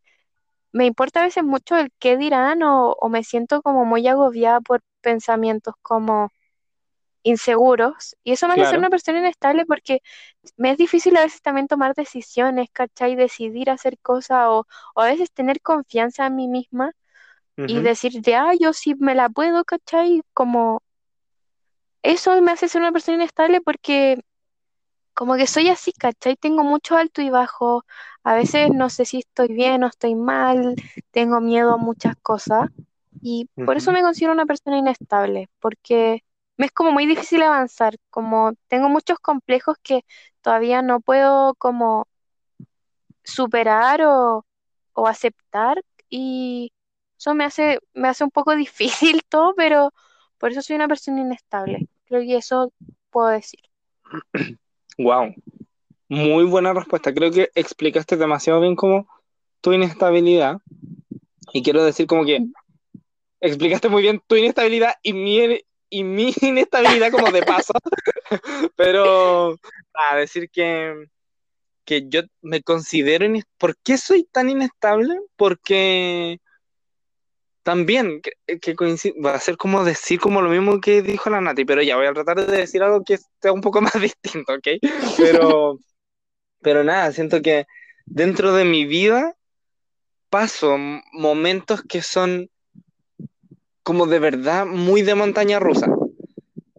me 0.72 0.86
importa 0.86 1.20
a 1.20 1.24
veces 1.24 1.44
mucho 1.44 1.76
el 1.76 1.90
qué 1.98 2.16
dirán 2.16 2.62
o, 2.62 2.92
o 2.92 3.08
me 3.10 3.22
siento 3.22 3.60
como 3.62 3.84
muy 3.84 4.08
agobiada 4.08 4.60
por 4.62 4.80
pensamientos 5.02 5.74
como 5.82 6.30
inseguros 7.22 8.16
y 8.24 8.32
eso 8.32 8.48
me 8.48 8.54
hace 8.54 8.66
ser 8.66 8.78
una 8.78 8.90
persona 8.90 9.18
inestable 9.20 9.66
porque 9.66 10.00
me 10.56 10.72
es 10.72 10.78
difícil 10.78 11.16
a 11.16 11.22
veces 11.22 11.42
también 11.42 11.68
tomar 11.68 11.94
decisiones, 11.94 12.68
¿cachai? 12.72 13.16
Decidir 13.16 13.70
hacer 13.70 13.98
cosas 14.00 14.46
o, 14.48 14.66
o 14.94 15.00
a 15.02 15.06
veces 15.06 15.30
tener 15.32 15.60
confianza 15.62 16.26
en 16.26 16.36
mí 16.36 16.48
misma 16.48 16.92
y 17.66 17.80
Ujú. 17.80 17.82
decir, 17.82 18.22
ya, 18.22 18.52
yo 18.60 18.72
sí 18.74 18.94
me 18.96 19.14
la 19.16 19.28
puedo, 19.30 19.64
¿cachai? 19.64 20.22
Como 20.34 20.82
eso 22.02 22.40
me 22.42 22.52
hace 22.52 22.68
ser 22.68 22.80
una 22.82 22.92
persona 22.92 23.16
inestable 23.16 23.60
porque 23.60 24.20
como 25.14 25.36
que 25.36 25.46
soy 25.46 25.68
así, 25.68 25.92
¿cachai? 25.92 26.36
Tengo 26.36 26.64
mucho 26.64 26.96
alto 26.96 27.22
y 27.22 27.30
bajo, 27.30 27.84
a 28.24 28.34
veces 28.34 28.70
no 28.72 28.90
sé 28.90 29.04
si 29.04 29.18
estoy 29.20 29.48
bien 29.48 29.84
o 29.84 29.88
estoy 29.88 30.14
mal, 30.14 30.78
tengo 31.12 31.40
miedo 31.40 31.74
a 31.74 31.76
muchas 31.78 32.14
cosas 32.22 32.70
y 33.22 33.48
por 33.64 33.76
eso 33.76 33.92
me 33.92 34.02
considero 34.02 34.32
una 34.32 34.46
persona 34.46 34.78
inestable, 34.78 35.48
porque 35.60 36.24
me 36.60 36.66
es 36.66 36.72
como 36.72 36.92
muy 36.92 37.06
difícil 37.06 37.42
avanzar, 37.42 37.96
como 38.10 38.52
tengo 38.68 38.90
muchos 38.90 39.18
complejos 39.18 39.78
que 39.82 40.04
todavía 40.42 40.82
no 40.82 41.00
puedo 41.00 41.54
como 41.54 42.06
superar 43.24 44.02
o, 44.02 44.44
o 44.92 45.06
aceptar 45.06 45.82
y 46.10 46.70
eso 47.16 47.34
me 47.34 47.44
hace, 47.44 47.78
me 47.94 48.08
hace 48.08 48.24
un 48.24 48.30
poco 48.30 48.54
difícil 48.56 49.22
todo, 49.26 49.54
pero 49.56 49.94
por 50.36 50.50
eso 50.50 50.60
soy 50.60 50.76
una 50.76 50.86
persona 50.86 51.22
inestable. 51.22 51.88
Creo 52.04 52.20
que 52.20 52.36
eso 52.36 52.74
puedo 53.08 53.28
decir. 53.28 53.60
Wow. 54.98 55.34
Muy 56.10 56.44
buena 56.44 56.74
respuesta. 56.74 57.14
Creo 57.14 57.30
que 57.30 57.50
explicaste 57.54 58.18
demasiado 58.18 58.60
bien 58.60 58.76
como 58.76 59.08
tu 59.62 59.72
inestabilidad. 59.72 60.58
Y 61.54 61.62
quiero 61.62 61.82
decir 61.82 62.06
como 62.06 62.26
que 62.26 62.44
explicaste 63.40 63.88
muy 63.88 64.02
bien 64.02 64.20
tu 64.26 64.36
inestabilidad 64.36 64.92
y 65.02 65.14
mi, 65.14 65.62
y 65.90 66.04
mi 66.04 66.32
inestabilidad 66.40 67.10
como 67.10 67.30
de 67.30 67.42
paso. 67.42 67.72
Pero 68.76 69.56
a 69.94 70.16
decir 70.16 70.48
que, 70.50 71.06
que 71.84 72.08
yo 72.08 72.22
me 72.40 72.62
considero 72.62 73.26
ines- 73.26 73.44
¿Por 73.58 73.76
qué 73.78 73.98
soy 73.98 74.24
tan 74.24 74.48
inestable? 74.48 75.18
Porque 75.36 76.38
también 77.62 78.22
que, 78.22 78.58
que 78.58 78.74
coincide, 78.74 79.14
va 79.20 79.34
a 79.34 79.40
ser 79.40 79.56
como 79.56 79.84
decir 79.84 80.18
como 80.18 80.40
lo 80.40 80.48
mismo 80.48 80.80
que 80.80 81.02
dijo 81.02 81.28
la 81.28 81.40
Nati, 81.40 81.64
pero 81.64 81.82
ya 81.82 81.96
voy 81.96 82.06
a 82.06 82.14
tratar 82.14 82.46
de 82.46 82.56
decir 82.56 82.82
algo 82.82 83.04
que 83.04 83.18
sea 83.42 83.52
un 83.52 83.60
poco 83.60 83.80
más 83.82 83.92
distinto, 84.00 84.54
¿ok? 84.54 84.68
Pero, 85.18 85.78
pero 86.60 86.84
nada, 86.84 87.12
siento 87.12 87.42
que 87.42 87.66
dentro 88.06 88.54
de 88.54 88.64
mi 88.64 88.86
vida 88.86 89.34
paso 90.30 90.78
momentos 91.12 91.82
que 91.82 92.02
son 92.02 92.48
como 93.90 94.06
de 94.06 94.20
verdad 94.20 94.66
muy 94.66 95.02
de 95.02 95.16
montaña 95.16 95.58
rusa 95.58 95.88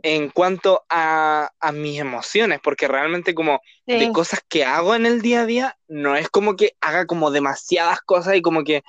en 0.02 0.30
cuanto 0.30 0.86
a, 0.88 1.52
a 1.60 1.72
mis 1.74 2.00
emociones, 2.00 2.62
porque 2.64 2.88
realmente 2.88 3.36
como 3.36 3.60
de 3.86 4.14
cosas 4.14 4.40
que 4.48 4.64
hago 4.64 4.96
en 4.96 5.06
el 5.06 5.22
día 5.22 5.42
a 5.42 5.46
día, 5.46 5.78
no 5.90 6.16
es 6.16 6.30
como 6.30 6.56
que 6.56 6.78
haga 6.80 7.06
como 7.08 7.30
demasiadas 7.30 8.00
cosas 8.00 8.38
y 8.38 8.42
como 8.42 8.64
que 8.64 8.84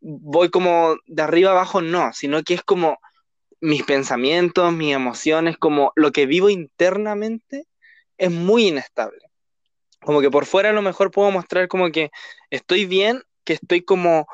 voy 0.00 0.48
como 0.48 0.96
de 1.08 1.22
arriba 1.22 1.50
abajo, 1.50 1.82
no, 1.82 2.10
sino 2.14 2.42
que 2.42 2.54
es 2.54 2.62
como 2.62 2.96
mis 3.60 3.82
pensamientos, 3.82 4.72
mis 4.72 4.94
emociones, 4.94 5.58
como 5.58 5.92
lo 5.94 6.10
que 6.10 6.24
vivo 6.24 6.48
internamente 6.48 7.66
es 8.16 8.30
muy 8.30 8.68
inestable. 8.68 9.20
Como 10.00 10.22
que 10.22 10.30
por 10.30 10.46
fuera 10.46 10.70
a 10.70 10.72
lo 10.72 10.80
mejor 10.80 11.10
puedo 11.10 11.30
mostrar 11.30 11.68
como 11.68 11.92
que 11.92 12.10
estoy 12.48 12.86
bien, 12.86 13.24
que 13.44 13.52
estoy 13.52 13.82
como 13.82 14.26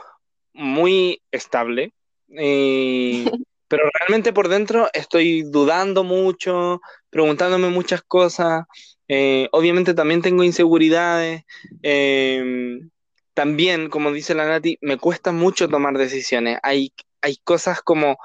muy 0.52 1.20
estable, 1.32 1.92
pero 2.34 3.84
realmente 4.00 4.32
por 4.32 4.48
dentro 4.48 4.88
estoy 4.92 5.42
dudando 5.42 6.04
mucho, 6.04 6.80
preguntándome 7.10 7.68
muchas 7.68 8.02
cosas. 8.02 8.64
eh, 9.08 9.48
obviamente 9.52 9.94
también 9.94 10.22
tengo 10.22 10.44
inseguridades. 10.44 11.42
eh, 11.82 12.78
también, 13.34 13.90
como 13.90 14.12
dice 14.12 14.34
la 14.34 14.46
Nati, 14.46 14.78
me 14.80 14.96
cuesta 14.96 15.32
mucho 15.32 15.68
tomar 15.68 15.98
decisiones. 15.98 16.58
Hay, 16.62 16.92
hay 17.20 17.36
cosas 17.42 17.82
como 17.82 18.16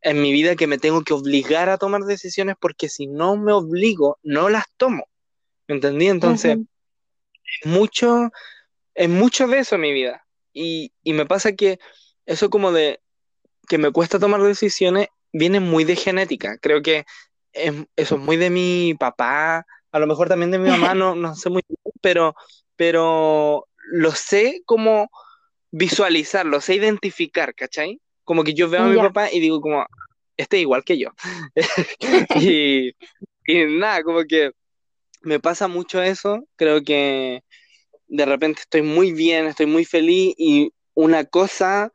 en 0.00 0.20
mi 0.22 0.32
vida 0.32 0.56
que 0.56 0.66
me 0.66 0.78
tengo 0.78 1.02
que 1.02 1.12
obligar 1.12 1.68
a 1.68 1.78
tomar 1.78 2.02
decisiones 2.02 2.56
porque 2.58 2.88
si 2.88 3.06
no 3.06 3.36
me 3.36 3.52
obligo, 3.52 4.18
no 4.22 4.48
las 4.48 4.64
tomo. 4.76 5.06
¿Me 5.68 5.76
entendí? 5.76 6.08
Entonces, 6.08 6.56
Ujú. 6.56 6.66
mucho, 7.64 8.30
es 8.94 9.08
mucho 9.08 9.46
de 9.46 9.58
eso 9.58 9.74
en 9.74 9.80
mi 9.82 9.92
vida. 9.92 10.26
Y, 10.52 10.92
y 11.02 11.12
me 11.12 11.26
pasa 11.26 11.52
que 11.52 11.78
eso 12.26 12.48
como 12.48 12.72
de 12.72 13.00
que 13.68 13.78
me 13.78 13.90
cuesta 13.92 14.18
tomar 14.18 14.42
decisiones 14.42 15.08
viene 15.32 15.60
muy 15.60 15.84
de 15.84 15.96
genética. 15.96 16.58
Creo 16.58 16.82
que 16.82 17.04
es- 17.52 17.72
eso 17.96 18.14
es 18.16 18.20
muy 18.20 18.36
de 18.36 18.50
mi 18.50 18.94
papá, 18.98 19.66
a 19.92 19.98
lo 19.98 20.06
mejor 20.06 20.28
también 20.28 20.50
de 20.50 20.58
mi 20.58 20.68
mamá, 20.68 20.94
no, 20.98 21.14
no 21.14 21.34
sé 21.34 21.50
muy 21.50 21.62
bien, 21.68 21.78
pero, 22.00 22.34
pero 22.76 23.66
lo 23.92 24.10
sé 24.12 24.62
como 24.66 25.08
visualizar, 25.70 26.46
lo 26.46 26.60
sé 26.60 26.74
identificar, 26.74 27.54
¿cachai? 27.54 28.00
Como 28.24 28.44
que 28.44 28.54
yo 28.54 28.68
veo 28.70 28.82
a 28.82 28.88
mi 28.88 28.96
papá 29.08 29.30
y 29.32 29.40
digo 29.40 29.60
como, 29.60 29.86
este 30.36 30.56
es 30.56 30.62
igual 30.62 30.84
que 30.84 30.98
yo. 30.98 31.10
Y, 32.34 32.90
y 33.46 33.64
nada, 33.66 34.02
como 34.02 34.24
que 34.24 34.52
me 35.22 35.40
pasa 35.40 35.68
mucho 35.68 36.02
eso, 36.02 36.46
creo 36.56 36.82
que 36.82 37.42
de 38.06 38.24
repente 38.26 38.60
estoy 38.62 38.82
muy 38.82 39.12
bien, 39.12 39.46
estoy 39.46 39.66
muy 39.66 39.84
feliz 39.84 40.34
y 40.36 40.72
una 40.94 41.24
cosa 41.24 41.92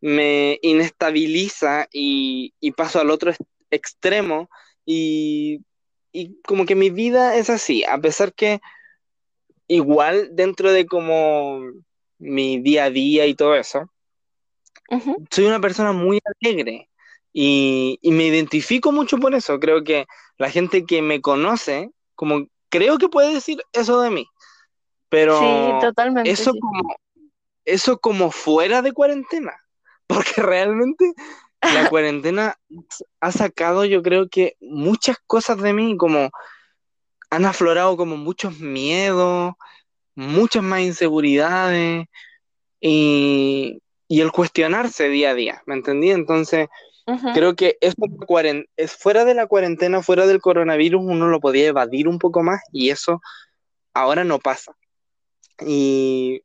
me 0.00 0.58
inestabiliza 0.62 1.88
y, 1.92 2.54
y 2.60 2.72
paso 2.72 3.00
al 3.00 3.10
otro 3.10 3.30
ex- 3.30 3.38
extremo 3.70 4.48
y, 4.84 5.60
y 6.12 6.40
como 6.42 6.66
que 6.66 6.74
mi 6.74 6.90
vida 6.90 7.36
es 7.36 7.50
así, 7.50 7.84
a 7.84 7.98
pesar 7.98 8.32
que 8.32 8.60
igual 9.66 10.30
dentro 10.32 10.72
de 10.72 10.86
como 10.86 11.60
mi 12.18 12.60
día 12.60 12.84
a 12.84 12.90
día 12.90 13.26
y 13.26 13.34
todo 13.34 13.54
eso, 13.54 13.90
soy 15.30 15.46
una 15.46 15.60
persona 15.60 15.92
muy 15.92 16.20
alegre 16.40 16.88
y, 17.32 17.98
y 18.02 18.10
me 18.12 18.24
identifico 18.26 18.92
mucho 18.92 19.18
por 19.18 19.34
eso. 19.34 19.58
Creo 19.60 19.84
que 19.84 20.06
la 20.38 20.50
gente 20.50 20.84
que 20.84 21.02
me 21.02 21.20
conoce, 21.20 21.90
como 22.14 22.46
creo 22.68 22.98
que 22.98 23.08
puede 23.08 23.34
decir 23.34 23.60
eso 23.72 24.00
de 24.00 24.10
mí, 24.10 24.26
Sí, 25.08 25.08
pero 25.08 25.80
totalmente, 25.80 26.30
eso 26.32 26.52
sí. 26.52 26.58
como, 26.60 26.96
eso 27.64 27.98
como 27.98 28.30
fuera 28.30 28.82
de 28.82 28.92
cuarentena, 28.92 29.52
porque 30.08 30.42
realmente 30.42 31.12
la 31.60 31.88
cuarentena 31.90 32.58
ha 33.20 33.32
sacado 33.32 33.84
yo 33.84 34.02
creo 34.02 34.28
que 34.28 34.56
muchas 34.60 35.16
cosas 35.26 35.58
de 35.58 35.72
mí, 35.72 35.96
como 35.96 36.30
han 37.30 37.44
aflorado 37.44 37.96
como 37.96 38.16
muchos 38.16 38.58
miedos, 38.58 39.54
muchas 40.14 40.62
más 40.62 40.80
inseguridades 40.80 42.06
y, 42.80 43.80
y 44.08 44.20
el 44.20 44.32
cuestionarse 44.32 45.08
día 45.08 45.30
a 45.30 45.34
día, 45.34 45.62
¿me 45.66 45.74
entendí? 45.74 46.10
Entonces... 46.10 46.68
Creo 47.32 47.56
que 47.56 47.78
eso 47.80 47.96
es 48.76 48.92
fuera 48.92 49.24
de 49.24 49.32
la 49.32 49.46
cuarentena, 49.46 50.02
fuera 50.02 50.26
del 50.26 50.42
coronavirus, 50.42 51.00
uno 51.02 51.28
lo 51.28 51.40
podía 51.40 51.68
evadir 51.68 52.06
un 52.06 52.18
poco 52.18 52.42
más 52.42 52.60
y 52.70 52.90
eso 52.90 53.22
ahora 53.94 54.24
no 54.24 54.38
pasa. 54.38 54.76
Y, 55.66 56.42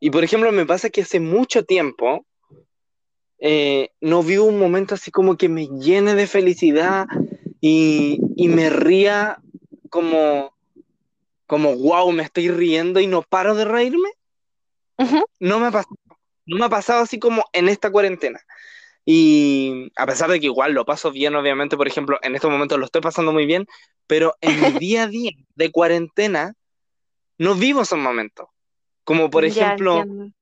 y 0.00 0.10
por 0.10 0.24
ejemplo, 0.24 0.52
me 0.52 0.64
pasa 0.64 0.88
que 0.88 1.02
hace 1.02 1.20
mucho 1.20 1.64
tiempo 1.64 2.24
eh, 3.40 3.90
no 4.00 4.22
vivo 4.22 4.44
un 4.44 4.58
momento 4.58 4.94
así 4.94 5.10
como 5.10 5.36
que 5.36 5.48
me 5.48 5.66
llene 5.66 6.14
de 6.14 6.26
felicidad 6.26 7.06
y, 7.60 8.20
y 8.36 8.48
me 8.48 8.70
ría 8.70 9.40
como, 9.88 10.54
como, 11.46 11.74
wow, 11.76 12.12
me 12.12 12.22
estoy 12.22 12.48
riendo 12.50 13.00
y 13.00 13.06
no 13.06 13.22
paro 13.22 13.54
de 13.54 13.64
reírme. 13.64 14.10
No 15.38 15.58
me 15.58 15.68
ha 15.68 15.70
pasado, 15.70 15.96
no 16.44 16.56
me 16.58 16.66
ha 16.66 16.68
pasado 16.68 17.00
así 17.02 17.18
como 17.18 17.44
en 17.52 17.68
esta 17.68 17.90
cuarentena. 17.90 18.40
Y 19.06 19.90
a 19.96 20.06
pesar 20.06 20.30
de 20.30 20.38
que 20.38 20.46
igual 20.46 20.72
lo 20.72 20.84
paso 20.84 21.10
bien, 21.10 21.34
obviamente, 21.34 21.76
por 21.76 21.88
ejemplo, 21.88 22.18
en 22.22 22.34
estos 22.34 22.50
momentos 22.50 22.78
lo 22.78 22.84
estoy 22.84 23.00
pasando 23.00 23.32
muy 23.32 23.46
bien, 23.46 23.66
pero 24.06 24.34
en 24.42 24.60
mi 24.60 24.70
día 24.78 25.04
a 25.04 25.06
día 25.06 25.32
de 25.54 25.70
cuarentena 25.70 26.54
no 27.38 27.54
vivo 27.54 27.80
esos 27.80 27.98
momentos. 27.98 28.48
Como 29.04 29.30
por 29.30 29.44
Ya 29.44 29.48
ejemplo, 29.48 30.00
entiendo. 30.00 30.34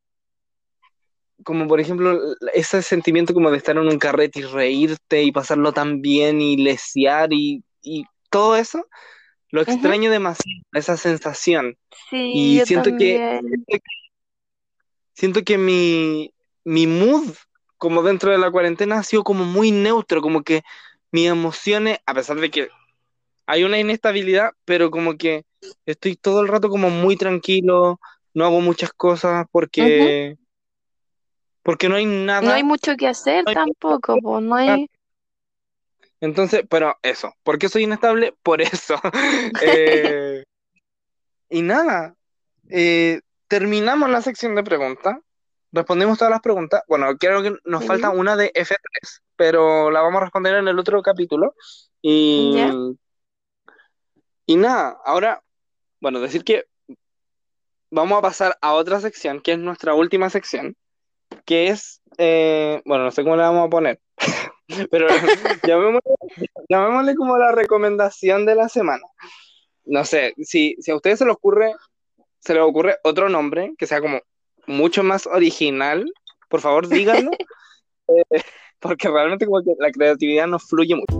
Como 1.45 1.69
por 1.69 1.81
ejemplo, 1.81 2.19
ese 2.53 2.83
sentimiento 2.83 3.35
como 3.35 3.51
de 3.51 3.59
estar 3.59 3.77
en 3.77 3.89
un 3.89 3.99
carrete 3.99 4.41
y 4.41 4.43
reírte 4.43 5.23
y 5.23 5.33
pasarlo 5.33 5.73
tan 5.73 6.03
bien 6.03 6.41
y 6.41 6.57
lesear 6.57 7.33
y, 7.33 7.63
y 7.83 8.05
todo 8.31 8.57
eso, 8.57 8.87
lo 9.51 9.63
extraño 9.63 10.11
demasiado, 10.11 10.61
esa 10.73 10.97
sensación. 10.97 11.77
Sí, 12.11 12.33
Y 12.35 12.59
yo 12.59 12.67
siento 12.67 12.97
que, 12.97 13.41
siento 15.15 15.43
que 15.43 15.59
mi, 15.59 16.33
mi 16.65 16.87
mood, 16.87 17.35
como 17.77 18.03
dentro 18.03 18.31
de 18.31 18.39
la 18.39 18.51
cuarentena, 18.51 18.99
ha 18.99 19.03
sido 19.03 19.25
como 19.25 19.45
muy 19.45 19.71
neutro, 19.71 20.21
como 20.21 20.43
que 20.43 20.63
mis 21.11 21.29
emociones, 21.29 21.99
a 22.05 22.15
pesar 22.15 22.39
de 22.39 22.51
que 22.51 22.69
hay 23.47 23.65
una 23.65 23.79
inestabilidad, 23.79 24.51
pero 24.65 24.91
como 24.91 25.17
que 25.17 25.45
estoy 25.87 26.17
todo 26.17 26.43
el 26.43 26.49
rato 26.49 26.69
como 26.69 26.91
muy 26.91 27.17
tranquilo, 27.17 27.99
no 28.35 28.45
hago 28.45 28.61
muchas 28.61 28.93
cosas 28.93 29.47
porque, 29.51 30.37
porque 31.69 31.91
no 31.91 31.97
hay 31.97 32.07
No 32.07 32.33
hay 32.33 32.41
nada. 32.41 32.63
mucho 32.63 32.97
que 32.97 33.07
hacer 33.07 33.45
no 33.45 33.53
tampoco, 33.53 34.17
pues 34.23 34.43
no 34.43 34.55
hay. 34.55 34.89
Entonces, 36.19 36.65
pero 36.67 36.97
eso, 37.03 37.35
¿por 37.43 37.59
qué 37.59 37.69
soy 37.69 37.83
inestable? 37.83 38.35
Por 38.43 38.63
eso. 38.63 38.99
Eh, 39.63 40.45
y 41.51 41.61
nada, 41.61 42.15
eh, 42.71 43.21
terminamos 43.49 44.09
la 44.09 44.23
sección 44.23 44.55
de 44.55 44.63
preguntas, 44.63 45.19
respondimos 45.71 46.17
todas 46.17 46.31
las 46.31 46.41
preguntas. 46.41 46.81
Bueno, 46.89 47.15
creo 47.19 47.43
que 47.43 47.55
nos 47.67 47.83
Sí. 47.83 47.89
falta 47.89 48.09
una 48.09 48.35
de 48.35 48.51
F3, 48.55 49.21
pero 49.37 49.91
la 49.91 50.01
vamos 50.01 50.23
a 50.23 50.25
responder 50.25 50.55
en 50.55 50.69
el 50.69 50.79
otro 50.79 51.03
capítulo. 51.03 51.53
Y, 52.01 52.55
Ya. 52.55 52.73
y 54.47 54.57
nada, 54.57 54.97
ahora, 55.05 55.43
bueno, 56.01 56.19
decir 56.19 56.45
que 56.45 56.65
vamos 57.91 58.19
a 58.19 58.23
pasar 58.23 58.57
a 58.63 58.73
otra 58.73 59.01
sección, 59.01 59.43
que 59.43 59.53
es 59.53 59.59
nuestra 59.59 59.93
última 59.93 60.31
sección, 60.31 60.75
que 61.49 61.69
es, 61.69 62.03
eh, 62.19 62.83
bueno, 62.85 63.05
no 63.05 63.11
sé 63.11 63.23
cómo 63.23 63.35
le 63.35 63.41
vamos 63.41 63.67
a 63.67 63.71
poner, 63.71 63.99
pero 64.91 65.09
llamémosle, 65.67 66.13
llamémosle 66.69 67.15
como 67.15 67.39
la 67.39 67.53
recomendación 67.53 68.45
de 68.45 68.55
la 68.55 68.69
semana. 68.69 69.05
No 69.87 70.05
sé, 70.05 70.35
si, 70.43 70.77
si 70.79 70.91
a 70.91 70.97
ustedes 70.97 71.21
se 71.21 71.25
les 71.25 71.35
ocurre, 71.35 71.73
se 72.41 72.53
les 72.53 72.63
ocurre 72.63 72.99
otro 73.03 73.31
nombre 73.31 73.73
que 73.79 73.87
sea 73.87 74.03
como 74.03 74.21
mucho 74.67 75.03
más 75.03 75.27
original, 75.27 76.13
por 76.51 76.61
favor 76.61 76.87
díganlo, 76.87 77.31
eh, 78.09 78.43
porque 78.79 79.09
realmente 79.09 79.47
como 79.47 79.63
que 79.63 79.73
la 79.79 79.91
creatividad 79.91 80.49
nos 80.49 80.69
fluye 80.69 80.97
mucho. 80.97 81.17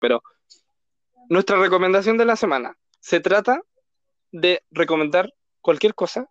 Pero 0.00 0.22
nuestra 1.30 1.56
recomendación 1.56 2.18
de 2.18 2.26
la 2.26 2.36
semana 2.36 2.76
se 3.00 3.20
trata 3.20 3.62
de 4.32 4.62
recomendar 4.70 5.32
cualquier 5.62 5.94
cosa 5.94 6.28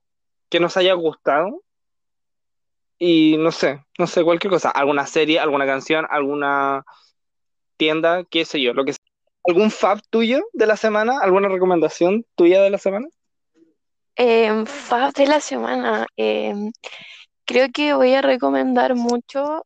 que 0.54 0.60
nos 0.60 0.78
haya 0.78 0.94
gustado 0.94 1.64
y 3.00 3.38
no 3.38 3.52
sé, 3.52 3.84
no 3.98 4.06
sé, 4.06 4.24
cualquier 4.24 4.52
cosa, 4.52 4.70
alguna 4.70 5.08
serie, 5.08 5.40
alguna 5.40 5.66
canción, 5.66 6.06
alguna 6.08 6.86
tienda, 7.76 8.24
qué 8.26 8.46
sé 8.46 8.62
yo, 8.62 8.72
lo 8.76 8.86
que 8.86 8.94
sea. 8.94 9.04
¿Algún 9.48 9.72
fab 9.72 10.00
tuyo 10.12 10.46
de 10.54 10.68
la 10.68 10.78
semana? 10.78 11.18
¿Alguna 11.24 11.50
recomendación 11.50 12.24
tuya 12.36 12.62
de 12.62 12.70
la 12.70 12.78
semana? 12.78 13.08
Em, 14.16 14.68
fab 14.68 15.12
de 15.14 15.26
la 15.26 15.40
semana. 15.40 16.06
em, 16.18 16.72
creo 17.46 17.70
que 17.74 17.96
voy 17.96 18.14
a 18.14 18.22
recomendar 18.22 18.94
mucho 18.94 19.66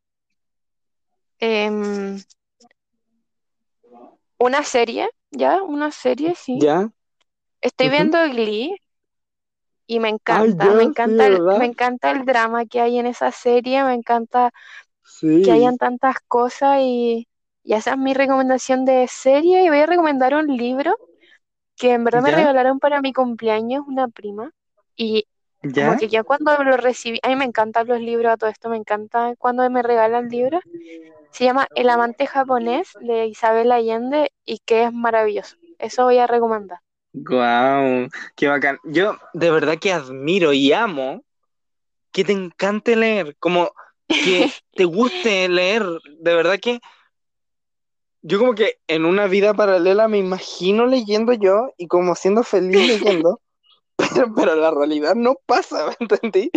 em, 1.38 2.18
una 4.38 4.62
serie, 4.64 5.10
¿ya? 5.32 5.62
Una 5.62 5.92
serie, 5.92 6.34
sí. 6.34 6.58
¿Ya? 6.62 6.90
Estoy 7.60 7.90
viendo 7.90 8.18
Glee 8.30 8.74
y 9.88 10.00
me 10.00 10.10
Ay, 10.28 10.50
encanta, 10.50 10.66
ya, 10.66 10.74
me 10.74 10.84
sí, 10.92 10.92
encanta 10.92 11.26
el, 11.28 11.40
me 11.54 11.66
encanta 11.66 12.12
el 12.12 12.26
drama 12.26 12.66
que 12.66 12.82
hay 12.82 12.98
en 13.00 13.06
esa 13.08 13.32
serie, 13.32 13.84
me 13.84 13.94
encanta 13.94 14.52
que 15.42 15.52
hayan 15.52 15.78
tantas 15.78 16.16
cosas 16.28 16.78
y, 16.82 17.28
y 17.64 17.74
esa 17.74 17.92
es 17.92 17.98
mi 17.98 18.14
recomendación 18.14 18.84
de 18.84 19.06
serie 19.08 19.64
y 19.64 19.68
voy 19.68 19.78
a 19.80 19.86
recomendar 19.86 20.34
un 20.34 20.48
libro 20.56 20.96
que 21.76 21.92
en 21.94 22.04
verdad 22.04 22.22
me 22.22 22.30
regalaron 22.32 22.78
para 22.80 23.00
mi 23.02 23.12
cumpleaños 23.12 23.84
una 23.86 24.08
prima 24.08 24.52
y 24.96 25.26
como 25.72 25.94
¿Ya? 25.94 25.96
que 25.96 26.08
ya 26.08 26.24
cuando 26.24 26.56
lo 26.64 26.76
recibí, 26.76 27.20
a 27.22 27.28
mí 27.28 27.36
me 27.36 27.44
encantan 27.46 27.86
los 27.88 28.00
libros, 28.00 28.32
a 28.32 28.36
todo 28.38 28.50
esto 28.50 28.68
me 28.70 28.76
encanta 28.78 29.34
cuando 29.38 29.68
me 29.70 29.82
regalan 29.82 30.28
libros, 30.30 30.62
se 31.30 31.44
llama 31.46 31.68
El 31.74 31.90
amante 31.90 32.26
japonés 32.26 32.96
de 33.00 33.26
Isabel 33.28 33.72
Allende 33.72 34.32
y 34.44 34.58
que 34.60 34.84
es 34.84 34.92
maravilloso. 34.92 35.56
Eso 35.78 36.04
voy 36.04 36.18
a 36.18 36.26
recomendar. 36.28 36.80
Guau, 37.24 38.08
qué 38.36 38.48
bacán. 38.48 38.78
Yo 38.84 39.16
de 39.34 39.50
verdad 39.50 39.78
que 39.78 39.92
admiro 39.92 40.52
y 40.52 40.72
amo 40.72 41.22
que 42.12 42.24
te 42.24 42.32
encante 42.32 42.96
leer, 42.96 43.36
como 43.38 43.70
que 44.08 44.48
te 44.74 44.84
guste 44.84 45.48
leer, 45.48 45.84
de 46.20 46.34
verdad 46.34 46.58
que 46.60 46.80
yo 48.22 48.38
como 48.38 48.54
que 48.54 48.78
en 48.88 49.04
una 49.04 49.26
vida 49.26 49.54
paralela 49.54 50.08
me 50.08 50.18
imagino 50.18 50.86
leyendo 50.86 51.32
yo 51.32 51.72
y 51.76 51.86
como 51.86 52.14
siendo 52.14 52.42
feliz 52.42 52.86
leyendo, 52.86 53.40
pero, 53.96 54.34
pero 54.34 54.56
la 54.56 54.70
realidad 54.70 55.14
no 55.14 55.36
pasa, 55.46 55.86
¿me 56.00 56.06
entendí? 56.08 56.50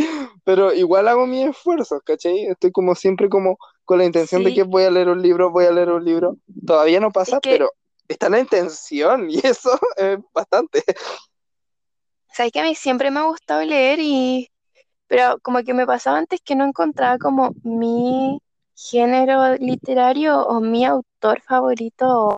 Pero 0.44 0.74
igual 0.74 1.08
hago 1.08 1.28
mis 1.28 1.48
esfuerzos, 1.48 2.02
¿cachai? 2.04 2.46
Estoy 2.46 2.72
como 2.72 2.96
siempre 2.96 3.30
como 3.30 3.58
con 3.86 4.00
la 4.00 4.06
intención 4.06 4.44
de 4.44 4.50
Sí. 4.52 4.56
que 4.56 4.64
voy 4.64 4.84
a 4.84 4.92
leer 4.92 5.10
un 5.10 5.22
libro, 5.22 5.52
voy 5.52 5.66
a 5.66 5.72
leer 5.72 5.90
un 5.92 6.04
libro. 6.04 6.38
Todavía 6.66 7.00
no 7.00 7.12
pasa, 7.12 7.36
Es 7.36 7.42
que- 7.42 7.52
pero 7.52 7.72
está 8.14 8.30
la 8.30 8.40
intención 8.40 9.30
y 9.30 9.40
eso 9.44 9.80
es 9.98 10.20
bastante. 10.34 10.84
Sabes 12.34 12.52
que 12.52 12.60
a 12.62 12.64
mí 12.64 12.76
siempre 12.76 13.12
me 13.12 13.20
ha 13.20 13.24
gustado 13.24 13.64
leer 13.64 14.00
y, 14.00 14.50
pero 15.08 15.38
como 15.42 15.64
que 15.64 15.74
me 15.74 15.86
pasaba 15.86 16.18
antes 16.18 16.40
que 16.42 16.56
no 16.56 16.66
encontraba 16.66 17.18
como 17.18 17.52
mi 17.64 18.40
género 18.76 19.56
literario 19.56 20.42
o 20.42 20.62
mi 20.62 20.86
autor 20.86 21.42
favorito 21.42 22.06
o 22.08 22.38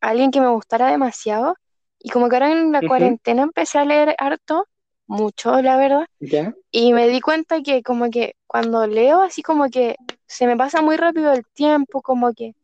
alguien 0.00 0.30
que 0.30 0.40
me 0.40 0.48
gustara 0.48 0.90
demasiado. 0.90 1.56
Y 1.98 2.10
como 2.10 2.28
que 2.28 2.36
ahora 2.36 2.50
en 2.50 2.72
la 2.72 2.80
cuarentena 2.80 3.42
empecé 3.42 3.78
a 3.78 3.84
leer 3.84 4.16
harto, 4.18 4.66
mucho, 5.06 5.62
la 5.62 5.76
verdad. 5.76 6.06
¿Ya? 6.18 6.52
Y 6.70 6.92
me 6.92 7.08
di 7.08 7.20
cuenta 7.20 7.62
que 7.62 7.82
como 7.82 8.10
que 8.10 8.34
cuando 8.46 8.86
leo 8.86 9.22
así 9.22 9.42
como 9.42 9.68
que 9.68 9.96
se 10.26 10.46
me 10.46 10.56
pasa 10.56 10.82
muy 10.82 10.96
rápido 10.96 11.32
el 11.32 11.44
tiempo, 11.52 12.02
como 12.02 12.32
que 12.32 12.54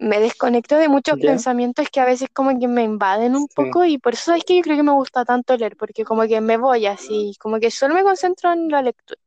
me 0.00 0.18
desconecto 0.18 0.76
de 0.76 0.88
muchos 0.88 1.18
pensamientos 1.18 1.88
que 1.90 2.00
a 2.00 2.06
veces 2.06 2.28
como 2.32 2.58
que 2.58 2.66
me 2.66 2.82
invaden 2.82 3.36
un 3.36 3.46
Sí. 3.46 3.54
poco 3.54 3.84
y 3.84 3.98
por 3.98 4.14
eso 4.14 4.34
es 4.34 4.42
que 4.44 4.56
yo 4.56 4.62
creo 4.62 4.76
que 4.76 4.82
me 4.82 4.92
gusta 4.92 5.24
tanto 5.24 5.56
leer, 5.56 5.76
porque 5.76 6.04
como 6.04 6.22
que 6.26 6.40
me 6.40 6.56
voy 6.56 6.86
así, 6.86 7.34
como 7.38 7.60
que 7.60 7.70
solo 7.70 7.94
me 7.94 8.02
concentro 8.02 8.52
en 8.52 8.68
la 8.70 8.82
lectura. 8.82 9.20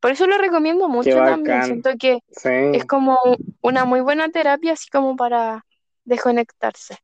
Por 0.00 0.10
eso 0.10 0.26
lo 0.26 0.36
recomiendo 0.36 0.88
mucho 0.88 1.10
también, 1.16 1.62
siento 1.64 1.90
que 1.98 2.18
Sí. 2.30 2.48
es 2.74 2.84
como 2.84 3.18
una 3.62 3.84
muy 3.84 4.00
buena 4.00 4.28
terapia 4.28 4.72
así 4.74 4.90
como 4.90 5.16
para 5.16 5.64
desconectarse. 6.04 6.98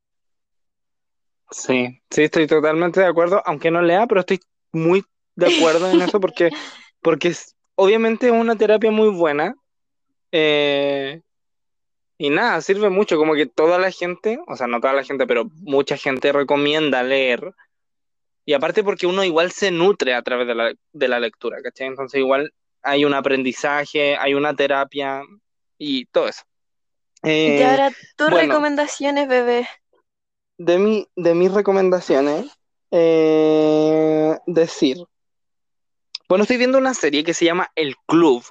Sí, 1.51 2.01
sí, 2.09 2.23
estoy 2.23 2.47
totalmente 2.47 2.99
de 2.99 3.05
acuerdo, 3.07 3.41
aunque 3.45 3.71
no 3.71 3.81
lea, 3.81 4.07
pero 4.07 4.21
estoy 4.21 4.39
muy 4.71 5.03
de 5.35 5.47
acuerdo 5.47 5.89
en 5.89 6.01
eso 6.01 6.19
porque, 6.19 6.51
porque 7.01 7.29
es- 7.29 7.55
obviamente 7.75 8.27
es 8.27 8.33
una 8.33 8.55
terapia 8.55 8.91
muy 8.91 9.09
buena 9.09 9.55
eh, 10.31 11.21
y 12.23 12.29
nada, 12.29 12.61
sirve 12.61 12.89
mucho, 12.89 13.17
como 13.17 13.33
que 13.33 13.47
toda 13.47 13.77
la 13.77 13.91
gente, 13.91 14.39
o 14.47 14.55
sea, 14.55 14.65
no 14.67 14.79
toda 14.79 14.93
la 14.93 15.03
gente, 15.03 15.27
pero 15.27 15.43
mucha 15.55 15.97
gente 15.97 16.31
recomienda 16.31 17.03
leer 17.03 17.53
y 18.45 18.53
aparte 18.53 18.81
porque 18.81 19.07
uno 19.07 19.25
igual 19.25 19.51
se 19.51 19.71
nutre 19.71 20.13
a 20.13 20.21
través 20.21 20.47
de 20.47 20.55
la, 20.55 20.73
de 20.93 21.07
la 21.09 21.19
lectura, 21.19 21.61
¿cachai? 21.61 21.87
Entonces 21.87 22.19
igual 22.21 22.53
hay 22.81 23.03
un 23.03 23.13
aprendizaje, 23.13 24.15
hay 24.15 24.35
una 24.35 24.55
terapia 24.55 25.21
y 25.77 26.05
todo 26.05 26.29
eso. 26.29 26.43
Y 27.23 27.29
Eh, 27.29 27.65
ahora 27.65 27.91
tus 28.15 28.29
bueno. 28.29 28.47
recomendaciones, 28.47 29.27
bebé. 29.27 29.67
de, 30.57 30.77
mi, 30.79 31.05
de 31.17 31.33
mis 31.33 31.51
recomendaciones, 31.51 32.45
eh, 32.91 34.37
decir. 34.45 34.97
Bueno, 36.29 36.43
estoy 36.43 36.55
viendo 36.55 36.77
una 36.77 36.93
serie 36.93 37.25
que 37.25 37.33
se 37.33 37.43
llama 37.43 37.69
El 37.75 37.95
Club. 38.07 38.45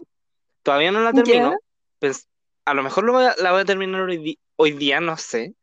Todavía 0.62 0.92
no 0.92 1.00
la 1.00 1.12
termino. 1.14 1.56
Pues, 1.98 2.28
a 2.64 2.74
lo 2.74 2.82
mejor 2.82 3.04
lo 3.04 3.12
voy 3.12 3.24
a- 3.24 3.34
la 3.38 3.52
voy 3.52 3.62
a 3.62 3.64
terminar 3.64 4.00
hoy, 4.56 4.72
día, 4.72 5.00
no 5.00 5.16
sé. 5.16 5.54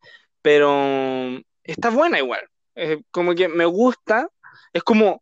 Pero 0.41 1.41
está 1.63 1.89
buena 1.89 2.17
igual. 2.19 2.41
Como 3.11 3.35
que 3.35 3.47
me 3.47 3.65
gusta. 3.65 4.29
Es 4.73 4.83
como. 4.83 5.21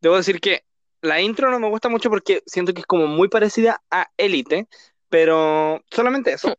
Debo 0.00 0.16
decir 0.16 0.40
que 0.40 0.64
la 1.00 1.20
intro 1.20 1.50
no 1.50 1.58
me 1.58 1.68
gusta 1.68 1.88
mucho 1.88 2.10
porque 2.10 2.42
siento 2.46 2.72
que 2.72 2.80
es 2.80 2.86
como 2.86 3.06
muy 3.06 3.28
parecida 3.28 3.82
a 3.90 4.08
Élite. 4.16 4.68
Pero 5.08 5.82
solamente 5.90 6.32
eso. 6.32 6.56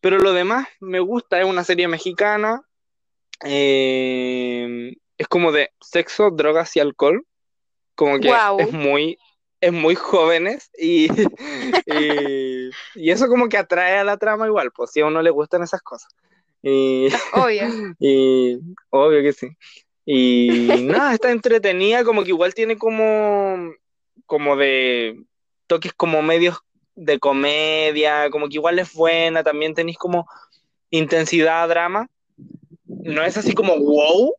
Pero 0.00 0.18
lo 0.18 0.32
demás 0.32 0.66
me 0.80 1.00
gusta, 1.00 1.40
es 1.40 1.46
una 1.46 1.62
serie 1.64 1.86
mexicana, 1.88 2.62
eh, 3.44 4.94
es 5.18 5.28
como 5.28 5.52
de 5.52 5.70
sexo, 5.80 6.30
drogas 6.30 6.74
y 6.76 6.80
alcohol, 6.80 7.26
como 7.94 8.18
que 8.18 8.28
es 8.58 8.72
muy, 8.72 9.18
es 9.60 9.72
muy 9.72 9.94
jóvenes 9.94 10.70
y, 10.78 11.08
y, 11.86 12.70
y 12.94 13.10
eso 13.10 13.28
como 13.28 13.48
que 13.48 13.58
atrae 13.58 13.98
a 13.98 14.04
la 14.04 14.16
trama 14.16 14.46
igual, 14.46 14.70
pues 14.74 14.90
si 14.92 15.00
a 15.00 15.06
uno 15.06 15.22
le 15.22 15.30
gustan 15.30 15.62
esas 15.62 15.82
cosas. 15.82 16.14
Y, 16.62 17.08
Obvio. 17.34 17.64
y 17.98 18.58
obvio 18.90 19.22
que 19.22 19.32
sí. 19.32 19.48
Y 20.04 20.82
nada, 20.84 21.14
está 21.14 21.30
entretenida, 21.30 22.04
como 22.04 22.24
que 22.24 22.30
igual 22.30 22.54
tiene 22.54 22.76
como, 22.76 23.72
como 24.26 24.56
de 24.56 25.22
toques 25.66 25.92
como 25.92 26.22
medios 26.22 26.58
de 26.96 27.18
comedia, 27.20 28.28
como 28.30 28.48
que 28.48 28.56
igual 28.56 28.78
es 28.78 28.92
buena, 28.92 29.44
también 29.44 29.74
tenéis 29.74 29.98
como 29.98 30.26
intensidad, 30.90 31.68
drama. 31.68 32.08
No 32.86 33.22
es 33.22 33.36
así 33.36 33.54
como 33.54 33.78
wow, 33.78 34.34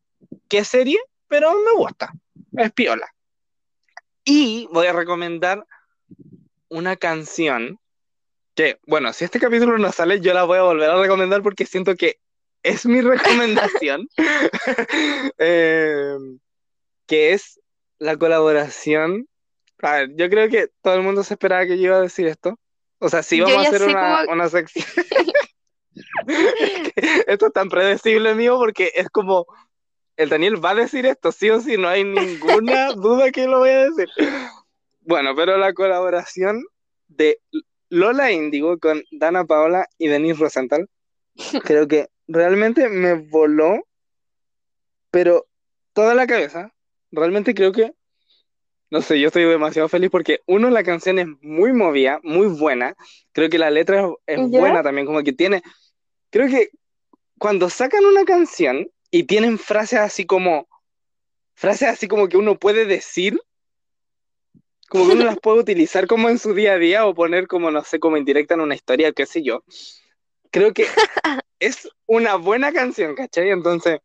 qué 0.49 0.65
serie, 0.65 0.99
pero 1.27 1.53
me 1.53 1.71
gusta, 1.73 2.11
es 2.57 2.71
piola. 2.73 3.07
Y 4.23 4.67
voy 4.71 4.87
a 4.87 4.93
recomendar 4.93 5.65
una 6.69 6.95
canción 6.95 7.79
que, 8.55 8.79
bueno, 8.85 9.11
si 9.13 9.25
este 9.25 9.39
capítulo 9.39 9.77
no 9.77 9.91
sale, 9.91 10.19
yo 10.21 10.33
la 10.33 10.43
voy 10.43 10.59
a 10.59 10.63
volver 10.63 10.89
a 10.89 11.01
recomendar 11.01 11.41
porque 11.41 11.65
siento 11.65 11.95
que 11.95 12.19
es 12.63 12.85
mi 12.85 13.01
recomendación, 13.81 14.07
Eh, 15.37 16.15
que 17.07 17.33
es 17.33 17.59
la 17.99 18.17
colaboración. 18.17 19.27
A 19.81 19.93
ver, 19.93 20.09
yo 20.15 20.29
creo 20.29 20.49
que 20.49 20.69
todo 20.81 20.95
el 20.95 21.01
mundo 21.01 21.23
se 21.23 21.33
esperaba 21.33 21.65
que 21.65 21.77
yo 21.77 21.85
iba 21.85 21.97
a 21.97 22.01
decir 22.01 22.27
esto. 22.27 22.57
O 22.99 23.09
sea, 23.09 23.23
si 23.23 23.37
Yo 23.37 23.45
vamos 23.45 23.65
a 23.65 23.69
hacer 23.69 23.83
una, 23.89 24.19
cómo- 24.21 24.33
una 24.33 24.49
sección. 24.49 24.85
Esto 27.27 27.47
es 27.47 27.53
tan 27.53 27.69
predecible 27.69 28.35
mío 28.35 28.57
porque 28.57 28.91
es 28.95 29.09
como 29.09 29.45
el 30.17 30.29
Daniel 30.29 30.63
va 30.63 30.71
a 30.71 30.75
decir 30.75 31.05
esto, 31.05 31.31
sí 31.31 31.49
o 31.49 31.59
sí, 31.59 31.77
no 31.77 31.87
hay 31.87 32.03
ninguna 32.03 32.91
duda 32.95 33.31
que 33.31 33.47
lo 33.47 33.59
voy 33.59 33.69
a 33.69 33.89
decir. 33.89 34.09
Bueno, 35.01 35.35
pero 35.35 35.57
la 35.57 35.73
colaboración 35.73 36.63
de 37.07 37.39
Lola 37.89 38.31
Índigo 38.31 38.79
con 38.79 39.03
Dana 39.11 39.45
Paola 39.45 39.87
y 39.97 40.07
Denise 40.07 40.39
Rosenthal, 40.39 40.89
creo 41.63 41.87
que 41.87 42.07
realmente 42.27 42.87
me 42.87 43.13
voló, 43.13 43.85
pero 45.09 45.45
toda 45.93 46.15
la 46.15 46.27
cabeza. 46.27 46.73
Realmente 47.11 47.53
creo 47.53 47.73
que, 47.73 47.91
no 48.89 49.01
sé, 49.01 49.19
yo 49.19 49.27
estoy 49.27 49.43
demasiado 49.43 49.89
feliz 49.89 50.09
porque 50.09 50.39
uno, 50.45 50.69
la 50.69 50.83
canción 50.83 51.19
es 51.19 51.27
muy 51.41 51.73
movida, 51.73 52.21
muy 52.23 52.47
buena. 52.47 52.95
Creo 53.33 53.49
que 53.49 53.57
la 53.59 53.69
letra 53.69 54.07
es, 54.25 54.39
es 54.39 54.49
buena 54.49 54.81
también, 54.81 55.05
como 55.05 55.21
que 55.23 55.33
tiene, 55.33 55.61
creo 56.29 56.47
que 56.47 56.69
cuando 57.37 57.69
sacan 57.69 58.05
una 58.05 58.23
canción 58.23 58.87
y 59.11 59.23
tienen 59.23 59.59
frases 59.59 59.99
así 59.99 60.25
como, 60.25 60.67
frases 61.53 61.89
así 61.89 62.07
como 62.07 62.29
que 62.29 62.37
uno 62.37 62.57
puede 62.57 62.85
decir, 62.85 63.39
como 64.89 65.05
que 65.05 65.13
uno 65.13 65.25
las 65.25 65.39
puede 65.39 65.59
utilizar 65.59 66.07
como 66.07 66.29
en 66.29 66.39
su 66.39 66.53
día 66.53 66.73
a 66.73 66.77
día 66.77 67.05
o 67.05 67.13
poner 67.13 67.47
como, 67.47 67.69
no 67.71 67.83
sé, 67.83 67.99
como 67.99 68.17
indirecta 68.17 68.55
en 68.55 68.61
una 68.61 68.75
historia, 68.75 69.11
qué 69.11 69.25
sé 69.25 69.43
yo. 69.43 69.63
Creo 70.49 70.73
que 70.73 70.85
es 71.59 71.89
una 72.05 72.35
buena 72.35 72.73
canción, 72.73 73.15
¿cachai? 73.15 73.49
Entonces, 73.51 73.99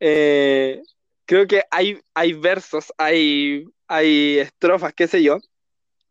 eh, 0.00 0.82
creo 1.24 1.46
que 1.46 1.62
hay, 1.70 2.00
hay 2.14 2.32
versos, 2.32 2.92
hay, 2.98 3.66
hay 3.86 4.38
estrofas, 4.38 4.92
qué 4.94 5.06
sé 5.06 5.22
yo, 5.22 5.38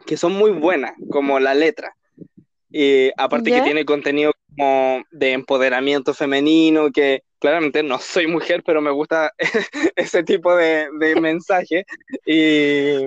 que 0.05 0.17
son 0.17 0.33
muy 0.33 0.51
buenas, 0.51 0.95
como 1.11 1.39
la 1.39 1.53
letra. 1.53 1.95
Y 2.69 3.11
aparte 3.17 3.51
que 3.51 3.57
¿Ya? 3.57 3.63
tiene 3.63 3.85
contenido 3.85 4.33
como 4.49 5.03
de 5.11 5.31
empoderamiento 5.31 6.13
femenino, 6.13 6.91
que 6.91 7.23
claramente 7.39 7.83
no 7.83 7.99
soy 7.99 8.27
mujer, 8.27 8.63
pero 8.63 8.81
me 8.81 8.91
gusta 8.91 9.33
ese 9.95 10.23
tipo 10.23 10.55
de, 10.55 10.88
de 10.99 11.19
mensaje. 11.19 11.85
Y, 12.25 12.97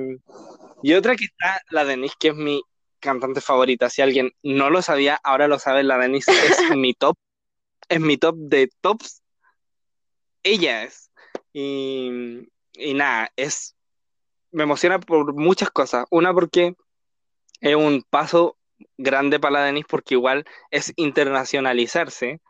y 0.82 0.94
otra 0.94 1.16
que 1.16 1.24
está 1.24 1.60
la 1.70 1.84
Denise, 1.84 2.14
que 2.18 2.28
es 2.28 2.34
mi 2.34 2.62
cantante 3.00 3.40
favorita. 3.40 3.90
Si 3.90 4.02
alguien 4.02 4.32
no 4.42 4.70
lo 4.70 4.82
sabía, 4.82 5.18
ahora 5.22 5.48
lo 5.48 5.58
sabe, 5.58 5.82
la 5.82 5.98
Denise 5.98 6.30
es 6.32 6.58
mi 6.76 6.94
top, 6.94 7.16
es 7.88 8.00
mi 8.00 8.16
top 8.16 8.36
de 8.36 8.70
tops. 8.80 9.22
Ella 10.42 10.84
es. 10.84 11.10
Y, 11.52 12.48
y 12.74 12.94
nada, 12.94 13.30
es, 13.36 13.76
me 14.52 14.62
emociona 14.62 15.00
por 15.00 15.34
muchas 15.34 15.70
cosas. 15.70 16.06
Una 16.10 16.32
porque 16.32 16.74
es 17.60 17.74
un 17.74 18.04
paso 18.08 18.56
grande 18.96 19.40
para 19.40 19.52
la 19.52 19.64
Denise 19.64 19.86
porque 19.88 20.14
igual 20.14 20.44
es 20.70 20.92
internacionalizarse, 20.96 22.40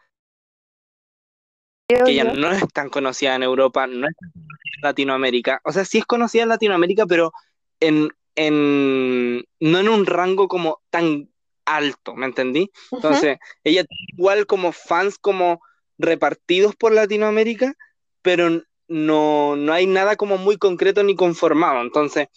que 2.05 2.14
yo. 2.14 2.24
no 2.24 2.51
es 2.53 2.62
tan 2.72 2.88
conocida 2.88 3.34
en 3.34 3.43
Europa, 3.43 3.86
no 3.86 4.09
es 4.09 4.16
tan 4.16 4.30
conocida 4.30 4.76
en 4.76 4.82
Latinoamérica. 4.82 5.61
O 5.64 5.72
sea, 5.72 5.84
sí 5.84 5.99
es 5.99 6.07
conocida 6.07 6.43
en 6.43 6.49
Latinoamérica, 6.49 7.07
pero 7.07 7.32
en, 7.80 8.11
en, 8.34 9.45
no 9.61 9.78
en 9.78 9.88
un 9.88 10.07
rango 10.07 10.49
como 10.49 10.80
tan 10.91 11.28
alto, 11.64 12.14
¿me 12.14 12.26
entendí? 12.26 12.70
Entonces, 12.91 13.38
ella 13.64 13.84
tiene 13.84 14.07
igual 14.16 14.47
como 14.47 14.72
fans 14.72 15.18
como 15.18 15.61
repartidos 15.99 16.74
por 16.74 16.93
Latinoamérica, 16.93 17.74
pero 18.22 18.62
no, 18.88 19.57
no 19.57 19.72
hay 19.72 19.86
nada 19.86 20.16
como 20.16 20.36
muy 20.36 20.57
concreto 20.57 21.03
ni 21.03 21.14
conformado. 21.14 21.80
Entonces, 21.80 22.28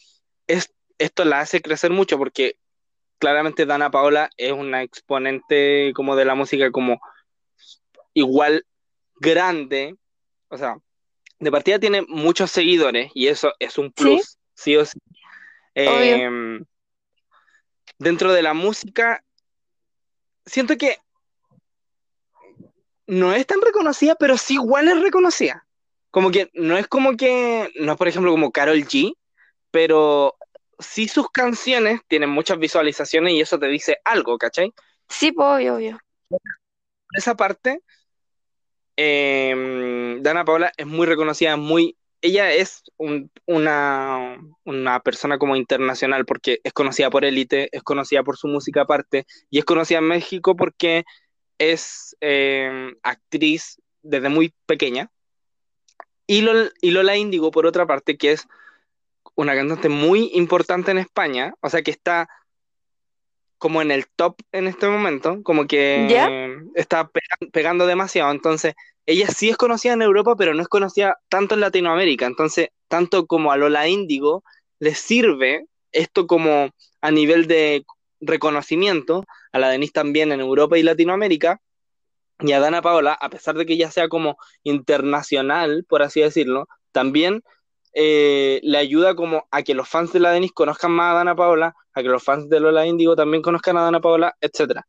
es, 0.48 0.74
esto 0.98 1.26
la 1.26 1.40
hace 1.40 1.62
crecer 1.62 1.92
mucho 1.92 2.18
porque 2.18 2.58
claramente 3.18 3.66
Dana 3.66 3.90
Paola 3.90 4.30
es 4.38 4.52
una 4.52 4.84
exponente 4.84 5.94
como 5.96 6.16
de 6.16 6.26
la 6.26 6.36
música 6.36 6.72
como 6.72 7.00
igual 8.14 8.66
grande, 9.16 9.96
o 10.50 10.58
sea, 10.58 10.78
de 11.40 11.52
partida 11.52 11.80
tiene 11.80 12.04
muchos 12.08 12.52
seguidores 12.52 13.12
y 13.14 13.28
eso 13.28 13.54
es 13.60 13.78
un 13.78 13.92
plus, 13.92 14.38
sí, 14.54 14.76
o 14.76 14.86
sí. 14.86 15.00
Em, 15.76 16.64
dentro 17.98 18.32
de 18.32 18.42
la 18.42 18.54
música, 18.54 19.24
siento 20.46 20.78
que 20.78 20.98
no 23.08 23.34
es 23.34 23.46
tan 23.46 23.62
reconocida, 23.62 24.16
pero 24.16 24.38
sí 24.38 24.56
igual 24.56 24.88
es 24.88 25.02
reconocida. 25.02 25.66
Como 26.12 26.32
que 26.32 26.50
no 26.54 26.78
es 26.78 26.88
como 26.88 27.18
que, 27.18 27.72
no 27.76 27.94
es 27.94 27.98
por 27.98 28.08
ejemplo 28.08 28.32
como 28.32 28.52
Carol 28.52 28.78
G, 28.84 29.14
pero 29.72 30.36
sí 30.80 31.08
sus 31.08 31.30
canciones 31.30 32.02
tienen 32.08 32.30
muchas 32.30 32.60
visualizaciones 32.60 33.34
y 33.34 33.42
eso 33.42 33.60
te 33.60 33.68
dice 33.68 33.98
algo, 34.06 34.38
¿cachai? 34.38 34.72
Sí, 35.10 35.32
pues, 35.32 35.48
obvio, 35.48 35.76
obvio. 35.76 36.00
Por 36.30 36.40
esa 37.16 37.36
parte, 37.36 37.82
em, 38.96 40.22
Dana 40.22 40.46
Paola 40.46 40.72
es 40.78 40.86
muy 40.86 41.08
reconocida, 41.08 41.58
muy... 41.58 41.98
Ella 42.22 42.54
es 42.54 42.84
una, 43.46 44.38
una 44.64 45.00
persona 45.02 45.38
como 45.38 45.58
internacional 45.58 46.26
porque 46.26 46.60
es 46.64 46.72
conocida 46.72 47.10
por 47.10 47.26
élite, 47.26 47.68
es 47.76 47.84
conocida 47.84 48.24
por 48.24 48.38
su 48.38 48.48
música 48.48 48.82
aparte 48.82 49.26
y 49.50 49.60
es 49.60 49.66
conocida 49.66 49.98
en 49.98 50.06
México 50.06 50.56
porque 50.56 51.04
es 51.58 52.16
em, 52.22 52.96
actriz 53.04 53.82
desde 54.04 54.30
muy 54.30 54.54
pequeña. 54.66 55.12
Y, 56.26 56.46
y 56.82 56.92
Lola 56.92 57.18
Índigo, 57.18 57.52
por 57.52 57.66
otra 57.66 57.86
parte, 57.86 58.18
que 58.18 58.32
es 58.32 58.48
una 59.36 59.56
cantante 59.56 59.90
muy 59.90 60.32
importante 60.34 60.92
en 60.92 61.00
España, 61.00 61.56
o 61.62 61.70
sea 61.70 61.82
que 61.82 61.92
está 61.92 62.30
como 63.64 63.82
en 63.82 63.92
el 63.92 64.08
top 64.08 64.36
en 64.52 64.68
este 64.68 64.90
momento, 64.90 65.42
como 65.42 65.68
que 65.68 66.54
está 66.76 67.10
pegando 67.54 67.88
demasiado, 67.88 68.30
entonces 68.30 68.74
ella 69.06 69.30
sí 69.30 69.50
es 69.50 69.56
conocida 69.56 69.94
en 69.94 70.02
Europa, 70.02 70.36
pero 70.36 70.54
no 70.54 70.62
es 70.62 70.68
conocida 70.68 71.18
tanto 71.30 71.56
en 71.56 71.62
Latinoamérica, 71.62 72.26
entonces 72.26 72.72
tanto 72.90 73.26
como 73.26 73.54
a 73.54 73.56
Lola 73.56 73.88
Índigo 73.88 74.44
le 74.80 74.94
sirve 74.96 75.66
esto 75.94 76.28
como 76.28 76.72
a 77.00 77.12
nivel 77.12 77.48
de 77.48 77.86
reconocimiento, 78.20 79.24
a 79.54 79.60
la 79.60 79.70
Denise 79.70 79.94
también 79.94 80.34
en 80.34 80.42
Europa 80.42 80.78
y 80.78 80.84
Latinoamérica, 80.84 81.62
y 82.42 82.52
a 82.52 82.60
Dana 82.60 82.82
Paola, 82.82 83.14
a 83.14 83.30
pesar 83.30 83.56
de 83.56 83.66
que 83.66 83.76
ella 83.76 83.92
sea 83.92 84.10
como 84.10 84.36
internacional, 84.64 85.86
por 85.88 86.04
así 86.04 86.20
decirlo, 86.20 86.68
también 86.92 87.44
eh, 87.94 88.60
le 88.64 88.78
ayuda 88.78 89.16
como 89.16 89.48
a 89.52 89.62
que 89.62 89.76
los 89.76 89.88
fans 89.88 90.12
de 90.12 90.20
la 90.20 90.32
Denis 90.32 90.52
conozcan 90.52 90.92
más 90.92 91.12
a 91.12 91.18
Dana 91.18 91.36
Paola, 91.36 91.76
a 91.94 92.02
que 92.02 92.10
los 92.10 92.24
fans 92.24 92.50
de 92.50 92.60
Lola 92.60 92.88
Índigo 92.88 93.16
también 93.16 93.44
conozcan 93.44 93.78
a 93.78 93.82
Dana 93.82 94.02
Paola, 94.02 94.36
etc. 94.42 94.82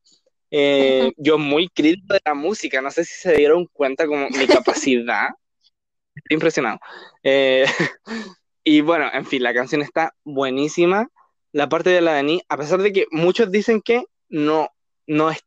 Eh, 0.50 1.12
yo 1.16 1.36
muy 1.36 1.68
crítico 1.68 2.14
de 2.14 2.20
la 2.24 2.34
música, 2.34 2.80
no 2.80 2.90
sé 2.90 3.04
si 3.04 3.14
se 3.14 3.36
dieron 3.36 3.66
cuenta 3.66 4.06
como 4.06 4.28
mi 4.30 4.46
capacidad. 4.46 5.28
Estoy 6.14 6.34
impresionado. 6.34 6.78
Eh, 7.22 7.66
y 8.64 8.80
bueno, 8.80 9.10
en 9.12 9.26
fin, 9.26 9.42
la 9.42 9.52
canción 9.52 9.82
está 9.82 10.14
buenísima. 10.24 11.08
La 11.52 11.68
parte 11.68 11.90
de 11.90 12.00
la 12.00 12.14
Denis, 12.14 12.42
a 12.48 12.56
pesar 12.56 12.80
de 12.80 12.92
que 12.92 13.06
muchos 13.10 13.50
dicen 13.50 13.82
que 13.82 14.04
no, 14.28 14.70
no, 15.06 15.30
es, 15.30 15.40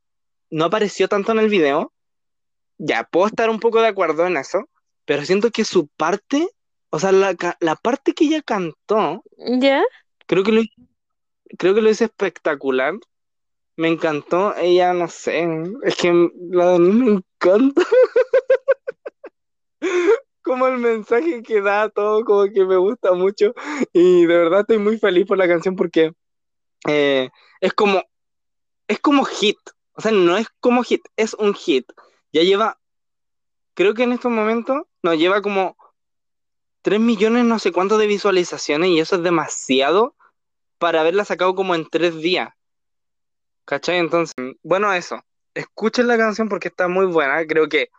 no 0.51 0.65
apareció 0.65 1.07
tanto 1.07 1.31
en 1.31 1.39
el 1.39 1.49
video, 1.49 1.91
ya 2.77 3.03
puedo 3.03 3.27
estar 3.27 3.49
un 3.49 3.59
poco 3.59 3.81
de 3.81 3.87
acuerdo 3.87 4.27
en 4.27 4.37
eso, 4.37 4.69
pero 5.05 5.25
siento 5.25 5.49
que 5.51 5.65
su 5.65 5.87
parte 5.87 6.47
o 6.89 6.99
sea, 6.99 7.11
la, 7.11 7.35
la 7.59 7.75
parte 7.75 8.13
que 8.13 8.25
ella 8.25 8.41
cantó, 8.41 9.23
¿Ya? 9.37 9.83
creo 10.25 10.43
que 10.43 10.51
lo, 10.51 10.61
creo 11.57 11.73
que 11.73 11.81
lo 11.81 11.89
hizo 11.89 12.05
espectacular. 12.05 12.93
Me 13.75 13.89
encantó. 13.89 14.55
Ella, 14.57 14.93
no 14.93 15.07
sé, 15.07 15.47
es 15.83 15.95
que 15.95 16.29
la 16.49 16.71
de 16.71 16.79
mí 16.79 16.91
me 16.93 17.11
encanta. 17.11 17.83
como 20.41 20.67
el 20.67 20.77
mensaje 20.77 21.43
que 21.43 21.61
da, 21.61 21.89
todo 21.89 22.23
como 22.23 22.51
que 22.51 22.65
me 22.65 22.77
gusta 22.77 23.13
mucho. 23.13 23.53
Y 23.93 24.25
de 24.25 24.37
verdad 24.37 24.61
estoy 24.61 24.79
muy 24.79 24.97
feliz 24.97 25.27
por 25.27 25.37
la 25.37 25.47
canción 25.47 25.75
porque 25.75 26.13
eh, 26.87 27.29
es 27.61 27.73
como, 27.73 28.01
es 28.87 28.99
como 28.99 29.25
hit. 29.25 29.57
O 29.93 30.01
sea, 30.01 30.11
no 30.11 30.37
es 30.37 30.47
como 30.59 30.83
hit, 30.83 31.01
es 31.17 31.33
un 31.33 31.53
hit. 31.53 31.91
Ya 32.31 32.41
lleva, 32.43 32.79
creo 33.73 33.93
que 33.93 34.03
en 34.03 34.13
estos 34.13 34.31
momentos, 34.31 34.83
no, 35.03 35.13
lleva 35.13 35.41
como 35.41 35.75
3 36.87 37.01
millones 37.01 37.43
no 37.43 37.59
sé 37.59 37.73
cuánto 37.73 37.97
de 37.97 38.07
visualizaciones 38.07 38.91
y 38.91 39.01
eso 39.01 39.17
es 39.17 39.21
demasiado 39.21 40.15
para 40.77 41.01
haberla 41.01 41.25
sacado 41.25 41.53
como 41.53 41.75
en 41.75 41.85
3 41.89 42.15
días. 42.21 42.47
¿Cachai? 43.65 43.97
Entonces, 43.97 44.33
bueno, 44.63 44.93
eso. 44.93 45.19
Escuchen 45.53 46.07
la 46.07 46.17
canción 46.17 46.47
porque 46.47 46.69
está 46.69 46.87
muy 46.87 47.05
buena. 47.05 47.45
Creo 47.45 47.67
que 47.67 47.89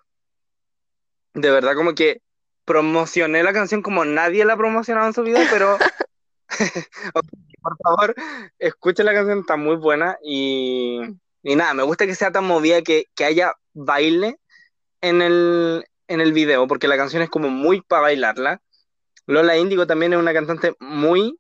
de 1.35 1.51
verdad 1.51 1.75
como 1.75 1.95
que 1.95 2.23
promocioné 2.65 3.43
la 3.43 3.53
canción 3.53 3.83
como 3.83 4.07
nadie 4.07 4.47
la 4.47 4.55
ha 4.55 4.57
promocionado 4.57 5.07
en 5.07 5.13
su 5.13 5.23
vida, 5.23 5.47
pero 5.51 5.77
por 7.61 7.77
favor, 7.85 8.15
escuchen 8.59 9.05
la 9.05 9.13
canción, 9.13 9.41
está 9.41 9.59
muy 9.59 9.77
buena 9.77 10.17
y, 10.25 11.03
y 11.43 11.57
nada, 11.57 11.75
me 11.75 11.83
gusta 11.83 12.07
que 12.07 12.15
sea 12.15 12.33
tan 12.33 12.47
movida 12.47 12.81
que, 12.81 13.05
que 13.15 13.27
haya 13.27 13.53
baile 13.75 14.41
en 15.03 15.21
el, 15.21 15.85
en 16.07 16.23
el 16.23 16.33
video, 16.33 16.67
porque 16.67 16.89
la 16.89 16.97
canción 16.97 17.21
es 17.21 17.29
como 17.29 17.51
muy 17.51 17.83
para 17.83 18.01
bailarla. 18.01 18.63
Lola 19.29 19.59
Índigo 19.59 19.87
también 19.87 20.15
es 20.15 20.19
una 20.19 20.33
cantante 20.33 20.75
muy 20.81 21.39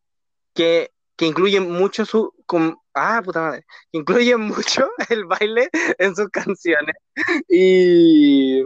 que, 0.54 0.92
que 1.16 1.24
incluye 1.24 1.58
mucho 1.58 2.04
su 2.04 2.34
ah 2.94 3.22
puta 3.24 3.40
madre 3.40 3.64
incluye 3.92 4.36
mucho 4.36 4.90
el 5.08 5.24
baile 5.24 5.70
en 5.98 6.14
sus 6.14 6.28
canciones. 6.28 6.94
Y 7.48 8.60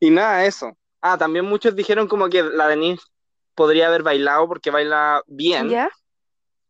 y 0.00 0.10
nada 0.10 0.46
eso. 0.46 0.76
Ah 1.02 1.18
también 1.18 1.44
muchos 1.44 1.76
dijeron 1.76 2.08
como 2.08 2.30
que 2.30 2.42
la 2.42 2.68
Denise 2.68 3.04
podría 3.54 3.88
haber 3.88 4.02
bailado 4.02 4.48
porque 4.48 4.70
baila 4.70 5.22
bien. 5.26 5.68
¿Ya? 5.68 5.90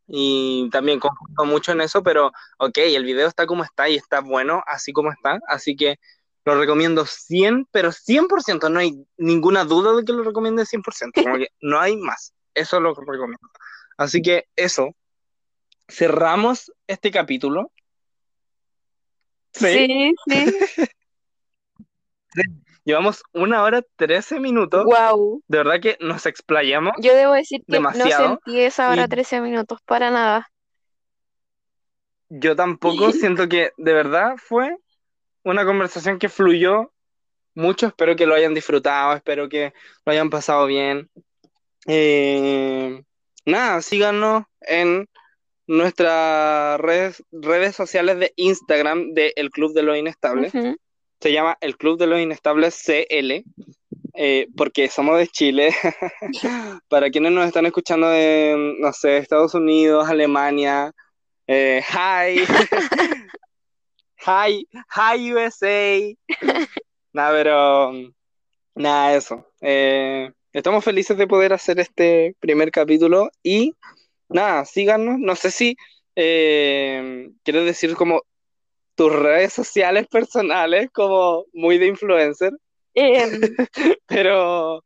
y 0.09 0.69
también 0.69 1.01
concuerdo 1.01 1.43
mucho 1.43 1.73
en 1.73 1.81
eso 1.81 2.01
pero 2.01 2.31
ok 2.59 2.77
el 2.77 3.03
video 3.03 3.27
está 3.27 3.45
como 3.45 3.65
está 3.65 3.89
y 3.89 3.95
está 3.95 4.19
bueno 4.19 4.63
así 4.67 4.91
como 4.91 5.11
está. 5.13 5.39
Así 5.47 5.77
que 5.77 5.97
lo 6.53 6.59
recomiendo 6.59 7.05
100, 7.05 7.67
pero 7.71 7.91
100%, 7.91 8.69
no 8.69 8.79
hay 8.79 9.05
ninguna 9.17 9.65
duda 9.65 9.95
de 9.95 10.05
que 10.05 10.13
lo 10.13 10.23
recomiende 10.23 10.65
100%, 10.65 11.23
como 11.23 11.37
que 11.37 11.47
no 11.61 11.79
hay 11.79 11.97
más, 11.97 12.33
eso 12.53 12.79
lo 12.79 12.93
recomiendo. 12.93 13.49
Así 13.97 14.21
que 14.21 14.45
eso, 14.55 14.95
cerramos 15.89 16.71
este 16.87 17.11
capítulo. 17.11 17.71
Sí, 19.53 20.13
sí. 20.27 20.55
Llevamos 22.85 23.23
una 23.33 23.63
hora 23.63 23.81
13 23.97 24.39
minutos. 24.39 24.85
Wow. 24.85 25.43
De 25.47 25.57
verdad 25.57 25.81
que 25.81 25.97
nos 25.99 26.25
explayamos. 26.25 26.93
Yo 27.01 27.13
debo 27.15 27.33
decir 27.33 27.59
que 27.67 27.73
Demasiado. 27.73 28.29
no 28.29 28.39
sentí 28.45 28.61
esa 28.61 28.89
hora 28.89 29.03
Y- 29.05 29.07
13 29.09 29.41
minutos 29.41 29.81
para 29.85 30.09
nada. 30.09 30.49
Yo 32.29 32.55
tampoco 32.55 33.11
siento 33.11 33.49
que 33.49 33.71
de 33.75 33.93
verdad 33.93 34.35
fue 34.37 34.77
una 35.47 35.65
conversación 35.65 36.19
que 36.19 36.29
fluyó 36.29 36.91
mucho. 37.55 37.87
Espero 37.87 38.15
que 38.15 38.25
lo 38.25 38.35
hayan 38.35 38.53
disfrutado, 38.53 39.15
espero 39.15 39.49
que 39.49 39.73
lo 40.05 40.11
hayan 40.11 40.29
pasado 40.29 40.65
bien. 40.65 41.09
Eh, 41.87 43.01
nada, 43.45 43.81
síganos 43.81 44.43
en 44.61 45.07
nuestras 45.65 46.79
redes, 46.79 47.23
redes 47.31 47.75
sociales 47.75 48.19
de 48.19 48.33
Instagram 48.35 49.13
de 49.13 49.33
El 49.35 49.49
Club 49.49 49.73
de 49.73 49.83
los 49.83 49.97
Inestables. 49.97 50.51
Se 51.19 51.31
llama 51.31 51.57
El 51.61 51.77
Club 51.77 51.97
de 51.97 52.07
los 52.07 52.19
Inestables 52.19 52.79
CL, 52.85 53.43
eh, 54.15 54.47
porque 54.55 54.89
somos 54.89 55.17
de 55.17 55.27
Chile. 55.27 55.73
Para 56.89 57.09
quienes 57.09 57.31
nos 57.31 57.47
están 57.47 57.65
escuchando 57.65 58.09
de, 58.09 58.75
no 58.79 58.91
sé, 58.91 59.17
Estados 59.17 59.53
Unidos, 59.53 60.09
Alemania, 60.09 60.91
eh, 61.47 61.81
hi, 61.89 62.41
hi, 64.25 64.67
hi 64.89 65.33
USA. 65.33 66.15
Nada, 67.13 67.31
pero 67.31 67.91
nada, 68.75 69.15
eso. 69.15 69.47
Eh, 69.61 70.31
estamos 70.53 70.83
felices 70.83 71.17
de 71.17 71.27
poder 71.27 71.53
hacer 71.53 71.79
este 71.79 72.35
primer 72.39 72.69
capítulo 72.71 73.29
y 73.41 73.73
nada, 74.29 74.65
síganos. 74.65 75.17
No 75.19 75.35
sé 75.35 75.49
si 75.51 75.77
eh, 76.15 77.29
quieres 77.43 77.65
decir 77.65 77.95
como 77.95 78.21
tus 78.95 79.11
redes 79.11 79.53
sociales 79.53 80.07
personales, 80.07 80.89
como 80.91 81.45
muy 81.53 81.77
de 81.79 81.87
influencer, 81.87 82.53
Em, 82.99 83.41
pero 84.07 84.81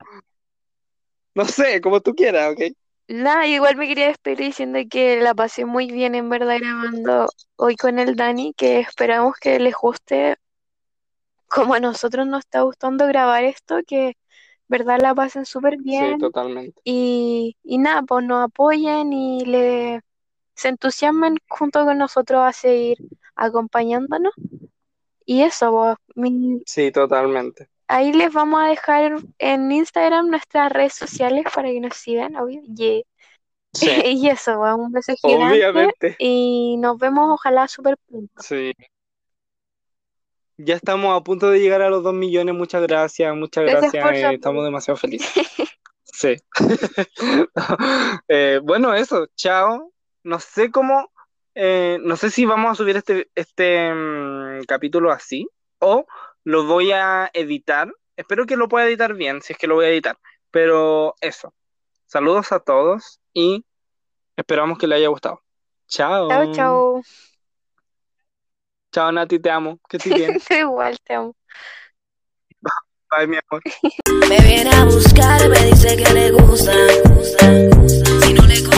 no 1.33 1.45
sé, 1.45 1.79
como 1.79 2.01
tú 2.01 2.13
quieras, 2.13 2.51
¿ok? 2.51 2.75
Nada, 3.13 3.47
igual 3.47 3.75
me 3.77 3.88
quería 3.88 4.07
despedir 4.07 4.39
diciendo 4.39 4.79
que 4.89 5.21
la 5.21 5.33
pasé 5.35 5.65
muy 5.65 5.91
bien 5.91 6.15
en 6.15 6.29
verdad 6.29 6.59
grabando 6.59 7.27
hoy 7.57 7.75
con 7.75 7.99
el 7.99 8.15
Dani, 8.15 8.53
que 8.55 8.79
esperamos 8.79 9.35
que 9.39 9.59
les 9.59 9.75
guste 9.75 10.38
como 11.47 11.73
a 11.73 11.79
nosotros 11.79 12.25
nos 12.27 12.39
está 12.41 12.61
gustando 12.61 13.07
grabar 13.07 13.43
esto, 13.43 13.79
que 13.85 14.13
verdad 14.67 14.99
la 15.01 15.13
pasen 15.15 15.45
súper 15.45 15.77
Sí, 15.77 15.83
bien 15.83 16.19
totalmente. 16.19 16.81
y, 16.83 17.57
y 17.63 17.77
nada, 17.77 18.01
pues 18.03 18.25
nos 18.25 18.45
apoyen 18.45 19.13
y 19.13 19.45
le, 19.45 20.01
se 20.55 20.69
entusiasmen 20.69 21.38
junto 21.49 21.85
con 21.85 21.97
nosotros 21.97 22.41
a 22.43 22.53
seguir 22.53 22.97
acompañándonos. 23.35 24.33
Y 25.25 25.43
eso, 25.43 25.71
pues, 25.71 25.97
mi- 26.15 26.61
Sí, 26.65 26.91
totalmente. 26.91 27.69
Ahí 27.91 28.13
les 28.13 28.31
vamos 28.31 28.61
a 28.61 28.68
dejar 28.68 29.18
en 29.38 29.72
Instagram 29.72 30.30
nuestras 30.30 30.72
redes 30.72 30.93
sociales 30.93 31.45
para 31.53 31.69
que 31.69 31.80
nos 31.80 31.95
sigan, 31.95 32.35
obvio. 32.35 32.61
Y, 32.65 33.05
Sí, 33.73 33.88
y 34.05 34.30
eso, 34.30 34.59
un 34.59 34.91
beso 34.91 35.13
gigante 35.15 35.53
obviamente. 35.53 36.15
y 36.19 36.76
nos 36.77 36.97
vemos 36.97 37.30
ojalá 37.31 37.68
súper 37.68 37.97
pronto. 38.07 38.34
Sí. 38.41 38.73
Ya 40.57 40.76
estamos 40.76 41.18
a 41.18 41.23
punto 41.23 41.49
de 41.49 41.59
llegar 41.59 41.81
a 41.81 41.89
los 41.89 42.03
2 42.03 42.13
millones. 42.13 42.53
Muchas 42.53 42.84
gracias, 42.84 43.35
muchas 43.35 43.65
Gracias 43.65 43.93
eh, 43.93 44.34
estamos 44.34 44.63
demasiado 44.63 44.97
felices. 44.97 45.47
Sí. 46.13 46.35
Eh, 48.27 48.59
bueno, 48.61 48.93
eso, 48.93 49.27
chao. 49.35 49.91
No 50.23 50.39
sé 50.39 50.69
cómo, 50.69 51.09
eh, 51.55 51.97
no 52.03 52.15
sé 52.15 52.30
si 52.30 52.45
vamos 52.45 52.72
a 52.72 52.76
subir 52.76 52.95
este, 52.95 53.30
este 53.34 53.91
mm, 53.91 54.65
capítulo 54.68 55.11
así 55.11 55.47
o 55.80 56.05
lo 56.43 56.65
voy 56.65 56.91
a 56.91 57.30
editar. 57.34 57.91
Espero 58.15 58.45
que 58.45 58.57
lo 58.57 58.68
pueda 58.68 58.88
editar 58.88 59.13
bien, 59.13 59.41
si 59.41 59.53
es 59.53 59.59
que 59.59 59.68
lo 59.68 59.76
voy 59.76 59.85
a 59.85 59.89
editar. 59.89 60.18
Pero 60.51 61.15
eso. 61.22 61.53
Saludos 62.07 62.51
a 62.51 62.59
todos 62.59 63.19
y 63.34 63.65
esperamos 64.35 64.77
que 64.77 64.88
les 64.88 64.97
haya 64.97 65.07
gustado. 65.07 65.41
Chao. 65.88 66.30
Chao, 66.30 66.53
chao. 66.53 67.01
Chao, 68.91 69.11
Nati, 69.11 69.39
te 69.39 69.49
amo. 69.49 69.80
Que 69.89 69.97
estés 69.97 70.13
bien. 70.13 70.38
Igual 70.49 70.97
te 71.03 71.13
amo. 71.13 71.35
Bye, 73.11 73.27
mi 73.27 73.38
amor. 73.38 73.61
Me 74.30 74.39
viene 74.39 74.69
a 74.73 74.85
buscar, 74.85 75.49
me 75.49 75.65
dice 75.65 75.97
que 75.97 76.13
le 76.13 76.31
gusta. 76.31 76.72
Si 78.22 78.34
no 78.34 78.43
le 78.43 78.70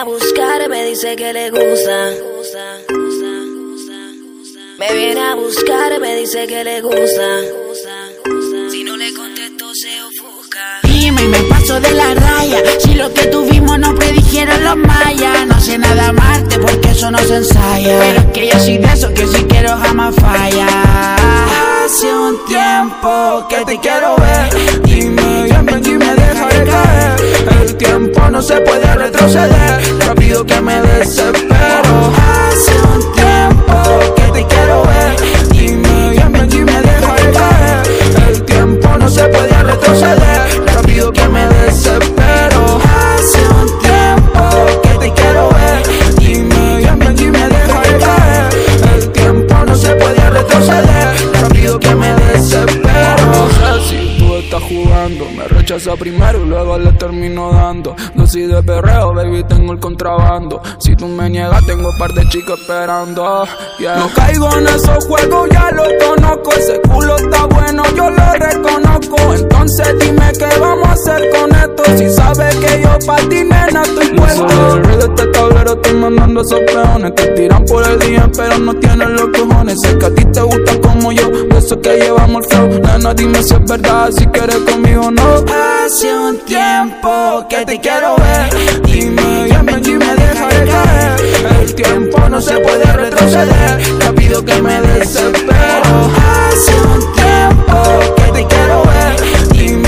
a 0.00 0.04
buscar, 0.04 0.68
me 0.68 0.84
dice 0.86 1.14
que 1.14 1.32
le 1.32 1.50
gusta. 1.50 2.10
Me 4.78 4.92
viene 4.92 5.20
a 5.20 5.34
buscar, 5.36 6.00
me 6.00 6.16
dice 6.16 6.46
que 6.48 6.64
le 6.64 6.80
gusta. 6.80 7.28
Si 8.70 8.82
no 8.82 8.96
le 8.96 9.14
contesto, 9.14 9.72
se 9.74 10.02
ofusca. 10.02 10.80
Dime 10.82 11.22
y 11.22 11.28
me 11.28 11.38
paso 11.44 11.78
de 11.80 11.92
la 11.92 12.14
raya 12.14 12.58
Si 12.78 12.94
lo 12.94 13.12
que 13.12 13.26
tuvimos 13.26 13.78
no 13.78 13.94
predijeron 13.94 14.64
los 14.64 14.76
mayas 14.76 15.46
No 15.46 15.60
sé 15.60 15.78
nada 15.78 16.08
amarte 16.08 16.58
porque 16.58 16.90
eso 16.90 17.10
no 17.10 17.18
se 17.18 17.36
ensaya 17.36 17.98
Pero 17.98 18.20
es 18.20 18.26
que 18.26 18.48
yo 18.48 18.58
soy 18.58 18.78
de 18.78 18.92
eso 18.92 19.12
que 19.12 19.26
si 19.26 19.44
quiero 19.44 19.76
jamás 19.76 20.14
falla 20.14 20.66
Hace 21.84 22.14
un 22.14 22.44
tiempo 22.46 23.46
que 23.48 23.64
te 23.64 23.80
quiero 23.80 24.16
ver 24.16 24.82
Dime 24.84 25.48
ven 25.62 25.84
y 25.84 25.98
me 25.98 26.14
dejaré 26.14 26.64
caer 26.64 27.53
no 28.00 28.42
se 28.42 28.60
puede 28.62 28.92
retroceder. 28.96 29.80
Rápido 30.06 30.44
que 30.44 30.60
me 30.60 30.80
desespero. 30.80 32.12
Hace 32.48 32.72
un 32.92 33.12
tiempo 33.12 34.14
que 34.16 34.22
te 34.32 34.46
quiero 34.46 34.82
ver. 34.82 35.16
Dime 35.50 36.10
bien 36.10 36.32
ven 36.32 36.52
y 36.52 36.64
me 36.64 36.80
dejaré 36.80 37.30
caer. 37.30 37.82
El 38.28 38.42
tiempo 38.42 38.88
no 38.98 39.08
se 39.08 39.24
puede 39.28 39.62
retroceder. 39.62 40.64
Rápido 40.74 41.12
que 41.12 41.28
me 41.28 41.46
desespero. 41.46 42.80
Hace 42.82 43.38
un 43.60 43.78
tiempo 43.78 44.80
que 44.82 44.98
te 44.98 45.12
quiero 45.12 45.50
ver. 45.50 45.82
Dime 46.18 46.80
y 47.16 47.26
me 47.26 47.48
dejaré 47.48 47.98
caer. 47.98 48.48
El 48.96 49.08
tiempo 49.10 49.54
no 49.64 49.76
se 49.76 49.94
puede 49.94 50.30
retroceder. 50.30 51.32
Rápido 51.40 51.78
que 51.78 51.94
me 51.94 52.12
desespero. 52.14 53.48
Si 53.88 54.16
tú 54.18 54.36
estás 54.36 54.62
jugando 54.62 55.26
Me 55.36 55.44
rechaza 55.64 55.96
primero 55.96 56.44
y 56.44 56.46
luego 56.46 56.78
le 56.78 56.92
termino 56.92 57.50
dando. 57.50 57.96
Dosis 58.14 58.48
de 58.48 58.62
perreo, 58.62 59.14
baby, 59.14 59.42
tengo 59.44 59.72
el 59.72 59.80
contrabando. 59.80 60.60
Si 60.78 60.94
tú 60.94 61.08
me 61.08 61.30
niegas, 61.30 61.64
tengo 61.64 61.88
un 61.88 61.98
par 61.98 62.12
de 62.12 62.28
chicos 62.28 62.60
esperando. 62.60 63.46
Yeah. 63.78 63.96
No 63.96 64.10
caigo 64.14 64.54
en 64.58 64.66
esos 64.66 65.06
juegos, 65.06 65.48
ya 65.50 65.70
lo 65.70 65.84
conozco. 66.06 66.52
Ese 66.52 66.80
culo 66.82 67.16
está 67.16 67.46
bueno, 67.46 67.82
yo 67.96 68.10
lo 68.10 68.32
reconozco. 68.34 69.16
Entonces 69.34 69.98
dime 70.00 70.32
qué 70.38 70.48
vamos 70.60 70.86
a 70.86 70.92
hacer 70.92 71.30
con 71.30 71.50
esto. 71.54 71.82
Si 71.96 72.10
sabes 72.10 72.54
que 72.56 72.82
yo 72.82 72.98
pa' 73.06 73.16
ti, 73.30 73.42
nena, 73.42 73.82
estoy 73.84 74.08
puesto. 74.18 74.46
rey 74.82 74.96
de 74.98 75.04
este 75.04 75.26
tablero, 75.28 75.72
estoy 75.72 75.94
mandando 75.94 76.40
esos 76.42 76.60
peones 76.60 77.14
Te 77.14 77.28
tiran 77.28 77.64
por 77.64 77.84
el 77.84 77.98
día, 78.00 78.30
pero 78.36 78.58
no 78.58 78.74
tienen 78.74 79.14
los 79.14 79.28
cojones. 79.28 79.80
Sé 79.80 79.96
que 79.96 80.06
a 80.06 80.14
ti 80.14 80.24
te 80.26 80.42
gustan 80.42 80.78
como 80.82 81.10
yo, 81.10 81.30
de 81.30 81.56
esos 81.56 81.78
que 81.78 81.96
llevamos 81.96 82.44
el 82.44 82.50
flow. 82.50 82.68
Nena, 82.82 83.14
dime 83.14 83.42
si 83.42 83.54
es 83.54 83.64
verdad, 83.64 84.10
si 84.10 84.26
quieres 84.26 84.58
conmigo 84.58 85.06
o 85.06 85.10
no 85.10 85.53
Hace 85.54 86.14
un 86.16 86.38
tiempo 86.40 87.46
que 87.48 87.64
te 87.64 87.80
quiero 87.80 88.16
ver. 88.16 88.82
Bien, 88.82 89.16
ven 89.16 89.82
y 89.84 89.92
me 89.92 90.14
dejaré 90.14 90.66
caer. 90.66 91.16
El 91.60 91.74
tiempo 91.74 92.28
no 92.28 92.40
se 92.40 92.58
puede 92.58 92.84
retroceder. 92.84 93.82
Rápido 94.00 94.44
que 94.44 94.60
me 94.62 94.80
desespero. 94.80 96.10
Hace 96.48 96.74
un 96.80 97.12
tiempo 97.12 98.14
que 98.16 98.32
te 98.32 98.46
quiero 98.46 98.82
ver. 98.84 99.52
Bien, 99.52 99.82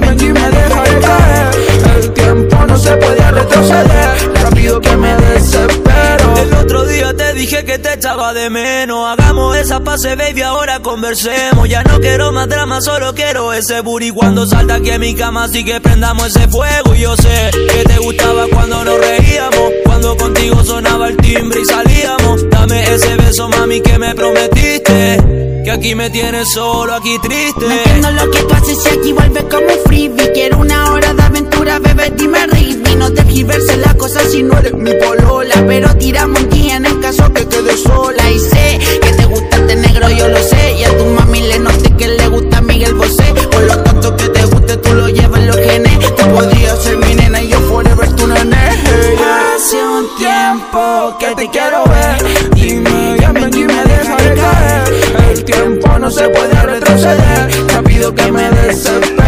ven 0.00 0.20
y 0.20 0.32
me 0.32 0.50
dejaré 0.50 1.00
caer. 1.00 1.96
El 1.96 2.12
tiempo 2.12 2.56
no 2.66 2.76
se 2.76 2.96
puede 2.96 3.30
retroceder 3.30 4.41
Rápido 4.62 4.80
que 4.80 4.96
me 4.96 5.16
desespero 5.16 6.34
El 6.36 6.54
otro 6.54 6.86
día 6.86 7.12
te 7.16 7.34
dije 7.34 7.64
que 7.64 7.80
te 7.80 7.94
echaba 7.94 8.32
de 8.32 8.48
menos. 8.48 9.04
Hagamos 9.08 9.56
esa 9.56 9.80
pase, 9.80 10.14
baby, 10.14 10.42
ahora 10.42 10.78
conversemos. 10.78 11.68
Ya 11.68 11.82
no 11.82 11.98
quiero 11.98 12.30
más 12.30 12.48
drama, 12.48 12.80
solo 12.80 13.12
quiero 13.12 13.52
ese 13.52 13.80
booty 13.80 14.12
cuando 14.12 14.46
salta 14.46 14.74
aquí 14.74 14.90
en 14.90 15.00
mi 15.00 15.16
cama. 15.16 15.44
Así 15.44 15.64
que 15.64 15.80
prendamos 15.80 16.28
ese 16.28 16.46
fuego. 16.46 16.94
Y 16.94 17.00
yo 17.00 17.16
sé 17.16 17.50
que 17.74 17.82
te 17.82 17.98
gustaba 17.98 18.46
cuando 18.52 18.84
nos 18.84 19.00
reíamos. 19.00 19.72
Cuando 19.84 20.16
contigo 20.16 20.62
sonaba 20.62 21.08
el 21.08 21.16
timbre 21.16 21.60
y 21.60 21.64
salíamos. 21.64 22.48
Dame 22.48 22.84
ese 22.84 23.16
beso, 23.16 23.48
mami, 23.48 23.80
que 23.80 23.98
me 23.98 24.14
prometiste. 24.14 25.62
Que 25.64 25.70
aquí 25.72 25.96
me 25.96 26.08
tienes 26.10 26.52
solo, 26.52 26.94
aquí 26.94 27.18
triste. 27.20 27.66
No 27.66 27.72
entiendo 27.72 28.10
lo 28.12 28.30
que 28.30 28.38
tú 28.42 28.54
haces 28.54 28.78
y 28.84 28.88
aquí 28.96 29.12
vuelves 29.12 29.44
como 29.44 29.66
un 29.66 29.84
freebie 29.86 30.32
Quiero 30.32 30.58
una 30.58 30.92
hora 30.92 31.12
de 31.14 31.22
aventura, 31.62 31.78
bebé, 31.78 32.12
dime 32.16 32.46
ritmo. 32.46 32.82
No 32.96 33.12
te 33.12 33.24
giverse 33.24 33.76
las 33.78 33.94
cosas 33.94 34.30
si 34.30 34.42
no 34.42 34.56
eres 34.58 34.74
mi 34.74 34.92
polola. 34.94 35.54
Pero 35.66 35.94
tiramos 35.96 36.40
un 36.40 36.50
día 36.50 36.76
en 36.76 36.86
el 36.86 37.00
caso 37.00 37.32
que 37.32 37.46
quede 37.46 37.76
sola. 37.76 38.30
Y 38.30 38.38
sé 38.38 38.78
que 39.00 39.12
te 39.12 39.24
gusta 39.24 39.56
este 39.56 39.76
negro, 39.76 40.08
yo 40.10 40.28
lo 40.28 40.38
sé. 40.38 40.74
Y 40.78 40.84
a 40.84 40.96
tu 40.96 41.04
mami 41.04 41.42
le 41.42 41.58
noté 41.58 41.94
que 41.96 42.08
le 42.08 42.28
gusta 42.28 42.60
Miguel 42.60 42.94
Bosé. 42.94 43.34
Por 43.50 43.62
lo 43.62 43.76
tanto 43.78 44.16
que 44.16 44.28
te 44.28 44.44
guste, 44.44 44.76
tú 44.76 44.94
lo 44.94 45.08
llevas 45.08 45.40
en 45.40 45.46
los 45.48 45.56
genes. 45.56 45.98
Tú 46.16 46.28
podrías 46.34 46.78
ser 46.82 46.96
mi 46.98 47.14
nena 47.14 47.42
y 47.42 47.48
yo 47.48 47.60
forever 47.60 48.14
tu 48.14 48.26
nene. 48.26 48.56
Hace 49.54 49.76
un 49.76 50.06
tiempo 50.16 51.16
que 51.18 51.34
te 51.34 51.50
quiero 51.50 51.84
ver. 51.84 52.54
Dime 52.54 53.16
ven 53.32 53.54
y 53.54 53.64
me 53.64 53.82
caer. 54.34 54.82
El 55.30 55.44
tiempo 55.44 55.98
no 55.98 56.10
se 56.10 56.28
puede 56.28 56.62
retroceder. 56.62 57.50
Rápido 57.68 58.14
que 58.14 58.30
me 58.30 58.50
desespero 58.50 59.21